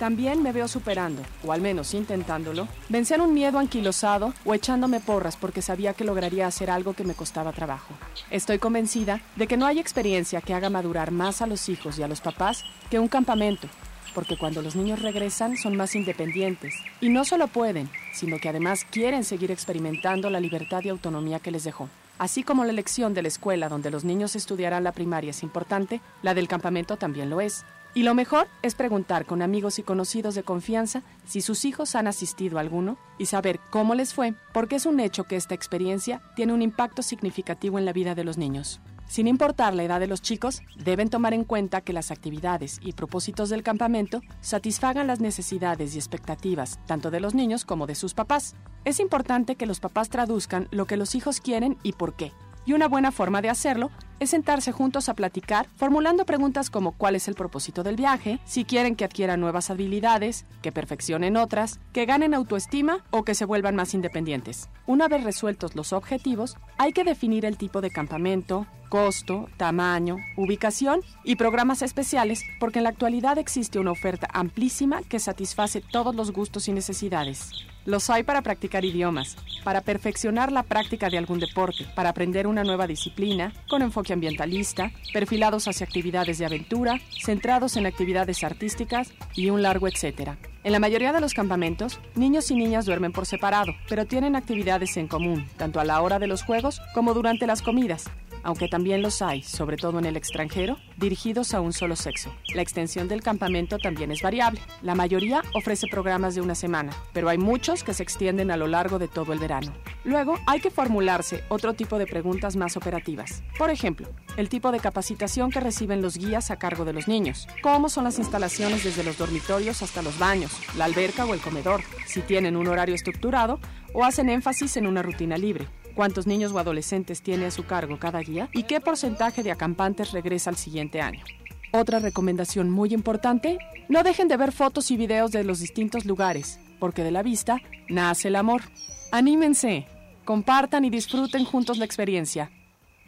También 0.02 0.42
me 0.42 0.50
veo 0.50 0.66
superando, 0.66 1.22
o 1.44 1.52
al 1.52 1.60
menos 1.60 1.94
intentándolo, 1.94 2.66
vencer 2.88 3.20
un 3.20 3.32
miedo 3.32 3.60
anquilosado 3.60 4.34
o 4.44 4.52
echándome 4.52 4.98
porras 4.98 5.36
porque 5.36 5.62
sabía 5.62 5.94
que 5.94 6.02
lograría 6.02 6.48
hacer 6.48 6.72
algo 6.72 6.92
que 6.92 7.04
me 7.04 7.14
costaba 7.14 7.52
trabajo. 7.52 7.94
Estoy 8.28 8.58
convencida 8.58 9.20
de 9.36 9.46
que 9.46 9.56
no 9.56 9.64
hay 9.64 9.78
experiencia 9.78 10.40
que 10.40 10.54
haga 10.54 10.70
madurar 10.70 11.12
más 11.12 11.40
a 11.40 11.46
los 11.46 11.68
hijos 11.68 12.00
y 12.00 12.02
a 12.02 12.08
los 12.08 12.20
papás 12.20 12.64
que 12.90 12.98
un 12.98 13.06
campamento, 13.06 13.68
porque 14.12 14.36
cuando 14.36 14.60
los 14.60 14.74
niños 14.74 15.00
regresan 15.02 15.56
son 15.56 15.76
más 15.76 15.94
independientes 15.94 16.74
y 17.00 17.08
no 17.08 17.24
solo 17.24 17.46
pueden, 17.46 17.88
sino 18.12 18.40
que 18.40 18.48
además 18.48 18.84
quieren 18.90 19.22
seguir 19.22 19.52
experimentando 19.52 20.30
la 20.30 20.40
libertad 20.40 20.80
y 20.82 20.88
autonomía 20.88 21.38
que 21.38 21.52
les 21.52 21.62
dejó. 21.62 21.88
Así 22.18 22.42
como 22.42 22.64
la 22.64 22.72
elección 22.72 23.14
de 23.14 23.22
la 23.22 23.28
escuela 23.28 23.68
donde 23.68 23.92
los 23.92 24.02
niños 24.02 24.34
estudiarán 24.34 24.82
la 24.82 24.90
primaria 24.90 25.30
es 25.30 25.44
importante, 25.44 26.00
la 26.22 26.34
del 26.34 26.48
campamento 26.48 26.96
también 26.96 27.30
lo 27.30 27.40
es. 27.40 27.64
Y 27.94 28.04
lo 28.04 28.14
mejor 28.14 28.48
es 28.62 28.74
preguntar 28.74 29.26
con 29.26 29.42
amigos 29.42 29.78
y 29.78 29.82
conocidos 29.82 30.34
de 30.34 30.42
confianza 30.42 31.02
si 31.26 31.42
sus 31.42 31.66
hijos 31.66 31.94
han 31.94 32.06
asistido 32.06 32.56
a 32.56 32.62
alguno 32.62 32.96
y 33.18 33.26
saber 33.26 33.60
cómo 33.70 33.94
les 33.94 34.14
fue, 34.14 34.34
porque 34.54 34.76
es 34.76 34.86
un 34.86 34.98
hecho 34.98 35.24
que 35.24 35.36
esta 35.36 35.54
experiencia 35.54 36.22
tiene 36.34 36.54
un 36.54 36.62
impacto 36.62 37.02
significativo 37.02 37.78
en 37.78 37.84
la 37.84 37.92
vida 37.92 38.14
de 38.14 38.24
los 38.24 38.38
niños. 38.38 38.80
Sin 39.08 39.28
importar 39.28 39.74
la 39.74 39.82
edad 39.82 40.00
de 40.00 40.06
los 40.06 40.22
chicos, 40.22 40.62
deben 40.74 41.10
tomar 41.10 41.34
en 41.34 41.44
cuenta 41.44 41.82
que 41.82 41.92
las 41.92 42.10
actividades 42.10 42.78
y 42.82 42.92
propósitos 42.94 43.50
del 43.50 43.62
campamento 43.62 44.22
satisfagan 44.40 45.06
las 45.06 45.20
necesidades 45.20 45.94
y 45.94 45.98
expectativas 45.98 46.78
tanto 46.86 47.10
de 47.10 47.20
los 47.20 47.34
niños 47.34 47.66
como 47.66 47.86
de 47.86 47.94
sus 47.94 48.14
papás. 48.14 48.54
Es 48.86 49.00
importante 49.00 49.56
que 49.56 49.66
los 49.66 49.80
papás 49.80 50.08
traduzcan 50.08 50.66
lo 50.70 50.86
que 50.86 50.96
los 50.96 51.14
hijos 51.14 51.42
quieren 51.42 51.76
y 51.82 51.92
por 51.92 52.14
qué. 52.14 52.32
Y 52.64 52.72
una 52.72 52.88
buena 52.88 53.12
forma 53.12 53.42
de 53.42 53.50
hacerlo 53.50 53.90
es 54.22 54.30
sentarse 54.30 54.72
juntos 54.72 55.08
a 55.08 55.14
platicar, 55.14 55.66
formulando 55.76 56.24
preguntas 56.24 56.70
como 56.70 56.92
cuál 56.92 57.16
es 57.16 57.28
el 57.28 57.34
propósito 57.34 57.82
del 57.82 57.96
viaje, 57.96 58.38
si 58.44 58.64
quieren 58.64 58.94
que 58.94 59.04
adquieran 59.04 59.40
nuevas 59.40 59.70
habilidades, 59.70 60.46
que 60.62 60.72
perfeccionen 60.72 61.36
otras, 61.36 61.80
que 61.92 62.06
ganen 62.06 62.32
autoestima 62.32 63.04
o 63.10 63.24
que 63.24 63.34
se 63.34 63.44
vuelvan 63.44 63.74
más 63.74 63.94
independientes. 63.94 64.68
Una 64.86 65.08
vez 65.08 65.24
resueltos 65.24 65.74
los 65.74 65.92
objetivos, 65.92 66.56
hay 66.78 66.92
que 66.92 67.04
definir 67.04 67.44
el 67.44 67.56
tipo 67.56 67.80
de 67.80 67.90
campamento, 67.90 68.66
costo, 68.92 69.48
tamaño, 69.56 70.18
ubicación 70.36 71.00
y 71.24 71.36
programas 71.36 71.80
especiales 71.80 72.44
porque 72.60 72.80
en 72.80 72.82
la 72.82 72.90
actualidad 72.90 73.38
existe 73.38 73.78
una 73.78 73.90
oferta 73.90 74.28
amplísima 74.34 75.00
que 75.08 75.18
satisface 75.18 75.80
todos 75.80 76.14
los 76.14 76.30
gustos 76.30 76.68
y 76.68 76.72
necesidades. 76.72 77.48
Los 77.86 78.10
hay 78.10 78.22
para 78.22 78.42
practicar 78.42 78.84
idiomas, 78.84 79.38
para 79.64 79.80
perfeccionar 79.80 80.52
la 80.52 80.62
práctica 80.62 81.08
de 81.08 81.16
algún 81.16 81.40
deporte, 81.40 81.86
para 81.96 82.10
aprender 82.10 82.46
una 82.46 82.64
nueva 82.64 82.86
disciplina, 82.86 83.54
con 83.66 83.80
enfoque 83.80 84.12
ambientalista, 84.12 84.92
perfilados 85.14 85.68
hacia 85.68 85.86
actividades 85.86 86.36
de 86.36 86.44
aventura, 86.44 87.00
centrados 87.24 87.78
en 87.78 87.86
actividades 87.86 88.44
artísticas 88.44 89.14
y 89.34 89.48
un 89.48 89.62
largo 89.62 89.88
etcétera. 89.88 90.36
En 90.64 90.72
la 90.72 90.78
mayoría 90.78 91.14
de 91.14 91.20
los 91.22 91.32
campamentos, 91.32 91.98
niños 92.14 92.50
y 92.50 92.56
niñas 92.56 92.84
duermen 92.84 93.10
por 93.10 93.24
separado, 93.24 93.72
pero 93.88 94.04
tienen 94.04 94.36
actividades 94.36 94.98
en 94.98 95.08
común, 95.08 95.48
tanto 95.56 95.80
a 95.80 95.84
la 95.84 96.00
hora 96.02 96.18
de 96.18 96.28
los 96.28 96.44
juegos 96.44 96.80
como 96.94 97.14
durante 97.14 97.48
las 97.48 97.62
comidas, 97.62 98.04
aunque 98.42 98.68
también 98.68 99.02
los 99.02 99.22
hay, 99.22 99.42
sobre 99.42 99.76
todo 99.76 99.98
en 99.98 100.04
el 100.04 100.16
extranjero, 100.16 100.76
dirigidos 100.96 101.54
a 101.54 101.60
un 101.60 101.72
solo 101.72 101.96
sexo. 101.96 102.34
La 102.54 102.62
extensión 102.62 103.08
del 103.08 103.22
campamento 103.22 103.78
también 103.78 104.10
es 104.10 104.22
variable. 104.22 104.60
La 104.82 104.94
mayoría 104.94 105.42
ofrece 105.54 105.86
programas 105.88 106.34
de 106.34 106.40
una 106.40 106.54
semana, 106.54 106.92
pero 107.12 107.28
hay 107.28 107.38
muchos 107.38 107.84
que 107.84 107.94
se 107.94 108.02
extienden 108.02 108.50
a 108.50 108.56
lo 108.56 108.66
largo 108.66 108.98
de 108.98 109.08
todo 109.08 109.32
el 109.32 109.38
verano. 109.38 109.72
Luego, 110.04 110.38
hay 110.46 110.60
que 110.60 110.70
formularse 110.70 111.44
otro 111.48 111.74
tipo 111.74 111.98
de 111.98 112.06
preguntas 112.06 112.56
más 112.56 112.76
operativas. 112.76 113.42
Por 113.58 113.70
ejemplo, 113.70 114.08
el 114.36 114.48
tipo 114.48 114.72
de 114.72 114.80
capacitación 114.80 115.50
que 115.50 115.60
reciben 115.60 116.02
los 116.02 116.16
guías 116.16 116.50
a 116.50 116.58
cargo 116.58 116.84
de 116.84 116.92
los 116.92 117.08
niños, 117.08 117.48
cómo 117.62 117.88
son 117.88 118.04
las 118.04 118.18
instalaciones 118.18 118.84
desde 118.84 119.04
los 119.04 119.18
dormitorios 119.18 119.82
hasta 119.82 120.02
los 120.02 120.18
baños, 120.18 120.52
la 120.76 120.86
alberca 120.86 121.24
o 121.24 121.34
el 121.34 121.40
comedor, 121.40 121.82
si 122.06 122.20
tienen 122.20 122.56
un 122.56 122.68
horario 122.68 122.94
estructurado 122.94 123.60
o 123.94 124.04
hacen 124.04 124.28
énfasis 124.28 124.76
en 124.76 124.86
una 124.86 125.02
rutina 125.02 125.36
libre 125.36 125.66
cuántos 125.92 126.26
niños 126.26 126.52
o 126.52 126.58
adolescentes 126.58 127.22
tiene 127.22 127.46
a 127.46 127.50
su 127.50 127.64
cargo 127.64 127.98
cada 127.98 128.20
guía 128.20 128.48
y 128.52 128.64
qué 128.64 128.80
porcentaje 128.80 129.42
de 129.42 129.50
acampantes 129.50 130.12
regresa 130.12 130.50
al 130.50 130.56
siguiente 130.56 131.00
año. 131.00 131.24
Otra 131.72 131.98
recomendación 132.00 132.70
muy 132.70 132.92
importante, 132.92 133.58
no 133.88 134.02
dejen 134.02 134.28
de 134.28 134.36
ver 134.36 134.52
fotos 134.52 134.90
y 134.90 134.96
videos 134.96 135.32
de 135.32 135.44
los 135.44 135.60
distintos 135.60 136.04
lugares, 136.04 136.60
porque 136.78 137.02
de 137.02 137.10
la 137.10 137.22
vista 137.22 137.58
nace 137.88 138.28
el 138.28 138.36
amor. 138.36 138.62
Anímense, 139.10 139.86
compartan 140.24 140.84
y 140.84 140.90
disfruten 140.90 141.44
juntos 141.44 141.78
la 141.78 141.86
experiencia. 141.86 142.50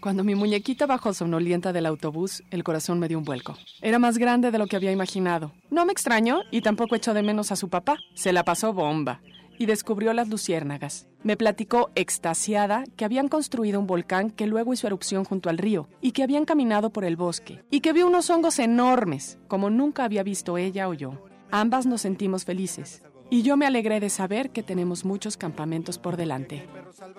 Cuando 0.00 0.24
mi 0.24 0.34
muñequita 0.34 0.86
bajó 0.86 1.12
somnolienta 1.14 1.72
del 1.72 1.86
autobús, 1.86 2.42
el 2.50 2.64
corazón 2.64 2.98
me 2.98 3.08
dio 3.08 3.18
un 3.18 3.24
vuelco. 3.24 3.56
Era 3.80 3.98
más 3.98 4.18
grande 4.18 4.50
de 4.50 4.58
lo 4.58 4.66
que 4.66 4.76
había 4.76 4.92
imaginado. 4.92 5.52
No 5.70 5.84
me 5.86 5.92
extrañó 5.92 6.40
y 6.50 6.60
tampoco 6.60 6.94
echó 6.94 7.14
de 7.14 7.22
menos 7.22 7.52
a 7.52 7.56
su 7.56 7.68
papá. 7.68 7.96
Se 8.14 8.32
la 8.32 8.44
pasó 8.44 8.72
bomba 8.72 9.20
y 9.58 9.66
descubrió 9.66 10.12
las 10.12 10.28
luciérnagas. 10.28 11.06
Me 11.22 11.36
platicó 11.36 11.90
extasiada 11.94 12.84
que 12.96 13.04
habían 13.04 13.28
construido 13.28 13.80
un 13.80 13.86
volcán 13.86 14.30
que 14.30 14.46
luego 14.46 14.72
hizo 14.72 14.86
erupción 14.86 15.24
junto 15.24 15.50
al 15.50 15.58
río 15.58 15.88
y 16.00 16.12
que 16.12 16.22
habían 16.22 16.44
caminado 16.44 16.90
por 16.90 17.04
el 17.04 17.16
bosque 17.16 17.62
y 17.70 17.80
que 17.80 17.92
vio 17.92 18.06
unos 18.06 18.30
hongos 18.30 18.58
enormes, 18.58 19.38
como 19.48 19.70
nunca 19.70 20.04
había 20.04 20.22
visto 20.22 20.58
ella 20.58 20.88
o 20.88 20.94
yo. 20.94 21.24
Ambas 21.50 21.86
nos 21.86 22.02
sentimos 22.02 22.44
felices 22.44 23.02
y 23.30 23.42
yo 23.42 23.56
me 23.56 23.66
alegré 23.66 24.00
de 24.00 24.10
saber 24.10 24.50
que 24.50 24.62
tenemos 24.62 25.04
muchos 25.04 25.36
campamentos 25.36 25.98
por 25.98 26.16
delante. 26.16 26.66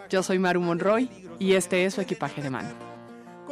Yo 0.09 0.23
soy 0.23 0.39
Maru 0.39 0.61
Monroy 0.61 1.09
y 1.39 1.53
este 1.53 1.85
es 1.85 1.93
su 1.95 2.01
equipaje 2.01 2.41
de 2.41 2.49
mano. 2.49 2.94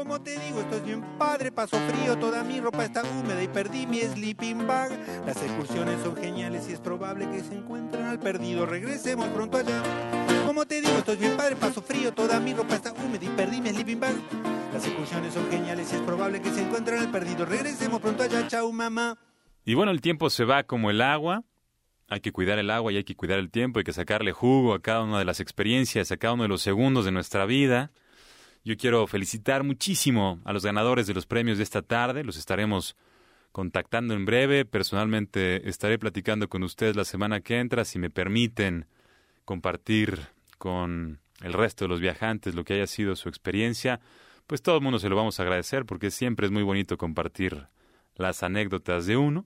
Como 0.03 0.21
te 0.21 0.37
digo, 0.37 0.59
estoy 0.59 0.81
bien 0.81 1.01
padre, 1.17 1.49
paso 1.49 1.77
frío, 1.77 2.17
toda 2.17 2.43
mi 2.43 2.59
ropa 2.59 2.83
está 2.83 3.03
húmeda 3.03 3.41
y 3.41 3.47
perdí 3.47 3.87
mi 3.87 4.01
sleeping 4.01 4.67
bag. 4.67 4.91
Las 5.25 5.41
excursiones 5.41 6.01
son 6.03 6.17
geniales 6.17 6.67
y 6.67 6.73
es 6.73 6.81
probable 6.81 7.25
que 7.31 7.39
se 7.39 7.55
encuentren 7.55 8.03
al 8.03 8.19
perdido. 8.19 8.65
Regresemos 8.65 9.29
pronto 9.29 9.55
allá. 9.55 9.81
Como 10.45 10.65
te 10.65 10.81
digo, 10.81 10.97
estoy 10.97 11.15
bien 11.15 11.37
padre, 11.37 11.55
paso 11.55 11.81
frío, 11.81 12.13
toda 12.13 12.41
mi 12.41 12.53
ropa 12.53 12.75
está 12.75 12.91
húmeda 12.91 13.23
y 13.23 13.29
perdí 13.29 13.61
mi 13.61 13.69
sleeping 13.69 14.01
bag. 14.01 14.15
Las 14.73 14.85
excursiones 14.85 15.33
son 15.33 15.49
geniales 15.49 15.93
y 15.93 15.95
es 15.95 16.01
probable 16.01 16.41
que 16.41 16.51
se 16.51 16.63
encuentren 16.63 16.99
al 16.99 17.09
perdido. 17.09 17.45
Regresemos 17.45 18.01
pronto 18.01 18.23
allá, 18.23 18.45
chao 18.49 18.69
mamá. 18.73 19.17
Y 19.63 19.73
bueno, 19.73 19.93
el 19.93 20.01
tiempo 20.01 20.29
se 20.29 20.43
va 20.43 20.63
como 20.63 20.91
el 20.91 20.99
agua. 20.99 21.45
Hay 22.09 22.19
que 22.19 22.33
cuidar 22.33 22.59
el 22.59 22.71
agua 22.71 22.91
y 22.91 22.97
hay 22.97 23.05
que 23.05 23.15
cuidar 23.15 23.39
el 23.39 23.49
tiempo, 23.49 23.79
hay 23.79 23.85
que 23.85 23.93
sacarle 23.93 24.33
jugo 24.33 24.73
a 24.73 24.81
cada 24.81 25.03
una 25.03 25.19
de 25.19 25.25
las 25.25 25.39
experiencias, 25.39 26.11
a 26.11 26.17
cada 26.17 26.33
uno 26.33 26.43
de 26.43 26.49
los 26.49 26.61
segundos 26.61 27.05
de 27.05 27.13
nuestra 27.13 27.45
vida. 27.45 27.93
Yo 28.65 28.77
quiero 28.77 29.05
felicitar 29.07 29.63
muchísimo 29.63 30.39
a 30.45 30.53
los 30.53 30.63
ganadores 30.63 31.05
de 31.05 31.13
los 31.13 31.25
premios 31.25 31.57
de 31.57 31.63
esta 31.63 31.81
tarde. 31.81 32.23
Los 32.23 32.37
estaremos 32.37 32.95
contactando 33.51 34.13
en 34.13 34.23
breve. 34.23 34.63
Personalmente 34.63 35.67
estaré 35.67 35.99
platicando 35.99 36.47
con 36.47 36.63
ustedes 36.63 36.95
la 36.95 37.03
semana 37.03 37.41
que 37.41 37.59
entra. 37.59 37.83
Si 37.83 37.99
me 37.99 38.09
permiten 38.09 38.85
compartir 39.43 40.27
con 40.57 41.19
el 41.41 41.51
resto 41.51 41.83
de 41.83 41.89
los 41.89 41.99
viajantes 41.99 42.55
lo 42.55 42.63
que 42.63 42.75
haya 42.75 42.87
sido 42.87 43.17
su 43.17 43.27
experiencia, 43.27 43.99
pues 44.47 44.61
todo 44.61 44.77
el 44.77 44.81
mundo 44.81 44.97
se 44.97 45.09
lo 45.09 45.17
vamos 45.17 45.39
a 45.39 45.43
agradecer 45.43 45.85
porque 45.85 46.09
siempre 46.09 46.45
es 46.45 46.51
muy 46.51 46.63
bonito 46.63 46.97
compartir 46.97 47.67
las 48.15 48.43
anécdotas 48.43 49.05
de 49.05 49.17
uno. 49.17 49.45